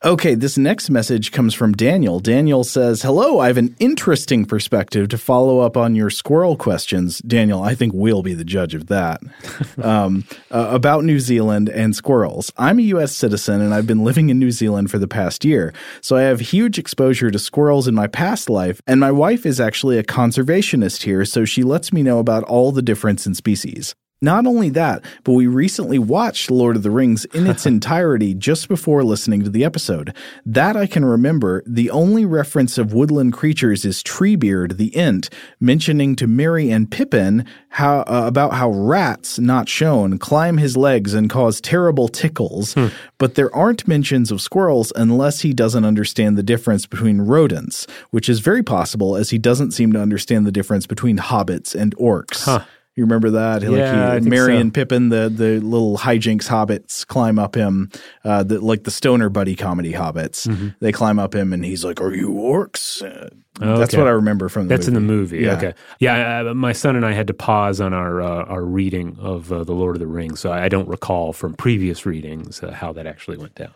Okay, 0.04 0.34
this 0.34 0.58
next 0.58 0.90
message 0.90 1.32
comes 1.32 1.54
from 1.54 1.74
Daniel. 1.74 2.20
Daniel 2.20 2.64
says, 2.64 3.04
Hello, 3.04 3.38
I 3.38 3.46
have 3.46 3.58
an 3.58 3.76
interesting 3.78 4.46
perspective 4.46 5.10
to 5.10 5.18
follow 5.20 5.60
up 5.60 5.78
on 5.78 5.94
your 5.94 6.10
squirrel 6.10 6.58
questions. 6.58 7.20
Daniel, 7.20 7.62
I 7.62 7.76
think 7.76 7.94
we'll 7.94 8.24
be 8.24 8.34
the 8.34 8.44
judge 8.44 8.74
of 8.74 8.88
that. 8.88 9.22
um, 9.84 10.24
uh, 10.50 10.70
about 10.72 11.04
New 11.04 11.20
Zealand 11.20 11.70
and 11.70 11.96
squirrels. 11.96 12.52
I'm 12.58 12.80
a 12.80 12.84
U.S. 12.94 13.16
citizen 13.16 13.62
and 13.62 13.76
I've 13.76 13.86
been 13.86 14.04
living 14.04 14.32
in 14.32 14.40
New 14.40 14.50
Zealand 14.50 14.90
for 14.90 14.98
the 14.98 15.08
past 15.08 15.46
year, 15.46 15.72
so 16.02 16.16
I 16.16 16.24
have 16.24 16.40
huge 16.40 16.80
exposure 16.80 17.30
to 17.30 17.38
squirrels 17.38 17.88
in 17.88 17.94
my 17.94 18.08
past 18.08 18.50
life, 18.50 18.82
and 18.88 19.00
my 19.00 19.12
wife 19.12 19.46
is 19.46 19.60
actually 19.60 20.00
a 20.00 20.04
conservationist 20.04 21.04
here, 21.04 21.26
so 21.26 21.46
she 21.46 21.62
lets 21.62 21.94
me 21.94 22.02
know 22.02 22.18
about 22.18 22.44
all 22.46 22.72
the 22.72 22.82
difference 22.82 23.28
in 23.28 23.36
species. 23.36 23.94
Not 24.24 24.46
only 24.46 24.70
that, 24.70 25.04
but 25.24 25.34
we 25.34 25.48
recently 25.48 25.98
watched 25.98 26.52
Lord 26.52 26.76
of 26.76 26.84
the 26.84 26.92
Rings 26.92 27.26
in 27.26 27.48
its 27.48 27.66
entirety 27.66 28.36
just 28.36 28.68
before 28.68 29.04
listening 29.04 29.44
to 29.44 29.50
the 29.50 29.66
episode. 29.66 30.16
That 30.46 30.78
I 30.78 30.86
can 30.86 31.04
remember. 31.04 31.64
The 31.66 31.90
only 31.90 32.24
reference 32.24 32.78
of 32.78 32.94
woodland 32.94 33.34
creatures 33.34 33.84
is 33.84 34.04
Treebeard 34.04 34.78
the 34.78 34.96
Ent, 34.96 35.32
mentioning 35.60 36.16
to 36.18 36.28
Merry 36.28 36.70
and 36.70 36.92
Pippin 36.92 37.48
how 37.70 38.02
uh, 38.02 38.24
about 38.28 38.54
how 38.54 38.70
rats, 38.70 39.40
not 39.40 39.68
shown, 39.68 40.20
climb 40.20 40.58
his 40.58 40.78
legs 40.78 41.16
and 41.16 41.28
cause 41.28 41.60
terrible 41.60 42.08
tickles. 42.08 42.74
Hmm. 42.76 42.88
But 43.18 43.34
there 43.34 43.54
aren't 43.56 43.88
mentions 43.88 44.30
of 44.30 44.40
squirrels 44.40 44.94
unless 44.96 45.42
he 45.42 45.52
doesn't 45.52 45.84
understand 45.84 46.38
the 46.38 46.44
difference 46.44 46.86
between 46.86 47.22
rodents, 47.22 47.88
which 48.12 48.30
is 48.30 48.40
very 48.40 48.62
possible 48.62 49.16
as 49.16 49.32
he 49.32 49.40
doesn't 49.40 49.72
seem 49.72 49.92
to 49.94 50.00
understand 50.00 50.46
the 50.46 50.52
difference 50.52 50.86
between 50.86 51.18
hobbits 51.18 51.74
and 51.74 51.96
orcs. 51.98 52.46
Huh. 52.46 52.66
You 52.96 53.06
remember 53.06 53.30
that? 53.32 53.62
Yeah, 53.62 54.16
like 54.16 54.24
he, 54.24 54.30
Merry 54.30 54.56
so. 54.56 54.60
and 54.60 54.74
Pippin, 54.74 55.10
the 55.10 55.30
the 55.30 55.62
little 55.62 55.98
hijinks 55.98 56.50
hobbits 56.50 57.08
climb 57.08 57.40
up 57.40 57.56
him, 57.56 57.90
uh, 58.26 58.44
the, 58.44 58.60
like 58.60 58.84
the 58.84 58.92
stoner 58.92 59.30
buddy 59.30 59.56
comedy 59.56 59.94
hobbits. 59.94 60.46
Mm-hmm. 60.46 60.70
They 60.82 60.92
climb 60.92 61.18
up 61.18 61.34
him, 61.34 61.54
and 61.54 61.64
he's 61.64 61.86
like, 61.86 62.02
"Are 62.02 62.14
you 62.14 62.32
orcs?" 62.32 63.02
Uh, 63.02 63.30
okay. 63.64 63.80
That's 63.80 63.96
what 63.96 64.08
I 64.08 64.12
remember 64.12 64.50
from 64.50 64.68
the. 64.68 64.76
That's 64.76 64.88
movie. 64.88 64.98
in 64.98 65.08
the 65.08 65.14
movie. 65.14 65.40
Yeah. 65.40 65.54
Okay, 65.54 65.74
yeah. 66.00 66.44
Uh, 66.50 66.54
my 66.54 66.74
son 66.74 66.98
and 66.98 67.06
I 67.06 67.14
had 67.14 67.28
to 67.28 67.34
pause 67.34 67.80
on 67.80 67.94
our 67.94 68.22
uh, 68.22 68.44
our 68.44 68.66
reading 68.66 69.16
of 69.20 69.54
uh, 69.54 69.64
the 69.64 69.74
Lord 69.74 69.96
of 69.96 70.02
the 70.02 70.08
Rings, 70.08 70.42
so 70.42 70.52
I 70.52 70.68
don't 70.68 70.90
recall 70.90 71.32
from 71.32 71.54
previous 71.54 72.06
readings 72.06 72.62
uh, 72.62 72.72
how 72.72 72.92
that 72.92 73.08
actually 73.08 73.38
went 73.38 73.56
down. 73.56 73.74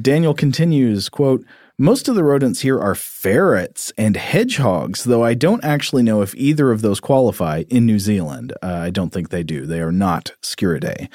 Daniel 0.00 0.32
continues, 0.32 1.10
"quote." 1.10 1.44
Most 1.82 2.06
of 2.06 2.14
the 2.14 2.22
rodents 2.22 2.60
here 2.60 2.78
are 2.78 2.94
ferrets 2.94 3.92
and 3.98 4.16
hedgehogs, 4.16 5.02
though 5.02 5.24
I 5.24 5.34
don't 5.34 5.64
actually 5.64 6.04
know 6.04 6.22
if 6.22 6.32
either 6.36 6.70
of 6.70 6.80
those 6.80 7.00
qualify 7.00 7.64
in 7.70 7.86
New 7.86 7.98
Zealand. 7.98 8.52
Uh, 8.62 8.68
I 8.68 8.90
don't 8.90 9.10
think 9.10 9.30
they 9.30 9.42
do. 9.42 9.66
They 9.66 9.80
are 9.80 9.90
not 9.90 10.30
Sciuridae. 10.42 11.08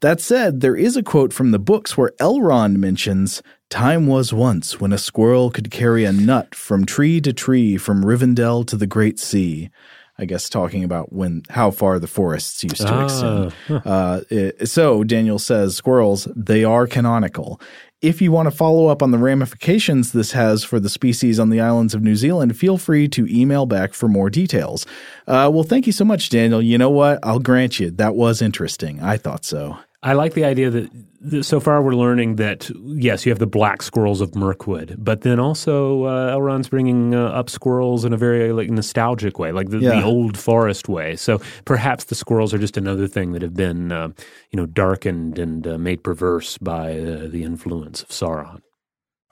That 0.00 0.20
said, 0.20 0.60
there 0.60 0.74
is 0.74 0.96
a 0.96 1.04
quote 1.04 1.32
from 1.32 1.52
the 1.52 1.60
books 1.60 1.96
where 1.96 2.10
Elrond 2.20 2.78
mentions 2.78 3.44
Time 3.70 4.08
was 4.08 4.32
once 4.32 4.80
when 4.80 4.92
a 4.92 4.98
squirrel 4.98 5.52
could 5.52 5.70
carry 5.70 6.04
a 6.04 6.10
nut 6.10 6.52
from 6.52 6.84
tree 6.84 7.20
to 7.20 7.32
tree 7.32 7.76
from 7.76 8.04
Rivendell 8.04 8.66
to 8.66 8.76
the 8.76 8.88
Great 8.88 9.20
Sea. 9.20 9.70
I 10.18 10.24
guess 10.24 10.48
talking 10.48 10.82
about 10.82 11.12
when 11.12 11.42
how 11.48 11.70
far 11.70 11.98
the 11.98 12.08
forests 12.08 12.64
used 12.64 12.86
to 12.86 13.04
extend. 13.04 13.54
Ah, 13.68 13.80
huh. 13.80 13.80
Uh, 13.84 14.20
it, 14.30 14.68
so 14.68 15.04
Daniel 15.04 15.38
says 15.38 15.76
squirrels 15.76 16.26
they 16.34 16.64
are 16.64 16.86
canonical. 16.86 17.60
If 18.00 18.22
you 18.22 18.30
want 18.30 18.46
to 18.46 18.52
follow 18.52 18.86
up 18.86 19.02
on 19.02 19.10
the 19.10 19.18
ramifications 19.18 20.12
this 20.12 20.32
has 20.32 20.62
for 20.62 20.78
the 20.78 20.88
species 20.88 21.40
on 21.40 21.50
the 21.50 21.60
islands 21.60 21.94
of 21.94 22.02
New 22.02 22.14
Zealand, 22.16 22.56
feel 22.56 22.78
free 22.78 23.08
to 23.08 23.26
email 23.28 23.66
back 23.66 23.92
for 23.92 24.08
more 24.08 24.30
details. 24.30 24.86
Uh, 25.26 25.50
well, 25.52 25.64
thank 25.64 25.86
you 25.86 25.92
so 25.92 26.04
much, 26.04 26.30
Daniel. 26.30 26.62
You 26.62 26.78
know 26.78 26.90
what? 26.90 27.18
I'll 27.22 27.40
grant 27.40 27.80
you 27.80 27.90
that 27.92 28.14
was 28.14 28.40
interesting. 28.42 29.00
I 29.00 29.16
thought 29.16 29.44
so. 29.44 29.78
I 30.02 30.12
like 30.12 30.34
the 30.34 30.44
idea 30.44 30.70
that, 30.70 30.90
that 31.22 31.42
so 31.44 31.58
far 31.58 31.82
we're 31.82 31.94
learning 31.96 32.36
that 32.36 32.70
yes, 32.84 33.26
you 33.26 33.32
have 33.32 33.40
the 33.40 33.48
black 33.48 33.82
squirrels 33.82 34.20
of 34.20 34.36
Mirkwood, 34.36 34.94
but 34.96 35.22
then 35.22 35.40
also 35.40 36.04
uh, 36.04 36.32
Elrond's 36.36 36.68
bringing 36.68 37.16
uh, 37.16 37.26
up 37.30 37.50
squirrels 37.50 38.04
in 38.04 38.12
a 38.12 38.16
very 38.16 38.52
like 38.52 38.70
nostalgic 38.70 39.40
way, 39.40 39.50
like 39.50 39.70
the, 39.70 39.78
Yeah. 39.78 39.98
the 40.00 40.04
old 40.04 40.38
forest 40.38 40.88
way. 40.88 41.16
So 41.16 41.40
perhaps 41.64 42.04
the 42.04 42.14
squirrels 42.14 42.54
are 42.54 42.58
just 42.58 42.76
another 42.76 43.08
thing 43.08 43.32
that 43.32 43.42
have 43.42 43.54
been 43.54 43.90
uh, 43.90 44.10
you 44.52 44.56
know 44.56 44.66
darkened 44.66 45.38
and 45.38 45.66
uh, 45.66 45.78
made 45.78 46.04
perverse 46.04 46.58
by 46.58 46.92
uh, 47.00 47.26
the 47.28 47.42
influence 47.42 48.02
of 48.02 48.10
Sauron. 48.10 48.60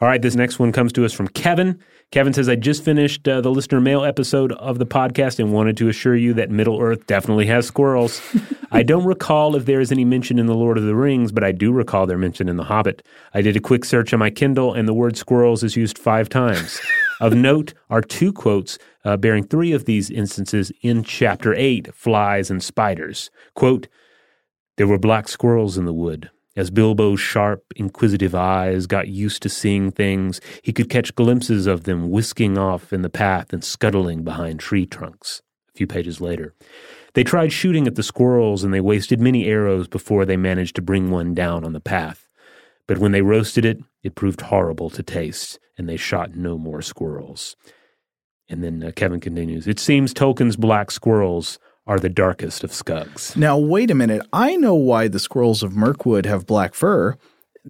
All 0.01 0.09
right, 0.09 0.21
this 0.21 0.35
next 0.35 0.59
one 0.59 0.73
comes 0.73 0.93
to 0.95 1.05
us 1.05 1.13
from 1.13 1.29
Kevin. 1.29 1.79
Kevin 2.13 2.33
says, 2.33 2.49
I 2.49 2.55
just 2.55 2.85
finished 2.85 3.27
uh, 3.27 3.41
the 3.41 3.51
listener 3.51 3.81
mail 3.81 4.05
episode 4.05 4.53
of 4.53 4.79
the 4.79 4.87
podcast 4.87 5.41
and 5.41 5.53
wanted 5.53 5.77
to 5.79 5.89
assure 5.89 6.15
you 6.15 6.33
that 6.35 6.51
Middle 6.51 6.81
Earth 6.81 7.05
definitely 7.07 7.47
has 7.47 7.67
squirrels. 7.67 8.23
I 8.71 8.85
don't 8.85 9.05
recall 9.05 9.57
if 9.57 9.65
there 9.67 9.81
is 9.81 9.91
any 9.91 10.05
mention 10.05 10.39
in 10.39 10.47
The 10.47 10.55
Lord 10.55 10.79
of 10.79 10.85
the 10.85 10.95
Rings, 10.95 11.33
but 11.33 11.43
I 11.43 11.51
do 11.51 11.73
recall 11.73 12.07
their 12.07 12.17
mention 12.17 12.49
in 12.49 12.57
The 12.57 12.65
Hobbit. 12.65 13.05
I 13.35 13.43
did 13.43 13.57
a 13.57 13.61
quick 13.61 13.85
search 13.85 14.13
on 14.13 14.21
my 14.21 14.31
Kindle, 14.31 14.73
and 14.73 14.87
the 14.87 14.95
word 14.95 15.17
squirrels 15.17 15.65
is 15.65 15.77
used 15.77 15.99
five 15.99 16.29
times. 16.29 16.81
of 17.21 17.35
note 17.35 17.75
are 17.91 18.03
two 18.03 18.33
quotes 18.33 18.79
uh, 19.05 19.17
bearing 19.17 19.45
three 19.45 19.73
of 19.73 19.85
these 19.85 20.09
instances 20.09 20.71
in 20.83 21.03
Chapter 21.03 21.55
8 21.55 21.93
Flies 21.93 22.51
and 22.51 22.63
Spiders. 22.63 23.31
Quote, 23.55 23.89
there 24.77 24.87
were 24.87 24.99
black 24.99 25.27
squirrels 25.27 25.77
in 25.77 25.87
the 25.87 25.93
wood. 25.93 26.31
As 26.57 26.71
Bilbo's 26.71 27.21
sharp, 27.21 27.63
inquisitive 27.77 28.35
eyes 28.35 28.87
got 28.87 29.09
used 29.09 29.43
to 29.43 29.51
seeing 29.51 29.91
things, 29.91 30.41
he 30.63 30.73
could 30.73 30.89
catch 30.89 31.15
glimpses 31.15 31.67
of 31.67 31.85
them 31.85 32.11
whisking 32.11 32.57
off 32.57 32.95
in 32.95 33.03
the 33.03 33.11
path 33.11 33.53
and 33.53 33.63
scuttling 33.63 34.25
behind 34.25 34.59
tree 34.59 34.87
trunks. 34.87 35.43
A 35.69 35.77
few 35.77 35.87
pages 35.87 36.19
later, 36.19 36.55
they 37.13 37.23
tried 37.23 37.53
shooting 37.53 37.87
at 37.87 37.95
the 37.95 38.03
squirrels 38.03 38.65
and 38.65 38.73
they 38.73 38.81
wasted 38.81 39.21
many 39.21 39.47
arrows 39.47 39.87
before 39.87 40.25
they 40.25 40.39
managed 40.39 40.77
to 40.77 40.83
bring 40.83 41.11
one 41.11 41.35
down 41.35 41.63
on 41.63 41.75
the 41.75 41.81
path. 41.81 42.27
But 42.87 42.99
when 42.99 43.13
they 43.13 43.23
roasted 43.23 43.67
it, 43.67 43.79
it 44.03 44.15
proved 44.15 44.41
horrible 44.41 44.89
to 44.91 45.03
taste, 45.03 45.59
and 45.77 45.89
they 45.89 45.97
shot 45.97 46.37
no 46.37 46.57
more 46.57 46.81
squirrels. 46.81 47.57
And 48.49 48.63
then 48.63 48.83
uh, 48.83 48.93
Kevin 48.95 49.21
continues 49.21 49.67
It 49.67 49.81
seems 49.81 50.15
Tolkien's 50.15 50.57
black 50.57 50.91
squirrels 50.91 51.59
are 51.87 51.99
the 51.99 52.09
darkest 52.09 52.65
of 52.65 52.73
skugs. 52.73 53.37
Now, 53.37 53.57
wait 53.59 53.91
a 53.91 53.95
minute. 53.95 54.27
I 54.33 54.57
know 54.57 54.75
why 54.75 55.09
the 55.09 55.21
squirrels 55.21 55.63
of 55.63 55.75
Mirkwood 55.75 56.27
have 56.27 56.47
black 56.47 56.75
fur. 56.75 57.17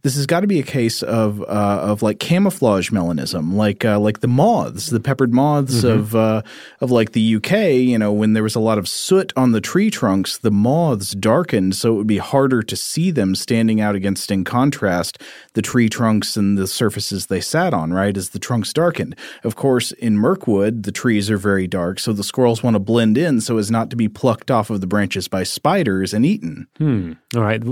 This 0.03 0.17
has 0.17 0.27
got 0.27 0.41
to 0.41 0.47
be 0.47 0.61
a 0.61 0.65
case 0.65 1.03
of 1.03 1.41
uh, 1.43 1.45
of 1.47 2.03
like 2.03 2.19
camouflage 2.19 2.91
melanism, 2.91 3.55
like 3.55 3.85
uh, 3.85 3.99
like 3.99 4.21
the 4.21 4.29
moths, 4.29 4.89
the 4.89 5.01
peppered 5.01 5.33
moths 5.33 5.85
of 5.85 6.15
uh, 6.15 6.43
of 6.81 6.91
like 6.91 7.13
the 7.13 7.37
UK. 7.37 7.53
You 7.81 7.99
know, 7.99 8.13
when 8.13 8.35
there 8.35 8.43
was 8.43 8.55
a 8.55 8.61
lot 8.61 8.77
of 8.77 8.89
soot 8.89 9.33
on 9.37 9.53
the 9.53 9.61
tree 9.61 9.91
trunks, 9.91 10.37
the 10.39 10.51
moths 10.51 11.13
darkened, 11.13 11.77
so 11.77 11.95
it 11.95 11.97
would 11.97 12.07
be 12.07 12.19
harder 12.19 12.63
to 12.63 12.77
see 12.77 13.11
them 13.11 13.35
standing 13.35 13.81
out 13.81 13.95
against, 13.95 14.31
in 14.31 14.45
contrast, 14.45 15.21
the 15.55 15.63
tree 15.63 15.89
trunks 15.89 16.37
and 16.37 16.59
the 16.59 16.67
surfaces 16.67 17.27
they 17.27 17.41
sat 17.41 17.73
on. 17.73 17.93
Right, 17.93 18.17
as 18.17 18.31
the 18.31 18.39
trunks 18.39 18.73
darkened. 18.75 19.17
Of 19.45 19.57
course, 19.57 19.93
in 19.93 20.19
Mirkwood, 20.19 20.83
the 20.83 20.93
trees 20.93 21.31
are 21.31 21.39
very 21.39 21.67
dark, 21.67 22.01
so 22.01 22.13
the 22.13 22.25
squirrels 22.25 22.63
want 22.63 22.75
to 22.75 22.81
blend 22.81 23.17
in 23.17 23.41
so 23.41 23.57
as 23.57 23.71
not 23.71 23.89
to 23.91 23.97
be 23.97 24.09
plucked 24.09 24.51
off 24.51 24.69
of 24.69 24.83
the 24.83 24.87
branches 24.87 25.27
by 25.27 25.43
spiders 25.43 26.13
and 26.13 26.27
eaten. 26.27 26.67
Hmm. 26.77 27.13
All 27.35 27.43
right. 27.43 27.63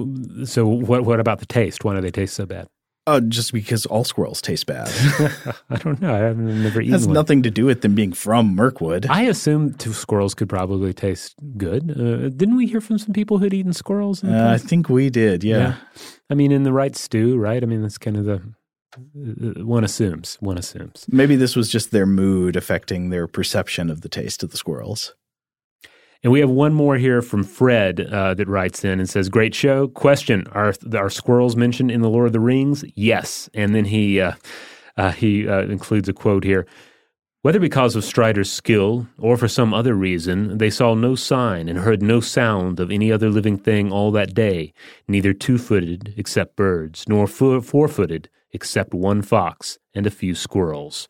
So 0.44 0.66
what 0.66 1.04
what 1.04 1.20
about 1.20 1.40
the 1.40 1.46
taste? 1.46 1.84
Why 1.84 1.94
do 1.94 2.00
they 2.00 2.13
taste 2.14 2.34
so 2.34 2.46
bad? 2.46 2.66
Uh, 3.06 3.20
just 3.20 3.52
because 3.52 3.84
all 3.84 4.02
squirrels 4.02 4.40
taste 4.40 4.64
bad. 4.64 4.88
I 5.68 5.76
don't 5.76 6.00
know. 6.00 6.14
I've 6.30 6.38
never 6.38 6.80
It 6.80 6.84
eaten 6.84 6.92
has 6.94 7.06
one. 7.06 7.12
nothing 7.12 7.42
to 7.42 7.50
do 7.50 7.66
with 7.66 7.82
them 7.82 7.94
being 7.94 8.14
from 8.14 8.54
Mirkwood. 8.56 9.04
I 9.10 9.24
assume 9.24 9.74
two 9.74 9.92
squirrels 9.92 10.32
could 10.34 10.48
probably 10.48 10.94
taste 10.94 11.34
good. 11.58 11.90
Uh, 11.90 12.30
didn't 12.30 12.56
we 12.56 12.66
hear 12.66 12.80
from 12.80 12.96
some 12.96 13.12
people 13.12 13.36
who'd 13.36 13.52
eaten 13.52 13.74
squirrels? 13.74 14.24
Uh, 14.24 14.48
I 14.54 14.56
think 14.56 14.88
we 14.88 15.10
did, 15.10 15.44
yeah. 15.44 15.74
I 16.30 16.34
mean, 16.34 16.50
in 16.50 16.62
the 16.62 16.72
right 16.72 16.96
stew, 16.96 17.36
right? 17.36 17.62
I 17.62 17.66
mean, 17.66 17.82
that's 17.82 17.98
kind 17.98 18.16
of 18.16 18.24
the 18.24 18.36
uh, 18.96 19.64
one 19.66 19.84
assumes. 19.84 20.36
One 20.40 20.56
assumes. 20.56 21.04
Maybe 21.10 21.36
this 21.36 21.56
was 21.56 21.68
just 21.68 21.90
their 21.90 22.06
mood 22.06 22.56
affecting 22.56 23.10
their 23.10 23.26
perception 23.26 23.90
of 23.90 24.00
the 24.00 24.08
taste 24.08 24.42
of 24.42 24.50
the 24.50 24.56
squirrels. 24.56 25.14
And 26.24 26.32
we 26.32 26.40
have 26.40 26.48
one 26.48 26.72
more 26.72 26.96
here 26.96 27.20
from 27.20 27.44
Fred 27.44 28.00
uh, 28.00 28.32
that 28.32 28.48
writes 28.48 28.82
in 28.82 28.98
and 28.98 29.08
says, 29.08 29.28
"Great 29.28 29.54
show. 29.54 29.88
Question: 29.88 30.46
Are 30.52 30.72
are 30.94 31.10
squirrels 31.10 31.54
mentioned 31.54 31.90
in 31.90 32.00
the 32.00 32.08
Lord 32.08 32.28
of 32.28 32.32
the 32.32 32.40
Rings? 32.40 32.82
Yes." 32.94 33.50
And 33.52 33.74
then 33.74 33.84
he 33.84 34.22
uh, 34.22 34.32
uh, 34.96 35.12
he 35.12 35.46
uh, 35.46 35.64
includes 35.64 36.08
a 36.08 36.14
quote 36.14 36.42
here. 36.42 36.66
Whether 37.42 37.60
because 37.60 37.94
of 37.94 38.04
Strider's 38.04 38.50
skill 38.50 39.06
or 39.18 39.36
for 39.36 39.48
some 39.48 39.74
other 39.74 39.94
reason, 39.94 40.56
they 40.56 40.70
saw 40.70 40.94
no 40.94 41.14
sign 41.14 41.68
and 41.68 41.80
heard 41.80 42.00
no 42.00 42.20
sound 42.20 42.80
of 42.80 42.90
any 42.90 43.12
other 43.12 43.28
living 43.28 43.58
thing 43.58 43.92
all 43.92 44.10
that 44.12 44.32
day, 44.32 44.72
neither 45.06 45.34
two 45.34 45.58
footed 45.58 46.14
except 46.16 46.56
birds, 46.56 47.04
nor 47.06 47.26
four 47.26 47.86
footed 47.86 48.30
except 48.50 48.94
one 48.94 49.20
fox 49.20 49.78
and 49.92 50.06
a 50.06 50.10
few 50.10 50.34
squirrels. 50.34 51.06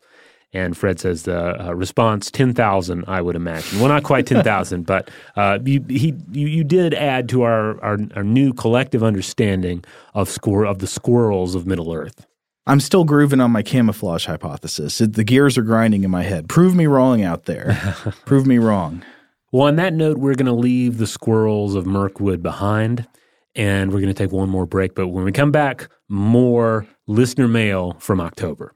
And 0.55 0.77
Fred 0.77 0.99
says 0.99 1.23
the 1.23 1.67
uh, 1.67 1.73
response 1.73 2.31
ten 2.31 2.53
thousand, 2.53 3.05
I 3.07 3.21
would 3.21 3.35
imagine. 3.35 3.79
Well, 3.79 3.89
not 3.89 4.03
quite 4.03 4.25
ten 4.25 4.43
thousand, 4.43 4.83
but 4.87 5.11
uh, 5.35 5.59
you, 5.63 5.83
he 5.89 6.15
you, 6.31 6.47
you 6.47 6.63
did 6.63 6.93
add 6.93 7.27
to 7.29 7.41
our, 7.41 7.79
our 7.83 7.97
our 8.15 8.23
new 8.23 8.53
collective 8.53 9.03
understanding 9.03 9.83
of 10.13 10.29
squir- 10.29 10.65
of 10.67 10.79
the 10.79 10.87
squirrels 10.87 11.55
of 11.55 11.67
Middle 11.67 11.93
Earth. 11.93 12.25
I'm 12.67 12.79
still 12.79 13.03
grooving 13.03 13.41
on 13.41 13.51
my 13.51 13.61
camouflage 13.61 14.25
hypothesis. 14.25 14.99
It, 14.99 15.13
the 15.13 15.23
gears 15.23 15.57
are 15.57 15.61
grinding 15.61 16.03
in 16.03 16.09
my 16.09 16.23
head. 16.23 16.49
Prove 16.49 16.73
me 16.73 16.87
wrong 16.87 17.21
out 17.21 17.45
there. 17.45 17.95
Prove 18.25 18.47
me 18.47 18.57
wrong. 18.57 19.03
Well, 19.51 19.67
on 19.67 19.75
that 19.75 19.93
note, 19.93 20.17
we're 20.17 20.33
going 20.33 20.47
to 20.47 20.51
leave 20.51 20.97
the 20.97 21.05
squirrels 21.05 21.75
of 21.75 21.85
Mirkwood 21.85 22.41
behind, 22.41 23.07
and 23.55 23.93
we're 23.93 24.01
going 24.01 24.13
to 24.13 24.15
take 24.15 24.31
one 24.31 24.49
more 24.49 24.65
break. 24.65 24.95
But 24.95 25.09
when 25.09 25.23
we 25.23 25.31
come 25.31 25.51
back, 25.51 25.89
more 26.09 26.87
listener 27.07 27.47
mail 27.47 27.95
from 27.99 28.19
October. 28.19 28.73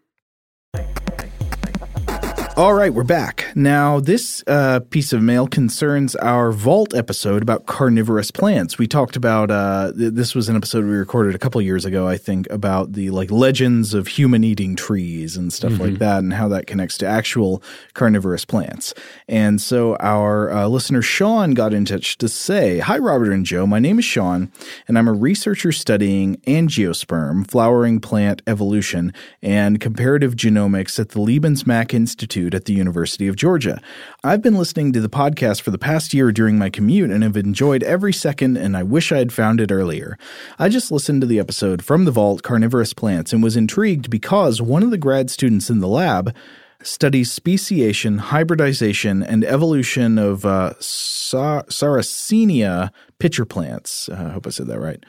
All 2.60 2.74
right, 2.74 2.93
we're 2.93 3.05
back. 3.05 3.49
Now, 3.56 4.00
this 4.00 4.43
uh, 4.47 4.82
piece 4.91 5.12
of 5.14 5.22
mail 5.22 5.47
concerns 5.47 6.16
our 6.18 6.52
Vault 6.52 6.93
episode 6.93 7.41
about 7.41 7.66
carnivorous 7.66 8.32
plants. 8.32 8.78
We 8.78 8.88
talked 8.88 9.16
about 9.16 9.50
uh, 9.50 9.91
th- 9.97 10.14
this 10.14 10.36
was 10.36 10.50
an 10.50 10.56
episode 10.56 10.86
we 10.86 10.91
recorded 10.91 11.36
a 11.36 11.39
couple 11.39 11.62
years 11.62 11.86
ago, 11.86 12.08
I 12.08 12.18
think, 12.18 12.47
about 12.50 12.93
the 12.93 13.10
like 13.10 13.32
legends 13.32 13.93
of 13.93 14.08
human 14.08 14.43
eating 14.43 14.76
trees 14.76 15.36
and 15.36 15.52
stuff 15.52 15.80
like 15.80 15.95
that, 16.00 16.20
and 16.20 16.34
how 16.34 16.47
that 16.50 16.68
connects 16.68 16.97
to 17.00 17.08
actual 17.08 17.64
carnivorous 17.93 18.45
plants. 18.45 18.93
And 19.28 19.60
so, 19.60 19.95
our 19.97 20.52
uh, 20.52 20.68
listener 20.68 21.02
Sean 21.02 21.54
got 21.54 21.74
in 21.74 21.86
touch 21.86 22.18
to 22.20 22.28
say, 22.28 22.80
"Hi, 22.80 22.97
Robert 22.97 23.32
and 23.32 23.45
Joe. 23.45 23.66
My 23.66 23.80
name 23.80 24.00
is 24.00 24.06
Sean, 24.06 24.52
and 24.88 24.97
I'm 24.97 25.08
a 25.08 25.14
researcher 25.14 25.72
studying 25.72 26.38
angiosperm, 26.47 27.50
flowering 27.50 28.00
plant 28.00 28.41
evolution, 28.45 29.14
and 29.41 29.80
comparative 29.80 30.36
genomics 30.36 31.00
at 31.00 31.10
the 31.10 31.20
Leebens-Mack 31.20 31.93
Institute 31.93 32.54
at 32.54 32.66
the 32.66 32.74
University 32.74 33.28
of 33.28 33.36
Georgia. 33.40 33.82
I've 34.22 34.42
been 34.42 34.56
listening 34.56 34.92
to 34.92 35.00
the 35.00 35.10
podcast 35.10 35.62
for 35.62 35.72
the 35.72 35.78
past 35.78 36.14
year 36.14 36.32
during 36.34 36.58
my 36.58 36.70
commute 36.70 37.10
and 37.10 37.24
have 37.24 37.38
enjoyed 37.38 37.82
every 37.84 38.12
second, 38.12 38.58
and 38.58 38.76
I 38.76 38.84
wish 38.84 39.14
I 39.14 39.18
had 39.18 39.32
found 39.32 39.62
it 39.62 39.72
earlier. 39.72 40.18
I 40.60 40.68
just 40.68 40.92
listened 40.92 41.22
to 41.22 41.28
the 41.28 41.40
episode 41.40 41.82
from 41.82 42.04
the 42.04 42.12
Vault 42.12 42.44
Carnivorous 42.44 42.94
Plants 42.94 43.32
and 43.32 43.42
was 43.42 43.56
intrigued 43.56 44.10
because 44.10 44.62
one 44.62 44.84
of 44.84 44.92
the 44.92 44.98
grad 44.98 45.30
students 45.30 45.70
in 45.70 45.80
the 45.80 45.88
lab 45.88 46.36
studies 46.84 47.32
speciation, 47.32 48.18
hybridization, 48.18 49.24
and 49.24 49.46
evolution 49.46 50.18
of 50.18 50.46
uh, 50.46 50.74
Sar- 50.80 51.64
Sarracenia 51.64 52.92
pitcher 53.20 53.46
plants. 53.46 54.10
Uh, 54.10 54.26
I 54.28 54.34
hope 54.34 54.48
I 54.48 54.50
said 54.50 54.68
that 54.68 54.80
right. 54.80 55.04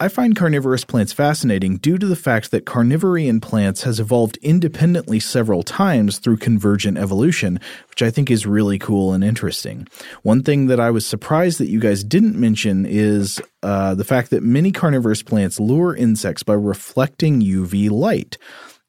I 0.00 0.06
find 0.06 0.36
carnivorous 0.36 0.84
plants 0.84 1.12
fascinating 1.12 1.78
due 1.78 1.98
to 1.98 2.06
the 2.06 2.14
fact 2.14 2.52
that 2.52 2.64
carnivory 2.64 3.26
in 3.26 3.40
plants 3.40 3.82
has 3.82 3.98
evolved 3.98 4.38
independently 4.42 5.18
several 5.18 5.64
times 5.64 6.18
through 6.18 6.36
convergent 6.36 6.96
evolution, 6.96 7.58
which 7.90 8.00
I 8.00 8.12
think 8.12 8.30
is 8.30 8.46
really 8.46 8.78
cool 8.78 9.12
and 9.12 9.24
interesting. 9.24 9.88
One 10.22 10.44
thing 10.44 10.68
that 10.68 10.78
I 10.78 10.92
was 10.92 11.04
surprised 11.04 11.58
that 11.58 11.68
you 11.68 11.80
guys 11.80 12.04
didn't 12.04 12.38
mention 12.38 12.86
is 12.86 13.40
uh, 13.64 13.96
the 13.96 14.04
fact 14.04 14.30
that 14.30 14.44
many 14.44 14.70
carnivorous 14.70 15.24
plants 15.24 15.58
lure 15.58 15.96
insects 15.96 16.44
by 16.44 16.54
reflecting 16.54 17.40
UV 17.40 17.90
light. 17.90 18.38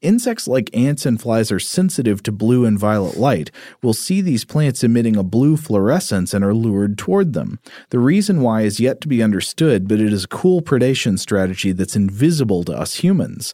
Insects 0.02 0.48
like 0.48 0.70
ants 0.74 1.06
and 1.06 1.20
flies 1.20 1.52
are 1.52 1.60
sensitive 1.60 2.24
to 2.24 2.32
blue 2.32 2.64
and 2.64 2.80
violet 2.80 3.18
light. 3.18 3.52
We'll 3.84 3.94
see 3.94 4.22
these 4.22 4.46
plants 4.46 4.82
emitting 4.82 5.18
a 5.18 5.24
blue 5.24 5.58
fluorescence 5.58 6.34
and 6.34 6.44
are 6.46 6.54
lured 6.54 6.98
toward 6.98 7.34
them. 7.34 7.60
The 7.90 8.00
reason 8.00 8.42
why 8.42 8.62
is 8.62 8.80
yet 8.80 9.02
to 9.02 9.10
be 9.10 9.22
understood, 9.22 9.90
but 9.90 10.00
it 10.00 10.14
is 10.14 10.24
a 10.24 10.30
cool 10.30 10.62
predation 10.62 11.20
strategy 11.20 11.74
that's 11.74 11.98
invisible 11.98 12.64
to 12.64 12.74
us 12.74 12.96
humans. 12.96 13.54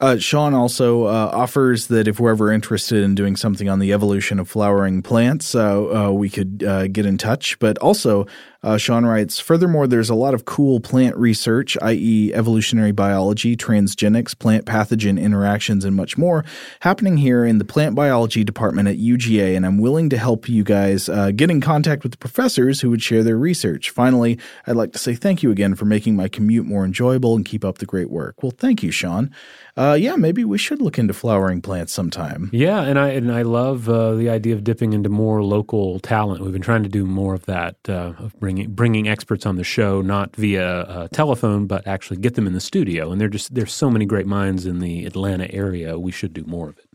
Uh, 0.00 0.18
Sean 0.18 0.52
also 0.52 1.04
uh, 1.04 1.30
offers 1.32 1.86
that 1.86 2.08
if 2.08 2.18
we're 2.18 2.32
ever 2.32 2.50
interested 2.50 3.04
in 3.04 3.14
doing 3.14 3.36
something 3.36 3.68
on 3.68 3.78
the 3.78 3.92
evolution 3.92 4.40
of 4.40 4.48
flowering 4.48 5.00
plants, 5.02 5.54
uh, 5.54 6.08
uh, 6.08 6.10
we 6.10 6.28
could 6.28 6.64
uh, 6.66 6.88
get 6.88 7.06
in 7.06 7.16
touch. 7.16 7.56
But 7.60 7.78
also, 7.78 8.26
Uh, 8.64 8.78
Sean 8.78 9.04
writes, 9.04 9.38
furthermore, 9.38 9.86
there's 9.86 10.08
a 10.08 10.14
lot 10.14 10.32
of 10.32 10.46
cool 10.46 10.80
plant 10.80 11.14
research, 11.16 11.76
i.e., 11.82 12.32
evolutionary 12.32 12.92
biology, 12.92 13.56
transgenics, 13.56 14.36
plant 14.36 14.64
pathogen 14.64 15.20
interactions, 15.20 15.84
and 15.84 15.94
much 15.94 16.16
more, 16.16 16.46
happening 16.80 17.18
here 17.18 17.44
in 17.44 17.58
the 17.58 17.64
plant 17.64 17.94
biology 17.94 18.42
department 18.42 18.88
at 18.88 18.96
UGA, 18.96 19.54
and 19.54 19.66
I'm 19.66 19.76
willing 19.76 20.08
to 20.08 20.16
help 20.16 20.48
you 20.48 20.64
guys 20.64 21.10
uh, 21.10 21.30
get 21.30 21.50
in 21.50 21.60
contact 21.60 22.02
with 22.02 22.12
the 22.12 22.18
professors 22.18 22.80
who 22.80 22.88
would 22.88 23.02
share 23.02 23.22
their 23.22 23.36
research. 23.36 23.90
Finally, 23.90 24.38
I'd 24.66 24.76
like 24.76 24.92
to 24.92 24.98
say 24.98 25.14
thank 25.14 25.42
you 25.42 25.50
again 25.50 25.74
for 25.74 25.84
making 25.84 26.16
my 26.16 26.28
commute 26.28 26.64
more 26.64 26.86
enjoyable 26.86 27.36
and 27.36 27.44
keep 27.44 27.66
up 27.66 27.78
the 27.78 27.86
great 27.86 28.10
work. 28.10 28.42
Well, 28.42 28.52
thank 28.56 28.82
you, 28.82 28.90
Sean. 28.90 29.30
Uh, 29.76 29.96
yeah, 29.98 30.14
maybe 30.14 30.44
we 30.44 30.56
should 30.56 30.80
look 30.80 30.98
into 30.98 31.12
flowering 31.12 31.60
plants 31.60 31.92
sometime. 31.92 32.48
Yeah, 32.52 32.82
and 32.82 32.96
I 32.96 33.08
and 33.08 33.32
I 33.32 33.42
love 33.42 33.88
uh, 33.88 34.14
the 34.14 34.30
idea 34.30 34.54
of 34.54 34.62
dipping 34.62 34.92
into 34.92 35.08
more 35.08 35.42
local 35.42 35.98
talent. 35.98 36.42
We've 36.42 36.52
been 36.52 36.62
trying 36.62 36.84
to 36.84 36.88
do 36.88 37.04
more 37.04 37.34
of 37.34 37.44
that, 37.46 37.76
uh, 37.88 38.12
of 38.18 38.38
bringing 38.38 38.53
bringing 38.68 39.08
experts 39.08 39.46
on 39.46 39.56
the 39.56 39.64
show, 39.64 40.02
not 40.02 40.34
via 40.36 40.80
uh, 40.80 41.08
telephone, 41.08 41.66
but 41.66 41.86
actually 41.86 42.18
get 42.18 42.34
them 42.34 42.46
in 42.46 42.52
the 42.52 42.60
studio. 42.60 43.12
And 43.12 43.20
there 43.20 43.28
just 43.28 43.54
there's 43.54 43.72
so 43.72 43.90
many 43.90 44.06
great 44.06 44.26
minds 44.26 44.66
in 44.66 44.80
the 44.80 45.04
Atlanta 45.04 45.52
area. 45.52 45.98
We 45.98 46.12
should 46.12 46.32
do 46.32 46.44
more 46.46 46.68
of 46.68 46.78
it. 46.78 46.88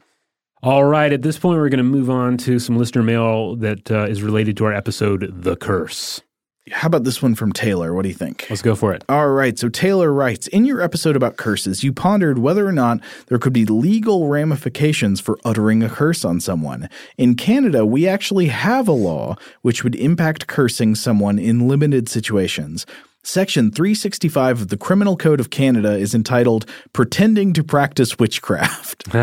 All 0.61 0.83
right, 0.83 1.13
at 1.13 1.21
this 1.21 1.39
point, 1.39 1.57
we're 1.57 1.69
going 1.69 1.77
to 1.77 1.83
move 1.83 2.09
on 2.09 2.37
to 2.39 2.59
some 2.59 2.77
listener 2.77 3.01
mail 3.01 3.55
that 3.57 3.89
uh, 3.89 4.07
is 4.09 4.21
related 4.21 4.57
to 4.57 4.65
our 4.65 4.73
episode, 4.73 5.31
The 5.31 5.55
Curse. 5.55 6.21
How 6.71 6.87
about 6.87 7.03
this 7.03 7.21
one 7.21 7.35
from 7.35 7.51
Taylor? 7.51 7.93
What 7.93 8.03
do 8.03 8.09
you 8.09 8.15
think? 8.15 8.47
Let's 8.49 8.61
go 8.61 8.75
for 8.75 8.93
it. 8.93 9.03
All 9.09 9.29
right. 9.29 9.57
So 9.57 9.69
Taylor 9.69 10.11
writes 10.11 10.47
In 10.47 10.65
your 10.65 10.81
episode 10.81 11.15
about 11.15 11.37
curses, 11.37 11.83
you 11.83 11.93
pondered 11.93 12.39
whether 12.39 12.65
or 12.65 12.71
not 12.71 12.99
there 13.27 13.39
could 13.39 13.53
be 13.53 13.65
legal 13.65 14.27
ramifications 14.27 15.19
for 15.19 15.37
uttering 15.45 15.83
a 15.83 15.89
curse 15.89 16.23
on 16.23 16.39
someone. 16.39 16.89
In 17.17 17.35
Canada, 17.35 17.85
we 17.85 18.07
actually 18.07 18.47
have 18.47 18.87
a 18.87 18.93
law 18.93 19.35
which 19.61 19.83
would 19.83 19.95
impact 19.95 20.47
cursing 20.47 20.95
someone 20.95 21.39
in 21.39 21.67
limited 21.67 22.09
situations. 22.09 22.85
Section 23.21 23.69
365 23.69 24.61
of 24.61 24.67
the 24.69 24.77
Criminal 24.77 25.17
Code 25.17 25.39
of 25.39 25.49
Canada 25.49 25.97
is 25.97 26.15
entitled 26.15 26.65
Pretending 26.93 27.51
to 27.53 27.63
Practice 27.63 28.17
Witchcraft. 28.17 29.03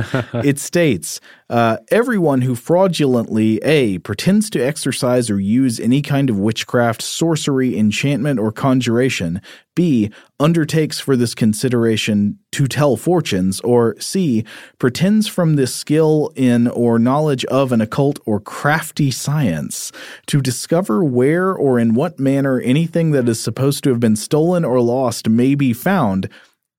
it 0.44 0.58
states 0.58 1.18
uh, 1.48 1.76
everyone 1.90 2.40
who 2.40 2.54
fraudulently 2.54 3.58
A. 3.62 3.98
pretends 3.98 4.50
to 4.50 4.60
exercise 4.60 5.30
or 5.30 5.38
use 5.38 5.78
any 5.78 6.02
kind 6.02 6.28
of 6.28 6.38
witchcraft, 6.38 7.02
sorcery, 7.02 7.78
enchantment, 7.78 8.40
or 8.40 8.50
conjuration, 8.50 9.40
B. 9.76 10.10
undertakes 10.40 10.98
for 10.98 11.16
this 11.16 11.34
consideration 11.34 12.38
to 12.50 12.66
tell 12.66 12.96
fortunes, 12.96 13.60
or 13.60 13.94
C. 14.00 14.44
pretends 14.78 15.28
from 15.28 15.54
this 15.54 15.74
skill 15.74 16.32
in 16.34 16.66
or 16.66 16.98
knowledge 16.98 17.44
of 17.44 17.70
an 17.70 17.80
occult 17.80 18.18
or 18.26 18.40
crafty 18.40 19.12
science 19.12 19.92
to 20.26 20.40
discover 20.40 21.04
where 21.04 21.52
or 21.52 21.78
in 21.78 21.94
what 21.94 22.18
manner 22.18 22.60
anything 22.60 23.12
that 23.12 23.28
is 23.28 23.40
supposed 23.40 23.84
to 23.84 23.90
have 23.90 24.00
been 24.00 24.16
stolen 24.16 24.64
or 24.64 24.80
lost 24.80 25.28
may 25.28 25.54
be 25.54 25.72
found 25.72 26.28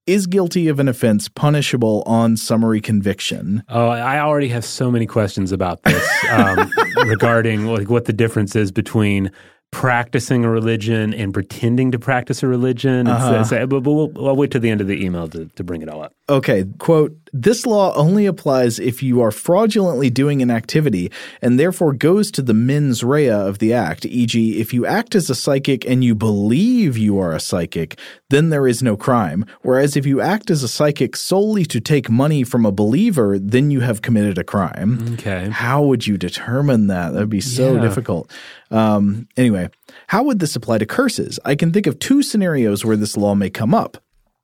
is 0.08 0.26
guilty 0.26 0.68
of 0.68 0.80
an 0.80 0.88
offense 0.88 1.28
punishable 1.28 2.02
on 2.06 2.36
summary 2.36 2.80
conviction. 2.80 3.62
Oh, 3.68 3.88
I 3.88 4.18
already 4.20 4.48
have 4.48 4.64
so 4.64 4.90
many 4.90 5.06
questions 5.06 5.52
about 5.52 5.82
this 5.82 6.08
um, 6.30 6.72
regarding 7.06 7.66
like 7.66 7.90
what 7.90 8.06
the 8.06 8.14
difference 8.14 8.56
is 8.56 8.72
between 8.72 9.30
practicing 9.70 10.46
a 10.46 10.50
religion 10.50 11.12
and 11.12 11.34
pretending 11.34 11.92
to 11.92 11.98
practice 11.98 12.42
a 12.42 12.46
religion. 12.46 13.06
Uh-huh. 13.06 13.44
So, 13.44 13.66
but, 13.66 13.80
but 13.82 13.92
we'll, 13.92 14.26
I'll 14.26 14.34
wait 14.34 14.50
to 14.52 14.58
the 14.58 14.70
end 14.70 14.80
of 14.80 14.86
the 14.86 15.04
email 15.04 15.28
to, 15.28 15.44
to 15.44 15.62
bring 15.62 15.82
it 15.82 15.90
all 15.90 16.02
up. 16.02 16.14
Okay, 16.30 16.64
quote, 16.78 17.14
this 17.32 17.66
law 17.66 17.94
only 17.94 18.26
applies 18.26 18.78
if 18.78 19.02
you 19.02 19.20
are 19.20 19.30
fraudulently 19.30 20.10
doing 20.10 20.42
an 20.42 20.50
activity 20.50 21.10
and 21.42 21.58
therefore 21.58 21.92
goes 21.92 22.30
to 22.32 22.42
the 22.42 22.54
mens 22.54 23.02
rea 23.04 23.30
of 23.30 23.58
the 23.58 23.72
act, 23.72 24.06
e.g., 24.06 24.60
if 24.60 24.72
you 24.74 24.86
act 24.86 25.14
as 25.14 25.28
a 25.30 25.34
psychic 25.34 25.84
and 25.86 26.04
you 26.04 26.14
believe 26.14 26.96
you 26.96 27.18
are 27.18 27.32
a 27.32 27.40
psychic, 27.40 27.98
then 28.30 28.50
there 28.50 28.66
is 28.66 28.82
no 28.82 28.96
crime. 28.96 29.44
Whereas 29.62 29.96
if 29.96 30.06
you 30.06 30.20
act 30.20 30.50
as 30.50 30.62
a 30.62 30.68
psychic 30.68 31.16
solely 31.16 31.64
to 31.66 31.80
take 31.80 32.10
money 32.10 32.44
from 32.44 32.64
a 32.66 32.72
believer, 32.72 33.38
then 33.38 33.70
you 33.70 33.80
have 33.80 34.02
committed 34.02 34.38
a 34.38 34.44
crime. 34.44 35.14
Okay. 35.14 35.48
How 35.50 35.82
would 35.82 36.06
you 36.06 36.16
determine 36.18 36.86
that? 36.88 37.12
That 37.12 37.20
would 37.20 37.28
be 37.30 37.40
so 37.40 37.74
Yeah. 37.76 37.82
difficult. 37.82 38.30
Um, 38.70 39.26
anyway, 39.36 39.70
how 40.08 40.22
would 40.24 40.38
this 40.40 40.54
apply 40.56 40.78
to 40.78 40.86
curses? 40.86 41.38
I 41.44 41.54
can 41.54 41.72
think 41.72 41.86
of 41.86 41.98
two 41.98 42.22
scenarios 42.22 42.84
where 42.84 42.96
this 42.96 43.16
law 43.16 43.34
may 43.34 43.50
come 43.50 43.74
up. 43.74 43.96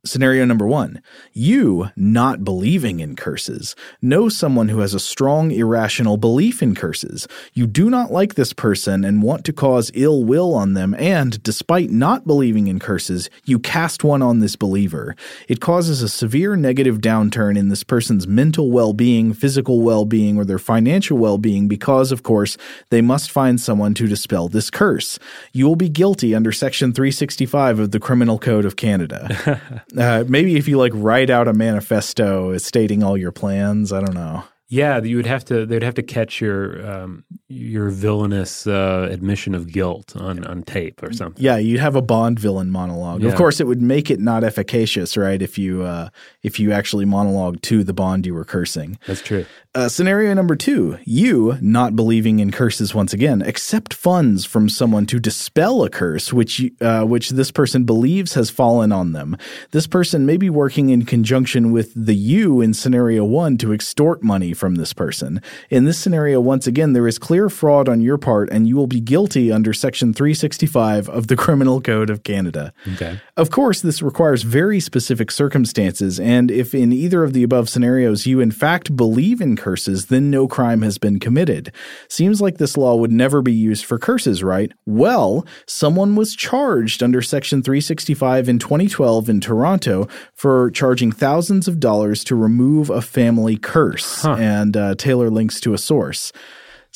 Scenario 0.05 0.45
number 0.45 0.67
one 0.67 1.01
you 1.33 1.91
not 1.97 2.45
believing 2.45 3.01
in 3.01 3.17
curses. 3.17 3.75
Know 4.03 4.29
someone 4.29 4.69
who 4.69 4.81
has 4.81 4.95
a 4.95 5.01
strong 5.01 5.51
irrational 5.51 6.17
belief 6.17 6.63
in 6.63 6.75
curses. 6.75 7.27
You 7.55 7.67
do 7.67 7.91
not 7.91 8.13
like 8.13 8.35
this 8.35 8.53
person 8.53 9.05
and 9.05 9.23
want 9.23 9.45
to 9.47 9.53
cause 9.53 9.91
ill 9.95 10.25
will 10.25 10.55
on 10.55 10.75
them, 10.75 10.95
and 10.99 11.43
despite 11.43 11.91
not 11.91 12.27
believing 12.27 12.67
in 12.67 12.79
curses, 12.79 13.31
you 13.45 13.59
cast 13.59 14.05
one 14.05 14.23
on 14.23 14.41
this 14.41 14.57
believer. 14.57 15.17
It 15.49 15.61
causes 15.61 16.03
a 16.03 16.09
severe 16.09 16.55
negative 16.55 16.99
downturn 16.99 17.57
in 17.59 17.69
this 17.69 17.83
person's 17.83 18.29
mental 18.29 18.71
well 18.71 18.93
being, 18.93 19.33
physical 19.33 19.81
well 19.81 20.05
being, 20.05 20.37
or 20.37 20.45
their 20.45 20.59
financial 20.59 21.19
well 21.19 21.39
being 21.39 21.67
because, 21.67 22.13
of 22.13 22.23
course, 22.23 22.57
they 22.91 23.01
must 23.01 23.31
find 23.31 23.61
someone 23.61 23.95
to 23.95 24.07
dispel 24.07 24.49
this 24.49 24.71
curse. 24.71 25.19
You 25.53 25.67
will 25.67 25.77
be 25.77 25.89
guilty 25.89 26.35
under 26.35 26.53
Section 26.53 26.93
365 26.93 27.79
of 27.79 27.91
the 27.91 28.01
Criminal 28.01 28.39
Code 28.39 28.65
of 28.65 28.77
Canada. 28.77 29.83
Uh, 29.97 30.25
maybe 30.29 30.57
if 30.57 30.69
you 30.69 30.79
like 30.79 30.93
write 30.95 31.31
out 31.31 31.49
a 31.49 31.53
manifesto 31.53 32.57
stating 32.59 33.03
all 33.03 33.17
your 33.17 33.33
plans, 33.33 33.93
I 33.93 34.01
don't 34.01 34.15
know. 34.15 34.45
Yeah, 34.69 35.01
you 35.03 35.17
would 35.17 35.27
have 35.27 35.45
to. 35.47 35.67
They'd 35.67 35.83
have 35.83 35.95
to 35.95 36.03
catch 36.03 36.41
your 36.41 36.85
um, 36.85 37.25
your 37.55 37.89
villainous 37.89 38.67
uh, 38.67 39.09
admission 39.11 39.55
of 39.55 39.71
guilt 39.73 40.17
on, 40.17 40.45
on 40.45 40.63
tape 40.63 41.03
or 41.03 41.13
something. 41.13 41.43
Yeah, 41.43 41.57
you'd 41.57 41.81
have 41.81 41.97
a 41.97 42.03
Bond 42.03 42.39
villain 42.39 42.71
monologue. 42.71 43.23
Yeah. 43.23 43.31
Of 43.31 43.37
course, 43.37 43.61
it 43.61 43.67
would 43.67 43.81
make 43.81 44.11
it 44.11 44.21
not 44.21 44.45
efficacious, 44.45 45.17
right? 45.17 45.41
If 45.41 45.59
you 45.59 45.83
uh, 45.83 46.11
if 46.43 46.59
you 46.59 46.73
actually 46.73 47.05
monologue 47.05 47.63
to 47.63 47.85
the 47.85 47.93
Bond 47.93 48.27
you 48.27 48.35
were 48.35 48.45
cursing. 48.45 48.99
That's 49.07 49.23
true. 49.23 49.47
Uh, 49.75 49.89
scenario 49.89 50.33
number 50.35 50.57
two: 50.57 50.99
you 51.05 51.57
not 51.61 51.97
believing 51.97 52.39
in 52.39 52.51
curses 52.51 52.95
once 52.95 53.13
again, 53.13 53.43
accept 53.43 53.95
funds 53.95 54.45
from 54.45 54.69
someone 54.69 55.07
to 55.07 55.19
dispel 55.19 55.83
a 55.83 55.91
curse 55.91 56.33
which 56.33 56.59
you, 56.59 56.71
uh, 56.81 57.05
which 57.05 57.31
this 57.31 57.51
person 57.51 57.85
believes 57.85 58.35
has 58.35 58.51
fallen 58.51 58.93
on 58.93 59.13
them. 59.13 59.37
This 59.71 59.87
person 59.87 60.27
may 60.27 60.37
be 60.37 60.51
working 60.51 60.91
in 60.91 61.05
conjunction 61.05 61.73
with 61.73 61.93
the 61.95 62.15
you 62.15 62.61
in 62.61 62.75
scenario 62.75 63.25
one 63.25 63.57
to 63.59 63.73
extort 63.73 64.23
money 64.23 64.53
from 64.53 64.77
this 64.77 64.93
person. 64.93 65.41
In 65.71 65.85
this 65.85 65.99
scenario, 65.99 66.41
once 66.41 66.67
again, 66.67 66.93
there 66.93 67.09
is 67.09 67.19
clear 67.19 67.44
fraud 67.49 67.89
on 67.89 68.01
your 68.01 68.19
part, 68.19 68.51
and 68.51 68.69
you 68.69 68.77
will 68.77 68.87
be 68.87 69.01
guilty 69.01 69.53
under 69.53 69.73
Section 69.73 70.13
365 70.13 71.09
of 71.09 71.27
the 71.29 71.37
Criminal 71.37 71.81
Code 71.81 72.11
of 72.11 72.23
Canada. 72.23 72.73
Okay. 72.95 73.21
Of 73.37 73.51
course, 73.51 73.81
this 73.81 74.03
requires 74.03 74.43
very 74.43 74.81
specific 74.81 75.31
circumstances, 75.31 76.21
and 76.21 76.51
if 76.51 76.75
in 76.75 76.93
either 76.93 77.25
of 77.25 77.33
the 77.33 77.43
above 77.43 77.69
scenarios 77.69 78.27
you 78.27 78.41
in 78.41 78.51
fact 78.51 78.97
believe 78.97 79.41
in 79.41 79.57
curses, 79.57 80.07
then 80.07 80.31
no 80.31 80.47
crime 80.47 80.83
has 80.83 80.99
been 80.99 81.19
committed. 81.19 81.73
Seems 82.09 82.41
like 82.41 82.59
this 82.59 82.77
law 82.77 82.97
would 82.97 83.13
never 83.13 83.43
be 83.43 83.53
used 83.53 83.85
for 83.85 83.99
curses, 83.99 84.43
right? 84.43 84.73
Well, 84.87 85.47
someone 85.67 86.17
was 86.17 86.35
charged 86.35 87.03
under 87.03 87.23
Section 87.23 87.63
365 87.63 88.49
in 88.49 88.59
2012 88.59 89.29
in 89.29 89.41
Toronto 89.41 90.09
for 90.33 90.71
charging 90.71 91.13
thousands 91.13 91.69
of 91.69 91.81
dollars 91.81 92.25
to 92.25 92.35
remove 92.35 92.91
a 92.91 93.03
family 93.03 93.57
curse, 93.57 94.25
and 94.25 94.77
uh, 94.77 94.95
Taylor 94.95 95.31
links 95.31 95.61
to 95.61 95.75
a 95.75 95.79
source. 95.79 96.33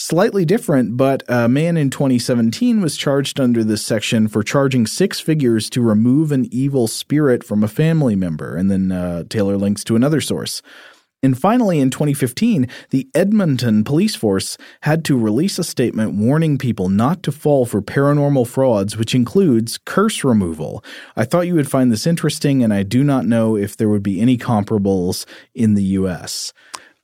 Slightly 0.01 0.45
different, 0.45 0.97
but 0.97 1.25
a 1.27 1.49
man 1.49 1.77
in 1.77 1.91
2017 1.91 2.81
was 2.81 2.97
charged 2.97 3.41
under 3.41 3.65
this 3.65 3.85
section 3.85 4.29
for 4.29 4.45
charging 4.45 4.87
six 4.87 5.19
figures 5.19 5.69
to 5.71 5.83
remove 5.83 6.31
an 6.31 6.47
evil 6.53 6.87
spirit 6.87 7.43
from 7.43 7.65
a 7.65 7.69
family 7.69 8.15
member. 8.15 8.55
And 8.55 8.71
then 8.71 8.93
uh, 8.93 9.25
Taylor 9.29 9.57
links 9.57 9.83
to 9.83 9.97
another 9.97 10.21
source. 10.21 10.63
And 11.21 11.37
finally, 11.37 11.81
in 11.81 11.91
2015, 11.91 12.69
the 12.91 13.09
Edmonton 13.13 13.83
police 13.83 14.15
force 14.15 14.57
had 14.83 15.05
to 15.07 15.19
release 15.19 15.59
a 15.59 15.65
statement 15.65 16.15
warning 16.15 16.59
people 16.59 16.89
not 16.89 17.25
to 17.25 17.33
fall 17.33 17.67
for 17.67 17.83
paranormal 17.83 18.47
frauds, 18.47 18.97
which 18.97 19.17
includes 19.17 19.81
curse 19.85 20.23
removal. 20.23 20.85
I 21.17 21.25
thought 21.25 21.49
you 21.49 21.57
would 21.57 21.69
find 21.69 21.91
this 21.91 22.07
interesting, 22.07 22.63
and 22.63 22.73
I 22.73 22.85
do 22.85 23.03
not 23.03 23.27
know 23.27 23.57
if 23.57 23.77
there 23.77 23.89
would 23.89 24.05
be 24.05 24.21
any 24.21 24.39
comparables 24.39 25.27
in 25.57 25.75
the 25.75 25.83
U.S. 25.83 26.53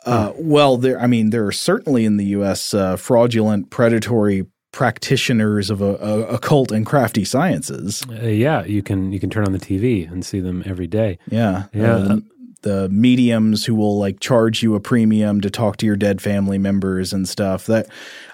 Uh, 0.05 0.33
well, 0.37 0.77
there. 0.77 1.01
I 1.01 1.07
mean, 1.07 1.31
there 1.31 1.47
are 1.47 1.53
certainly 1.53 2.05
in 2.05 2.17
the 2.17 2.27
U.S. 2.27 2.75
Uh, 2.75 2.97
fraudulent, 2.97 3.71
predatory 3.71 4.47
practitioners 4.73 5.71
of 5.71 5.81
a, 5.81 5.95
a, 5.97 6.21
occult 6.35 6.73
and 6.73 6.85
crafty 6.85 7.25
sciences. 7.25 8.05
Uh, 8.11 8.27
yeah, 8.27 8.65
you 8.65 8.83
can 8.83 9.13
you 9.13 9.21
can 9.21 9.31
turn 9.31 9.47
on 9.47 9.53
the 9.53 9.59
TV 9.59 10.11
and 10.11 10.25
see 10.25 10.41
them 10.41 10.63
every 10.67 10.87
day. 10.87 11.19
Yeah, 11.31 11.65
Yeah. 11.73 11.97
Uh, 11.97 12.17
the 12.63 12.89
mediums 12.89 13.67
who 13.67 13.75
will 13.75 13.99
like 13.99 14.21
charge 14.21 14.63
you 14.63 14.75
a 14.75 14.81
premium 14.81 15.43
to 15.43 15.51
talk 15.51 15.77
to 15.77 15.87
your 15.87 15.97
dead 15.97 16.23
family 16.23 16.59
members 16.59 17.13
and 17.13 17.29
stuff. 17.29 17.67
That 17.67 17.87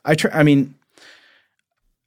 I 0.04 0.14
try. 0.14 0.30
I 0.32 0.42
mean. 0.42 0.74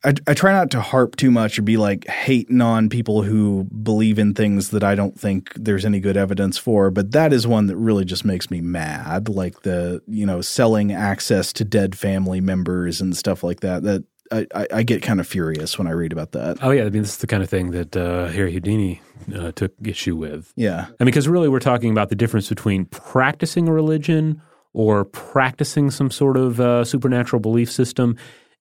I, 0.05 0.13
I 0.27 0.33
try 0.33 0.51
not 0.51 0.71
to 0.71 0.81
harp 0.81 1.15
too 1.15 1.31
much 1.31 1.57
or 1.57 1.61
be 1.61 1.77
like 1.77 2.05
hating 2.07 2.61
on 2.61 2.89
people 2.89 3.23
who 3.23 3.63
believe 3.65 4.19
in 4.19 4.33
things 4.33 4.69
that 4.71 4.83
I 4.83 4.95
don't 4.95 5.17
think 5.17 5.53
there's 5.55 5.85
any 5.85 5.99
good 5.99 6.17
evidence 6.17 6.57
for, 6.57 6.91
but 6.91 7.11
that 7.11 7.31
is 7.31 7.47
one 7.47 7.67
that 7.67 7.77
really 7.77 8.03
just 8.03 8.25
makes 8.25 8.51
me 8.51 8.59
mad. 8.59 9.29
Like 9.29 9.61
the, 9.61 10.01
you 10.07 10.25
know, 10.25 10.41
selling 10.41 10.91
access 10.91 11.53
to 11.53 11.63
dead 11.63 11.97
family 11.97 12.41
members 12.41 12.99
and 12.99 13.15
stuff 13.15 13.43
like 13.43 13.61
that. 13.61 13.83
That 13.83 14.03
I, 14.31 14.47
I, 14.53 14.67
I 14.73 14.83
get 14.83 15.01
kind 15.01 15.19
of 15.19 15.27
furious 15.27 15.77
when 15.77 15.87
I 15.87 15.91
read 15.91 16.11
about 16.11 16.33
that. 16.33 16.57
Oh 16.61 16.71
yeah, 16.71 16.81
I 16.81 16.89
mean 16.89 17.03
this 17.03 17.11
is 17.11 17.17
the 17.17 17.27
kind 17.27 17.43
of 17.43 17.49
thing 17.49 17.71
that 17.71 17.95
uh, 17.95 18.27
Harry 18.27 18.51
Houdini 18.51 19.01
uh, 19.33 19.51
took 19.53 19.73
issue 19.83 20.17
with. 20.17 20.51
Yeah. 20.55 20.81
I 20.81 21.03
mean, 21.03 21.05
because 21.05 21.29
really 21.29 21.47
we're 21.47 21.59
talking 21.59 21.91
about 21.91 22.09
the 22.09 22.15
difference 22.15 22.49
between 22.49 22.85
practicing 22.85 23.69
a 23.69 23.73
religion 23.73 24.41
or 24.73 25.05
practicing 25.05 25.91
some 25.91 26.11
sort 26.11 26.35
of 26.35 26.59
uh, 26.59 26.83
supernatural 26.83 27.39
belief 27.39 27.71
system 27.71 28.17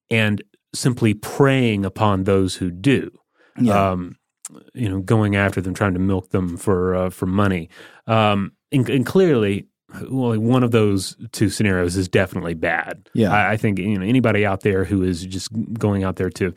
and 0.09 0.41
simply 0.73 1.13
preying 1.13 1.85
upon 1.85 2.23
those 2.23 2.55
who 2.55 2.71
do. 2.71 3.11
Yeah. 3.59 3.91
Um, 3.91 4.17
you 4.73 4.89
know, 4.89 4.99
going 4.99 5.35
after 5.35 5.61
them, 5.61 5.73
trying 5.73 5.93
to 5.93 5.99
milk 5.99 6.29
them 6.29 6.57
for 6.57 6.95
uh, 6.95 7.09
for 7.09 7.25
money. 7.25 7.69
Um, 8.07 8.51
and, 8.71 8.89
and 8.89 9.05
clearly, 9.05 9.67
well, 10.09 10.37
one 10.39 10.63
of 10.63 10.71
those 10.71 11.15
two 11.31 11.49
scenarios 11.49 11.95
is 11.95 12.07
definitely 12.07 12.53
bad. 12.53 13.09
Yeah. 13.13 13.31
I, 13.31 13.53
I 13.53 13.57
think 13.57 13.79
you 13.79 13.97
know 13.97 14.05
anybody 14.05 14.45
out 14.45 14.61
there 14.61 14.83
who 14.83 15.03
is 15.03 15.25
just 15.25 15.49
going 15.73 16.03
out 16.03 16.17
there 16.17 16.29
to 16.31 16.53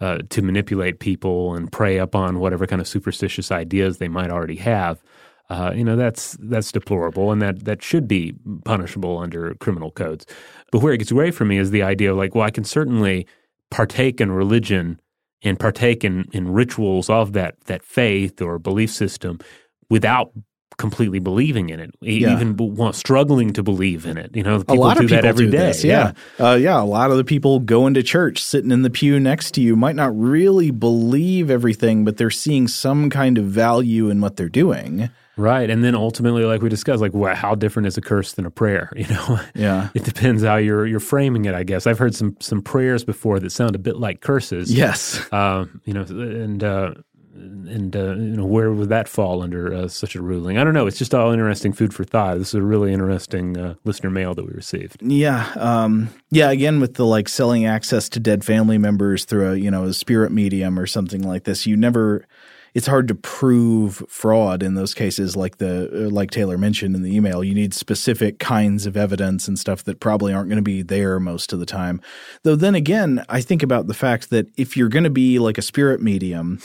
uh, 0.00 0.18
to 0.30 0.42
manipulate 0.42 0.98
people 0.98 1.54
and 1.54 1.70
prey 1.70 1.98
upon 1.98 2.38
whatever 2.38 2.66
kind 2.66 2.80
of 2.80 2.88
superstitious 2.88 3.52
ideas 3.52 3.98
they 3.98 4.08
might 4.08 4.30
already 4.30 4.56
have. 4.56 5.02
Uh, 5.50 5.72
you 5.74 5.84
know 5.84 5.96
that's 5.96 6.36
that's 6.40 6.70
deplorable, 6.70 7.32
and 7.32 7.42
that 7.42 7.64
that 7.64 7.82
should 7.82 8.06
be 8.06 8.34
punishable 8.64 9.18
under 9.18 9.54
criminal 9.56 9.90
codes. 9.90 10.24
But 10.70 10.80
where 10.80 10.92
it 10.92 10.98
gets 10.98 11.10
away 11.10 11.32
from 11.32 11.48
me 11.48 11.58
is 11.58 11.70
the 11.70 11.82
idea 11.82 12.12
of 12.12 12.16
like, 12.16 12.34
well, 12.34 12.44
I 12.44 12.50
can 12.50 12.64
certainly 12.64 13.26
partake 13.70 14.20
in 14.20 14.32
religion 14.32 15.00
and 15.42 15.58
partake 15.58 16.04
in, 16.04 16.26
in 16.32 16.52
rituals 16.52 17.08
of 17.08 17.32
that 17.32 17.54
that 17.66 17.82
faith 17.82 18.42
or 18.42 18.58
belief 18.58 18.90
system 18.90 19.38
without 19.88 20.32
completely 20.78 21.18
believing 21.18 21.68
in 21.68 21.78
it, 21.78 21.90
Yeah. 22.00 22.32
even 22.32 22.56
well, 22.56 22.92
struggling 22.94 23.52
to 23.52 23.62
believe 23.62 24.06
in 24.06 24.16
it. 24.16 24.34
You 24.34 24.42
know, 24.42 24.60
people 24.60 24.76
a 24.76 24.78
lot 24.80 24.96
do 24.96 25.04
of 25.04 25.08
people 25.10 25.22
that 25.22 25.28
every 25.28 25.46
do 25.46 25.50
day. 25.52 25.58
this. 25.58 25.84
Yeah, 25.84 26.12
Uh, 26.38 26.54
yeah. 26.60 26.80
A 26.80 26.84
lot 26.84 27.10
of 27.10 27.18
the 27.18 27.24
people 27.24 27.58
going 27.60 27.92
to 27.94 28.02
church, 28.02 28.42
sitting 28.42 28.70
in 28.70 28.80
the 28.80 28.88
pew 28.88 29.20
next 29.20 29.50
to 29.54 29.60
you, 29.60 29.76
might 29.76 29.94
not 29.96 30.18
really 30.18 30.70
believe 30.70 31.50
everything, 31.50 32.04
but 32.04 32.16
they're 32.16 32.30
seeing 32.30 32.66
some 32.66 33.10
kind 33.10 33.36
of 33.36 33.44
value 33.44 34.08
in 34.08 34.22
what 34.22 34.36
they're 34.36 34.48
doing. 34.48 35.10
Right. 35.40 35.68
And 35.70 35.82
then 35.82 35.94
ultimately, 35.94 36.44
like 36.44 36.62
we 36.62 36.68
discussed, 36.68 37.00
like 37.00 37.14
well, 37.14 37.34
how 37.34 37.54
different 37.54 37.86
is 37.88 37.96
a 37.96 38.00
curse 38.00 38.32
than 38.34 38.46
a 38.46 38.50
prayer? 38.50 38.92
You 38.96 39.06
know, 39.08 39.40
Yeah. 39.54 39.88
it 39.94 40.04
depends 40.04 40.42
how 40.42 40.56
you're 40.56 40.86
you're 40.86 41.00
framing 41.00 41.44
it. 41.46 41.54
I 41.54 41.62
guess 41.64 41.86
I've 41.86 41.98
heard 41.98 42.14
some 42.14 42.36
some 42.40 42.60
prayers 42.62 43.04
before 43.04 43.40
that 43.40 43.50
sound 43.50 43.74
a 43.74 43.78
bit 43.78 43.96
like 43.96 44.20
curses. 44.20 44.72
Yes. 44.72 45.20
Um, 45.32 45.80
you 45.84 45.94
know, 45.94 46.02
and 46.02 46.62
uh, 46.62 46.94
and 47.34 47.96
uh, 47.96 48.14
you 48.16 48.36
know, 48.36 48.44
where 48.44 48.70
would 48.72 48.90
that 48.90 49.08
fall 49.08 49.40
under 49.42 49.72
uh, 49.72 49.88
such 49.88 50.14
a 50.14 50.20
ruling? 50.20 50.58
I 50.58 50.64
don't 50.64 50.74
know. 50.74 50.86
It's 50.86 50.98
just 50.98 51.14
all 51.14 51.30
interesting 51.32 51.72
food 51.72 51.94
for 51.94 52.04
thought. 52.04 52.36
This 52.38 52.48
is 52.48 52.54
a 52.54 52.62
really 52.62 52.92
interesting 52.92 53.56
uh, 53.56 53.74
listener 53.84 54.10
mail 54.10 54.34
that 54.34 54.44
we 54.44 54.52
received. 54.52 55.00
Yeah, 55.00 55.50
um, 55.56 56.10
yeah. 56.30 56.50
Again, 56.50 56.80
with 56.80 56.94
the 56.94 57.06
like 57.06 57.28
selling 57.30 57.64
access 57.64 58.08
to 58.10 58.20
dead 58.20 58.44
family 58.44 58.76
members 58.76 59.24
through 59.24 59.52
a 59.52 59.56
you 59.56 59.70
know 59.70 59.84
a 59.84 59.94
spirit 59.94 60.32
medium 60.32 60.78
or 60.78 60.86
something 60.86 61.22
like 61.22 61.44
this, 61.44 61.66
you 61.66 61.76
never. 61.76 62.26
It's 62.74 62.86
hard 62.86 63.08
to 63.08 63.14
prove 63.14 64.02
fraud 64.08 64.62
in 64.62 64.74
those 64.74 64.94
cases, 64.94 65.36
like 65.36 65.58
the 65.58 66.06
uh, 66.06 66.10
like 66.10 66.30
Taylor 66.30 66.58
mentioned 66.58 66.94
in 66.94 67.02
the 67.02 67.14
email. 67.14 67.42
You 67.42 67.54
need 67.54 67.74
specific 67.74 68.38
kinds 68.38 68.86
of 68.86 68.96
evidence 68.96 69.48
and 69.48 69.58
stuff 69.58 69.84
that 69.84 70.00
probably 70.00 70.32
aren't 70.32 70.48
going 70.48 70.56
to 70.56 70.62
be 70.62 70.82
there 70.82 71.18
most 71.18 71.52
of 71.52 71.58
the 71.58 71.66
time. 71.66 72.00
Though 72.42 72.56
then 72.56 72.74
again, 72.74 73.24
I 73.28 73.40
think 73.40 73.62
about 73.62 73.86
the 73.86 73.94
fact 73.94 74.30
that 74.30 74.46
if 74.56 74.76
you're 74.76 74.88
going 74.88 75.04
to 75.04 75.10
be 75.10 75.38
like 75.38 75.58
a 75.58 75.62
spirit 75.62 76.00
medium, 76.00 76.60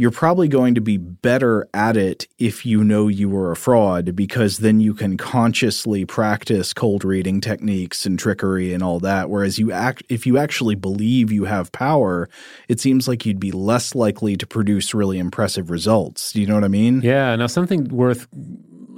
you're 0.00 0.12
probably 0.12 0.46
going 0.46 0.76
to 0.76 0.80
be 0.80 0.96
better 0.96 1.68
at 1.74 1.96
it 1.96 2.28
if 2.38 2.64
you 2.64 2.84
know 2.84 3.08
you 3.08 3.28
were 3.28 3.50
a 3.50 3.56
fraud 3.56 4.14
because 4.14 4.58
then 4.58 4.80
you 4.80 4.94
can 4.94 5.16
consciously 5.16 6.04
practice 6.04 6.72
cold 6.72 7.04
reading 7.04 7.40
techniques 7.40 8.06
and 8.06 8.16
trickery 8.18 8.72
and 8.72 8.82
all 8.82 9.00
that 9.00 9.28
whereas 9.28 9.58
you 9.58 9.72
act 9.72 10.04
if 10.08 10.24
you 10.24 10.38
actually 10.38 10.76
believe 10.76 11.32
you 11.32 11.44
have 11.44 11.72
power 11.72 12.28
it 12.68 12.78
seems 12.80 13.08
like 13.08 13.26
you'd 13.26 13.40
be 13.40 13.50
less 13.50 13.94
likely 13.96 14.36
to 14.36 14.46
produce 14.46 14.94
really 14.94 15.18
impressive 15.18 15.68
results 15.68 16.30
do 16.32 16.40
you 16.40 16.46
know 16.46 16.54
what 16.54 16.64
i 16.64 16.68
mean 16.68 17.00
Yeah. 17.02 17.34
Now, 17.36 17.48
something 17.48 17.84
worth 17.88 18.28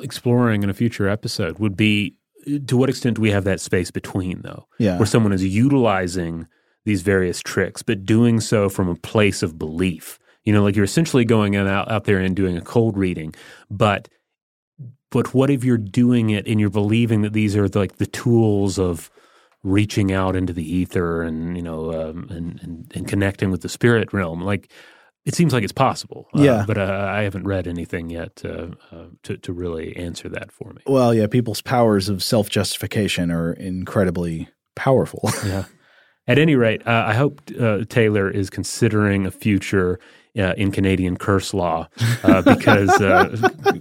exploring 0.02 0.62
in 0.62 0.70
a 0.70 0.74
future 0.74 1.08
episode 1.08 1.58
would 1.58 1.76
be 1.76 2.14
to 2.66 2.76
what 2.76 2.88
extent 2.88 3.16
do 3.16 3.22
we 3.22 3.30
have 3.30 3.44
that 3.44 3.60
space 3.60 3.90
between, 3.90 4.40
though, 4.42 4.66
Yeah. 4.78 4.96
where 4.98 5.06
someone 5.06 5.32
is 5.32 5.44
utilizing 5.44 6.46
these 6.84 7.02
various 7.02 7.40
tricks, 7.40 7.82
but 7.82 8.04
doing 8.06 8.40
so 8.40 8.68
from 8.70 8.88
a 8.88 8.94
place 8.94 9.42
of 9.42 9.58
belief. 9.58 10.18
You 10.44 10.52
know, 10.52 10.62
like 10.62 10.74
you're 10.76 10.84
essentially 10.84 11.24
going 11.24 11.54
out, 11.56 11.90
out 11.90 12.04
there 12.04 12.18
and 12.18 12.34
doing 12.34 12.56
a 12.56 12.62
cold 12.62 12.96
reading, 12.96 13.34
but 13.70 14.08
but 15.10 15.34
what 15.34 15.50
if 15.50 15.64
you're 15.64 15.76
doing 15.78 16.30
it 16.30 16.46
and 16.46 16.60
you're 16.60 16.70
believing 16.70 17.22
that 17.22 17.32
these 17.32 17.56
are 17.56 17.68
like 17.68 17.96
the 17.96 18.06
tools 18.06 18.78
of 18.78 19.10
reaching 19.62 20.12
out 20.12 20.34
into 20.36 20.52
the 20.52 20.64
ether 20.76 21.22
and 21.22 21.56
you 21.56 21.62
know 21.62 21.92
um, 21.92 22.26
and, 22.30 22.58
and 22.62 22.90
and 22.94 23.08
connecting 23.08 23.50
with 23.50 23.60
the 23.62 23.68
spirit 23.68 24.12
realm? 24.12 24.40
Like 24.40 24.70
it 25.26 25.34
seems 25.34 25.52
like 25.52 25.62
it's 25.62 25.72
possible 25.72 26.26
Uh, 26.34 26.42
Yeah. 26.42 26.64
but 26.66 26.78
uh, 26.78 27.06
i 27.10 27.22
haven't 27.22 27.44
read 27.44 27.66
anything 27.68 28.08
yet 28.08 28.40
uh, 28.42 28.68
uh, 28.90 29.08
to, 29.24 29.36
to 29.36 29.52
really 29.52 29.94
answer 29.96 30.30
that 30.30 30.50
for 30.50 30.72
me. 30.72 30.80
Well 30.86 31.12
yeah 31.12 31.26
people's 31.26 31.60
powers 31.60 32.08
of 32.08 32.22
self-justification 32.22 33.30
are 33.30 33.52
incredibly 33.52 34.48
powerful. 34.76 35.28
Yeah. 35.44 35.64
At 36.26 36.38
any 36.38 36.54
rate 36.54 36.86
uh, 36.86 37.04
i 37.06 37.12
hope 37.14 37.42
uh, 37.60 37.84
taylor 37.88 38.30
is 38.30 38.48
considering 38.48 39.26
a 39.26 39.30
future 39.30 39.98
uh, 40.38 40.54
in 40.56 40.70
Canadian 40.70 41.16
curse 41.16 41.52
law 41.54 41.88
uh, 42.22 42.42
because 42.42 42.88
uh, 43.00 43.28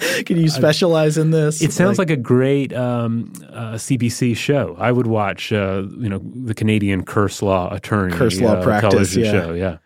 can 0.25 0.37
you 0.37 0.49
specialize 0.49 1.17
in 1.17 1.31
this 1.31 1.61
It 1.61 1.71
sounds 1.73 1.97
like, 1.99 2.09
a 2.09 2.17
great 2.17 2.73
um, 2.73 3.31
uh, 3.49 3.73
CBC 3.73 4.35
show. 4.35 4.75
I 4.79 4.91
would 4.91 5.07
watch, 5.07 5.51
uh, 5.53 5.83
you 5.97 6.09
know, 6.09 6.19
the 6.23 6.53
Canadian 6.53 7.03
curse 7.05 7.41
law 7.41 7.73
attorney 7.73 8.13
Curse 8.15 8.39
law 8.41 8.53
uh, 8.53 8.63
practice, 8.63 9.15
yeah. 9.15 9.31
show. 9.31 9.53
Yeah. 9.53 9.77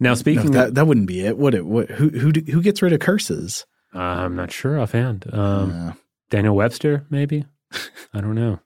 No, 0.00 0.14
speaking, 0.14 0.52
that 0.52 0.74
that 0.74 0.86
wouldn't 0.86 1.06
be 1.06 1.20
it, 1.26 1.36
would 1.38 1.54
it? 1.54 1.66
What, 1.66 1.90
who 1.90 2.08
who 2.10 2.32
do- 2.32 2.50
who 2.52 2.62
gets 2.62 2.80
rid 2.82 2.92
of 2.92 3.00
curses? 3.00 3.66
uh, 3.94 3.98
I'm 3.98 4.34
not 4.36 4.50
sure 4.52 4.78
offhand. 4.78 5.26
Um, 5.32 5.70
Uh, 5.70 5.92
Daniel 6.30 6.56
Webster, 6.56 7.04
maybe. 7.10 7.44
I 8.14 8.20
don't 8.20 8.34
know. 8.34 8.58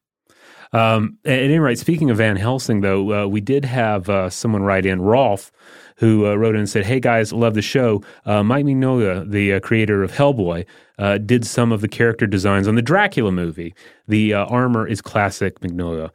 Um, 0.72 1.18
at 1.24 1.38
any 1.38 1.58
rate, 1.58 1.78
speaking 1.78 2.10
of 2.10 2.18
Van 2.18 2.36
Helsing, 2.36 2.80
though, 2.80 3.24
uh, 3.24 3.26
we 3.26 3.40
did 3.40 3.64
have 3.64 4.08
uh, 4.08 4.30
someone 4.30 4.62
write 4.62 4.86
in, 4.86 5.00
Rolf, 5.00 5.50
who 5.96 6.26
uh, 6.26 6.34
wrote 6.34 6.54
in 6.54 6.60
and 6.60 6.68
said, 6.68 6.84
Hey 6.84 7.00
guys, 7.00 7.32
love 7.32 7.54
the 7.54 7.62
show. 7.62 8.02
Uh, 8.24 8.42
Mike 8.42 8.64
Mignola, 8.64 9.28
the 9.28 9.54
uh, 9.54 9.60
creator 9.60 10.02
of 10.02 10.12
Hellboy, 10.12 10.66
uh, 10.98 11.18
did 11.18 11.46
some 11.46 11.72
of 11.72 11.80
the 11.80 11.88
character 11.88 12.26
designs 12.26 12.68
on 12.68 12.74
the 12.74 12.82
Dracula 12.82 13.32
movie. 13.32 13.74
The 14.06 14.34
armor 14.34 14.86
is 14.86 15.00
classic 15.00 15.60
Mignola. 15.60 16.10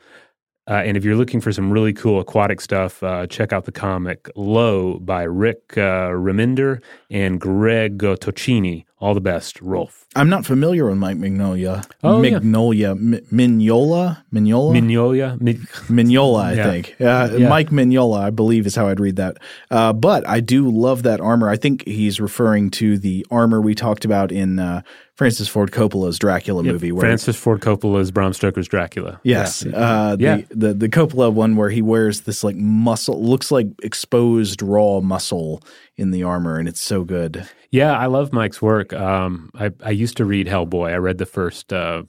And 0.66 0.96
if 0.96 1.04
you're 1.04 1.18
looking 1.18 1.42
for 1.42 1.52
some 1.52 1.72
really 1.72 1.92
cool 1.92 2.22
aquatic 2.22 2.62
stuff, 2.62 3.04
check 3.30 3.52
out 3.52 3.66
the 3.66 3.72
comic 3.72 4.30
Low 4.36 4.98
by 5.00 5.24
Rick 5.24 5.70
Remender 5.76 6.82
and 7.10 7.40
Greg 7.40 7.98
Tocchini. 7.98 8.86
All 9.04 9.14
the 9.14 9.20
best, 9.20 9.62
Rolf. 9.62 10.06
I'm 10.16 10.30
not 10.30 10.46
familiar 10.46 10.86
with 10.88 10.98
Mike 10.98 11.18
Mignola. 11.18 11.86
Oh, 12.06 12.22
yeah. 12.22 12.40
Mignola, 12.40 12.92
M- 12.92 13.20
Mignola, 13.34 14.24
Mignola, 14.34 14.72
Mignola? 14.80 15.42
Mi- 15.42 15.54
Mignola. 15.90 16.42
I 16.42 16.54
Yeah. 16.54 16.64
think 16.72 16.96
uh, 17.02 17.30
Yeah. 17.38 17.50
Mike 17.50 17.70
Mignola, 17.70 18.22
I 18.22 18.30
believe, 18.30 18.66
is 18.66 18.76
how 18.78 18.88
I'd 18.88 19.02
read 19.02 19.18
that. 19.18 19.40
Uh, 19.70 19.92
but 19.92 20.26
I 20.26 20.40
do 20.40 20.70
love 20.70 21.04
that 21.04 21.20
armor. 21.20 21.50
I 21.50 21.58
think 21.58 21.86
he's 21.86 22.22
referring 22.22 22.72
to 22.72 22.98
the 22.98 23.26
armor 23.30 23.60
we 23.60 23.76
talked 23.76 24.06
about 24.06 24.32
in 24.32 24.58
uh, 24.58 24.84
Francis 25.16 25.48
Ford 25.48 25.72
Coppola's 25.72 26.18
Dracula 26.18 26.64
movie. 26.64 26.92
Where 26.92 27.02
Francis 27.02 27.36
Ford 27.36 27.62
Coppola's 27.62 28.10
Bram 28.12 28.34
Stoker's 28.34 28.68
Dracula. 28.68 29.20
Yes, 29.24 29.64
Yeah. 29.64 29.76
uh, 29.78 30.18
Yeah. 30.20 30.38
the, 30.50 30.56
the 30.70 30.74
the 30.74 30.90
Coppola 30.90 31.32
one 31.32 31.56
where 31.56 31.70
he 31.70 31.82
wears 31.84 32.22
this 32.22 32.44
like 32.44 32.56
muscle, 32.56 33.22
looks 33.24 33.52
like 33.52 33.68
exposed 33.84 34.62
raw 34.64 35.02
muscle 35.02 35.62
in 35.98 36.12
the 36.12 36.24
armor, 36.24 36.58
and 36.58 36.68
it's 36.68 36.82
so 36.82 37.04
good. 37.04 37.48
Yeah, 37.70 37.98
I 37.98 38.08
love 38.08 38.34
Mike's 38.34 38.62
work. 38.62 38.92
Um, 38.94 39.50
I, 39.56 39.72
I 39.84 39.92
used 39.92 40.18
to 40.18 40.26
read 40.26 40.48
Hellboy. 40.48 40.92
I 40.94 40.98
read 40.98 41.18
the 41.20 41.26
first 41.28 41.72
uh, 41.72 42.04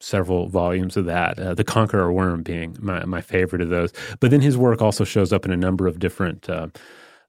several 0.00 0.48
volumes 0.48 0.96
of 0.96 1.04
that, 1.06 1.38
uh, 1.38 1.54
The 1.54 1.64
Conqueror 1.64 2.12
Worm 2.12 2.42
being 2.42 2.76
my, 2.80 3.04
my 3.04 3.20
favorite 3.20 3.62
of 3.62 3.68
those. 3.70 3.92
But 4.20 4.30
then 4.30 4.40
his 4.40 4.56
work 4.58 4.82
also 4.82 5.04
shows 5.04 5.32
up 5.32 5.44
in 5.44 5.52
a 5.52 5.56
number 5.56 5.86
of 5.86 5.98
different 5.98 6.48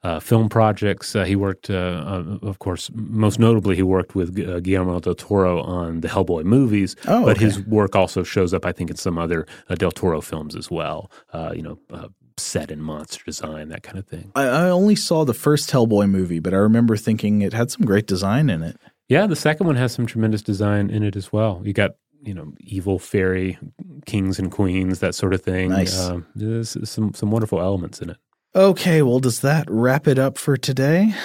uh, 0.03 0.13
uh, 0.13 0.19
film 0.19 0.49
projects. 0.49 1.15
Uh, 1.15 1.23
he 1.23 1.35
worked, 1.35 1.69
uh, 1.69 1.73
uh, 1.73 2.37
of 2.47 2.59
course, 2.59 2.89
most 2.93 3.39
notably, 3.39 3.75
he 3.75 3.83
worked 3.83 4.15
with 4.15 4.37
uh, 4.39 4.59
Guillermo 4.59 4.99
del 4.99 5.15
Toro 5.15 5.61
on 5.61 6.01
the 6.01 6.07
Hellboy 6.07 6.43
movies. 6.43 6.95
Oh, 7.07 7.25
but 7.25 7.37
okay. 7.37 7.45
his 7.45 7.61
work 7.61 7.95
also 7.95 8.23
shows 8.23 8.53
up, 8.53 8.65
I 8.65 8.71
think, 8.71 8.89
in 8.89 8.97
some 8.97 9.17
other 9.17 9.45
uh, 9.69 9.75
del 9.75 9.91
Toro 9.91 10.21
films 10.21 10.55
as 10.55 10.69
well. 10.69 11.11
Uh, 11.31 11.51
you 11.55 11.61
know, 11.61 11.79
uh, 11.91 12.07
set 12.37 12.71
in 12.71 12.81
monster 12.81 13.23
design, 13.25 13.69
that 13.69 13.83
kind 13.83 13.97
of 13.97 14.07
thing. 14.07 14.31
I, 14.35 14.43
I 14.43 14.69
only 14.69 14.95
saw 14.95 15.25
the 15.25 15.33
first 15.33 15.69
Hellboy 15.69 16.09
movie, 16.09 16.39
but 16.39 16.53
I 16.53 16.57
remember 16.57 16.97
thinking 16.97 17.41
it 17.41 17.53
had 17.53 17.71
some 17.71 17.85
great 17.85 18.07
design 18.07 18.49
in 18.49 18.63
it. 18.63 18.77
Yeah, 19.09 19.27
the 19.27 19.35
second 19.35 19.67
one 19.67 19.75
has 19.75 19.91
some 19.91 20.05
tremendous 20.05 20.41
design 20.41 20.89
in 20.89 21.03
it 21.03 21.15
as 21.15 21.31
well. 21.31 21.61
You 21.63 21.73
got 21.73 21.91
you 22.23 22.33
know 22.33 22.53
evil 22.61 22.99
fairy 22.99 23.57
kings 24.05 24.39
and 24.39 24.49
queens, 24.49 24.99
that 24.99 25.13
sort 25.13 25.33
of 25.33 25.41
thing. 25.41 25.69
Nice. 25.69 26.09
There's 26.33 26.77
some 26.89 27.13
some 27.13 27.29
wonderful 27.29 27.59
elements 27.59 28.01
in 28.01 28.09
it. 28.11 28.17
Okay, 28.55 29.01
well, 29.01 29.19
does 29.19 29.39
that 29.39 29.65
wrap 29.67 30.07
it 30.07 30.19
up 30.19 30.37
for 30.37 30.57
today? 30.57 31.15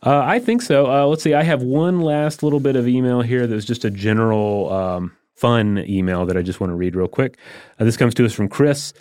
Uh, 0.00 0.22
I 0.24 0.38
think 0.38 0.62
so. 0.62 0.86
Uh, 0.86 1.06
let's 1.06 1.24
see. 1.24 1.34
I 1.34 1.42
have 1.42 1.60
one 1.62 2.02
last 2.02 2.44
little 2.44 2.60
bit 2.60 2.76
of 2.76 2.86
email 2.86 3.20
here 3.20 3.48
that's 3.48 3.64
just 3.64 3.84
a 3.84 3.90
general 3.90 4.72
um, 4.72 5.16
fun 5.34 5.84
email 5.88 6.24
that 6.24 6.36
I 6.36 6.42
just 6.42 6.60
want 6.60 6.70
to 6.70 6.76
read 6.76 6.94
real 6.94 7.08
quick. 7.08 7.36
Uh, 7.80 7.84
this 7.84 7.96
comes 7.96 8.14
to 8.14 8.24
us 8.24 8.32
from 8.32 8.48
Chris. 8.48 8.92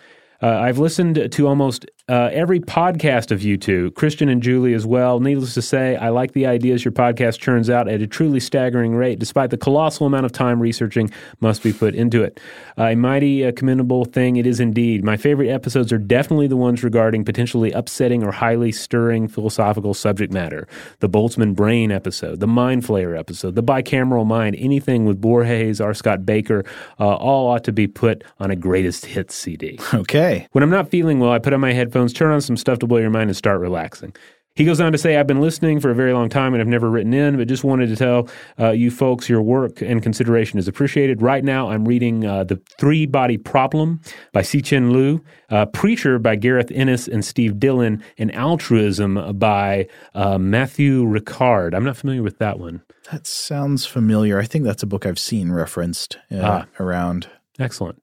Uh, 0.42 0.48
I've 0.48 0.80
listened 0.80 1.32
to 1.32 1.48
almost 1.48 1.86
uh, 2.10 2.30
every 2.32 2.60
podcast 2.60 3.32
of 3.32 3.42
you 3.42 3.58
two, 3.58 3.92
Christian 3.92 4.30
and 4.30 4.42
Julie 4.42 4.74
as 4.74 4.86
well. 4.86 5.20
Needless 5.20 5.54
to 5.54 5.62
say, 5.62 5.96
I 5.96 6.10
like 6.10 6.34
the 6.34 6.46
ideas 6.46 6.84
your 6.84 6.92
podcast 6.92 7.40
churns 7.40 7.70
out 7.70 7.88
at 7.88 8.02
a 8.02 8.08
truly 8.08 8.40
staggering 8.40 8.96
rate, 8.96 9.20
despite 9.20 9.50
the 9.50 9.58
colossal 9.58 10.08
amount 10.08 10.26
of 10.26 10.32
time 10.32 10.60
researching 10.60 11.12
must 11.40 11.64
be 11.64 11.74
put 11.74 11.96
into 11.96 12.24
it. 12.24 12.40
Uh, 12.78 12.86
a 12.86 12.96
mighty 12.96 13.46
uh, 13.46 13.52
commendable 13.52 14.06
thing 14.06 14.36
it 14.36 14.48
is 14.48 14.60
indeed. 14.60 15.04
My 15.04 15.18
favorite 15.18 15.50
episodes 15.50 15.94
are 15.94 15.98
definitely 15.98 16.48
the 16.48 16.58
ones 16.58 16.84
regarding 16.84 17.24
potentially 17.24 17.72
upsetting 17.72 18.24
or 18.24 18.32
highly 18.32 18.72
stirring 18.72 19.28
philosophical 19.28 19.94
subject 19.94 20.34
matter. 20.34 20.68
The 21.00 21.10
Boltzmann 21.10 21.56
Brain 21.56 21.92
episode, 21.92 22.40
the 22.40 22.48
Mind 22.48 22.84
Flayer 22.84 23.18
episode, 23.18 23.56
the 23.56 23.64
Bicameral 23.64 24.26
Mind, 24.26 24.56
anything 24.58 25.06
with 25.06 25.22
Borges, 25.22 25.80
R. 25.80 25.94
Scott 25.94 26.22
Bakker, 26.22 26.66
uh, 27.00 27.16
all 27.16 27.50
ought 27.50 27.64
to 27.66 27.72
be 27.72 27.88
put 27.88 28.24
on 28.40 28.52
a 28.52 28.56
greatest 28.56 29.06
hits 29.06 29.36
CD. 29.36 29.80
Okay. 29.94 30.48
When 30.52 30.64
I'm 30.64 30.70
not 30.70 30.90
feeling 30.90 31.20
well, 31.20 31.32
I 31.32 31.40
put 31.40 31.54
on 31.54 31.60
my 31.60 31.74
headphones, 31.92 32.14
turn 32.14 32.32
on 32.32 32.42
some 32.42 32.58
stuff 32.58 32.80
to 32.80 32.88
blow 32.88 32.98
your 33.00 33.10
mind, 33.10 33.30
and 33.30 33.38
start 33.38 33.60
relaxing. 33.60 34.14
He 34.56 34.66
goes 34.66 34.82
on 34.82 34.92
to 34.92 34.98
say, 34.98 35.16
I've 35.16 35.28
been 35.28 35.40
listening 35.40 35.80
for 35.80 35.92
a 35.92 35.96
very 35.96 36.12
long 36.12 36.28
time 36.28 36.54
and 36.54 36.60
I've 36.60 36.68
never 36.68 36.90
written 36.90 37.14
in, 37.14 37.38
but 37.38 37.48
just 37.48 37.64
wanted 37.64 37.88
to 37.88 37.96
tell 37.96 38.28
uh, 38.60 38.72
you 38.72 38.92
folks 38.92 39.30
your 39.30 39.42
work 39.42 39.82
and 39.82 40.04
consideration 40.04 40.60
is 40.60 40.68
appreciated. 40.68 41.22
Right 41.22 41.42
now, 41.46 41.70
I'm 41.70 41.88
reading 41.88 42.26
uh, 42.26 42.44
The 42.44 42.62
Three 42.78 43.06
Body 43.06 43.38
Problem 43.38 44.02
by 44.34 44.42
Cixin 44.42 44.92
Liu, 44.92 45.24
uh, 45.50 45.68
Preacher 45.68 46.20
by 46.20 46.36
Garth 46.36 46.70
Ennis 46.72 47.08
and 47.08 47.24
Steve 47.24 47.62
Dillon, 47.62 48.04
and 48.18 48.30
Altruism 48.36 49.38
by 49.40 49.88
uh, 50.16 50.38
Matthieu 50.38 51.06
Ricard. 51.06 51.74
I'm 51.74 51.86
not 51.86 51.96
familiar 51.96 52.22
with 52.22 52.38
that 52.40 52.60
one. 52.60 52.82
That 53.10 53.26
sounds 53.28 53.86
familiar. 53.86 54.38
I 54.38 54.44
think 54.44 54.66
that's 54.66 54.84
a 54.84 54.88
book 54.88 55.06
I've 55.06 55.18
seen 55.18 55.54
referenced 55.54 56.18
uh, 56.30 56.40
Ah. 56.44 56.66
around. 56.78 57.30
Excellent. 57.58 58.02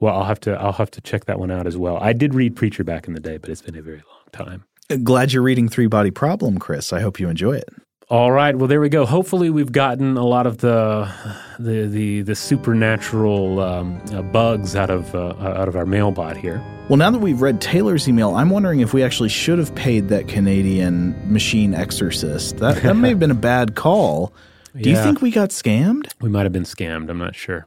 Well, 0.00 0.14
I'll 0.14 0.24
have 0.24 0.40
to 0.40 0.52
I'll 0.60 0.72
have 0.72 0.90
to 0.92 1.00
check 1.00 1.24
that 1.26 1.38
one 1.38 1.50
out 1.50 1.66
as 1.66 1.76
well. 1.76 1.98
I 1.98 2.12
did 2.12 2.34
read 2.34 2.56
Preacher 2.56 2.84
back 2.84 3.08
in 3.08 3.14
the 3.14 3.20
day, 3.20 3.36
but 3.36 3.50
it's 3.50 3.62
been 3.62 3.76
a 3.76 3.82
very 3.82 3.96
long 3.96 4.28
time. 4.32 4.64
Glad 5.02 5.32
you're 5.32 5.42
reading 5.42 5.68
Three 5.68 5.86
Body 5.86 6.10
Problem, 6.10 6.58
Chris. 6.58 6.92
I 6.92 7.00
hope 7.00 7.20
you 7.20 7.28
enjoy 7.28 7.56
it. 7.56 7.68
All 8.10 8.32
right. 8.32 8.56
Well, 8.56 8.68
there 8.68 8.80
we 8.80 8.88
go. 8.88 9.04
Hopefully, 9.04 9.50
we've 9.50 9.70
gotten 9.70 10.16
a 10.16 10.24
lot 10.24 10.46
of 10.46 10.58
the 10.58 11.12
the 11.58 11.86
the, 11.86 12.22
the 12.22 12.34
supernatural 12.34 13.60
um, 13.60 14.00
uh, 14.12 14.22
bugs 14.22 14.74
out 14.74 14.88
of 14.88 15.14
uh, 15.14 15.34
out 15.40 15.68
of 15.68 15.76
our 15.76 15.84
mailbot 15.84 16.38
here. 16.38 16.62
Well, 16.88 16.96
now 16.96 17.10
that 17.10 17.18
we've 17.18 17.42
read 17.42 17.60
Taylor's 17.60 18.08
email, 18.08 18.34
I'm 18.34 18.48
wondering 18.48 18.80
if 18.80 18.94
we 18.94 19.02
actually 19.02 19.28
should 19.28 19.58
have 19.58 19.74
paid 19.74 20.08
that 20.08 20.26
Canadian 20.26 21.14
machine 21.30 21.74
exorcist. 21.74 22.56
That, 22.58 22.82
that 22.82 22.94
may 22.94 23.10
have 23.10 23.18
been 23.18 23.30
a 23.30 23.34
bad 23.34 23.74
call. 23.74 24.32
Do 24.74 24.88
you 24.88 24.96
think 25.02 25.20
we 25.20 25.30
got 25.30 25.50
scammed? 25.50 26.10
We 26.22 26.30
might 26.30 26.44
have 26.44 26.52
been 26.52 26.62
scammed. 26.62 27.10
I'm 27.10 27.18
not 27.18 27.36
sure, 27.36 27.66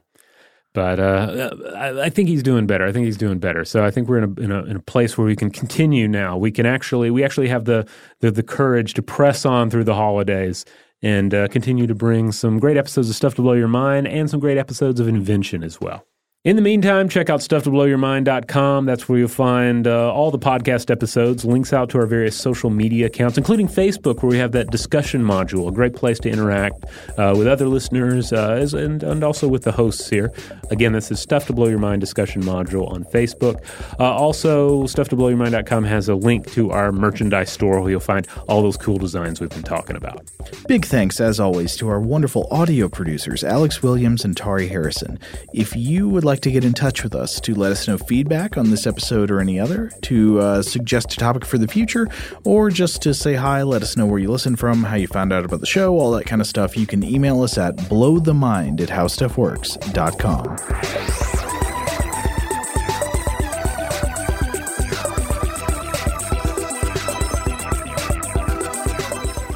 but 0.74 0.98
uh, 0.98 1.50
I, 1.76 2.04
I 2.04 2.08
think 2.08 2.28
he's 2.28 2.42
doing 2.42 2.66
better. 2.66 2.86
I 2.86 2.92
think 2.92 3.06
he's 3.06 3.16
doing 3.16 3.38
better. 3.38 3.64
So 3.64 3.84
I 3.84 3.90
think 3.90 4.08
we're 4.08 4.18
in 4.18 4.24
a, 4.24 4.40
in 4.40 4.52
a 4.52 4.64
in 4.64 4.76
a 4.76 4.80
place 4.80 5.18
where 5.18 5.26
we 5.26 5.36
can 5.36 5.50
continue 5.50 6.08
now. 6.08 6.36
We 6.36 6.50
can 6.50 6.66
actually 6.66 7.10
we 7.10 7.24
actually 7.24 7.48
have 7.48 7.64
the 7.64 7.86
the, 8.20 8.30
the 8.30 8.42
courage 8.42 8.94
to 8.94 9.02
press 9.02 9.44
on 9.44 9.70
through 9.70 9.84
the 9.84 9.94
holidays. 9.94 10.64
And 11.04 11.34
uh, 11.34 11.48
continue 11.48 11.88
to 11.88 11.96
bring 11.96 12.30
some 12.30 12.60
great 12.60 12.76
episodes 12.76 13.10
of 13.10 13.16
Stuff 13.16 13.34
to 13.34 13.42
Blow 13.42 13.54
Your 13.54 13.66
Mind 13.66 14.06
and 14.06 14.30
some 14.30 14.38
great 14.38 14.56
episodes 14.56 15.00
of 15.00 15.08
Invention 15.08 15.64
as 15.64 15.80
well. 15.80 16.06
In 16.44 16.56
the 16.56 16.62
meantime, 16.62 17.08
check 17.08 17.30
out 17.30 17.38
stufftoblowyourmind.com. 17.38 18.84
That's 18.84 19.08
where 19.08 19.20
you'll 19.20 19.28
find 19.28 19.86
uh, 19.86 20.12
all 20.12 20.32
the 20.32 20.40
podcast 20.40 20.90
episodes, 20.90 21.44
links 21.44 21.72
out 21.72 21.88
to 21.90 21.98
our 21.98 22.06
various 22.06 22.34
social 22.36 22.68
media 22.68 23.06
accounts, 23.06 23.38
including 23.38 23.68
Facebook, 23.68 24.24
where 24.24 24.30
we 24.30 24.38
have 24.38 24.50
that 24.50 24.68
discussion 24.72 25.22
module, 25.22 25.68
a 25.68 25.70
great 25.70 25.94
place 25.94 26.18
to 26.18 26.28
interact 26.28 26.84
uh, 27.16 27.32
with 27.38 27.46
other 27.46 27.68
listeners 27.68 28.32
uh, 28.32 28.68
and, 28.72 29.04
and 29.04 29.22
also 29.22 29.46
with 29.46 29.62
the 29.62 29.70
hosts 29.70 30.10
here. 30.10 30.32
Again, 30.72 30.94
this 30.94 31.12
is 31.12 31.20
Stuff 31.20 31.46
to 31.46 31.52
Blow 31.52 31.68
Your 31.68 31.78
Mind 31.78 32.00
discussion 32.00 32.42
module 32.42 32.90
on 32.90 33.04
Facebook. 33.04 33.64
Uh, 34.00 34.12
also, 34.12 34.82
stufftoblowyourmind.com 34.82 35.84
has 35.84 36.08
a 36.08 36.16
link 36.16 36.50
to 36.54 36.72
our 36.72 36.90
merchandise 36.90 37.52
store 37.52 37.80
where 37.80 37.92
you'll 37.92 38.00
find 38.00 38.26
all 38.48 38.62
those 38.62 38.76
cool 38.76 38.98
designs 38.98 39.40
we've 39.40 39.48
been 39.50 39.62
talking 39.62 39.94
about. 39.94 40.28
Big 40.66 40.86
thanks, 40.86 41.20
as 41.20 41.38
always, 41.38 41.76
to 41.76 41.88
our 41.88 42.00
wonderful 42.00 42.48
audio 42.50 42.88
producers, 42.88 43.44
Alex 43.44 43.80
Williams 43.80 44.24
and 44.24 44.36
Tari 44.36 44.66
Harrison. 44.66 45.20
If 45.54 45.76
you 45.76 46.08
would 46.08 46.24
like 46.24 46.31
to 46.40 46.50
get 46.50 46.64
in 46.64 46.72
touch 46.72 47.02
with 47.02 47.14
us 47.14 47.40
to 47.40 47.54
let 47.54 47.70
us 47.72 47.86
know 47.86 47.98
feedback 47.98 48.56
on 48.56 48.70
this 48.70 48.86
episode 48.86 49.30
or 49.30 49.40
any 49.40 49.60
other, 49.60 49.90
to 50.02 50.40
uh, 50.40 50.62
suggest 50.62 51.12
a 51.12 51.16
topic 51.16 51.44
for 51.44 51.58
the 51.58 51.68
future, 51.68 52.08
or 52.44 52.70
just 52.70 53.02
to 53.02 53.14
say 53.14 53.34
hi, 53.34 53.62
let 53.62 53.82
us 53.82 53.96
know 53.96 54.06
where 54.06 54.18
you 54.18 54.30
listen 54.30 54.56
from, 54.56 54.82
how 54.82 54.96
you 54.96 55.06
found 55.06 55.32
out 55.32 55.44
about 55.44 55.60
the 55.60 55.66
show, 55.66 55.98
all 55.98 56.10
that 56.12 56.26
kind 56.26 56.40
of 56.40 56.46
stuff, 56.46 56.76
you 56.76 56.86
can 56.86 57.02
email 57.02 57.42
us 57.42 57.58
at 57.58 57.76
blowthemind 57.76 58.80
at 58.80 58.88
howstuffworks.com. 58.88 60.56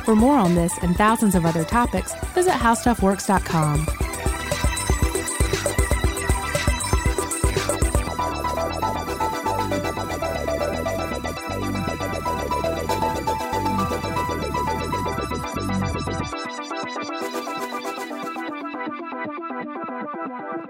For 0.04 0.14
more 0.14 0.38
on 0.38 0.54
this 0.54 0.72
and 0.82 0.96
thousands 0.96 1.34
of 1.34 1.44
other 1.44 1.64
topics, 1.64 2.14
visit 2.32 2.52
howstuffworks.com. 2.52 4.05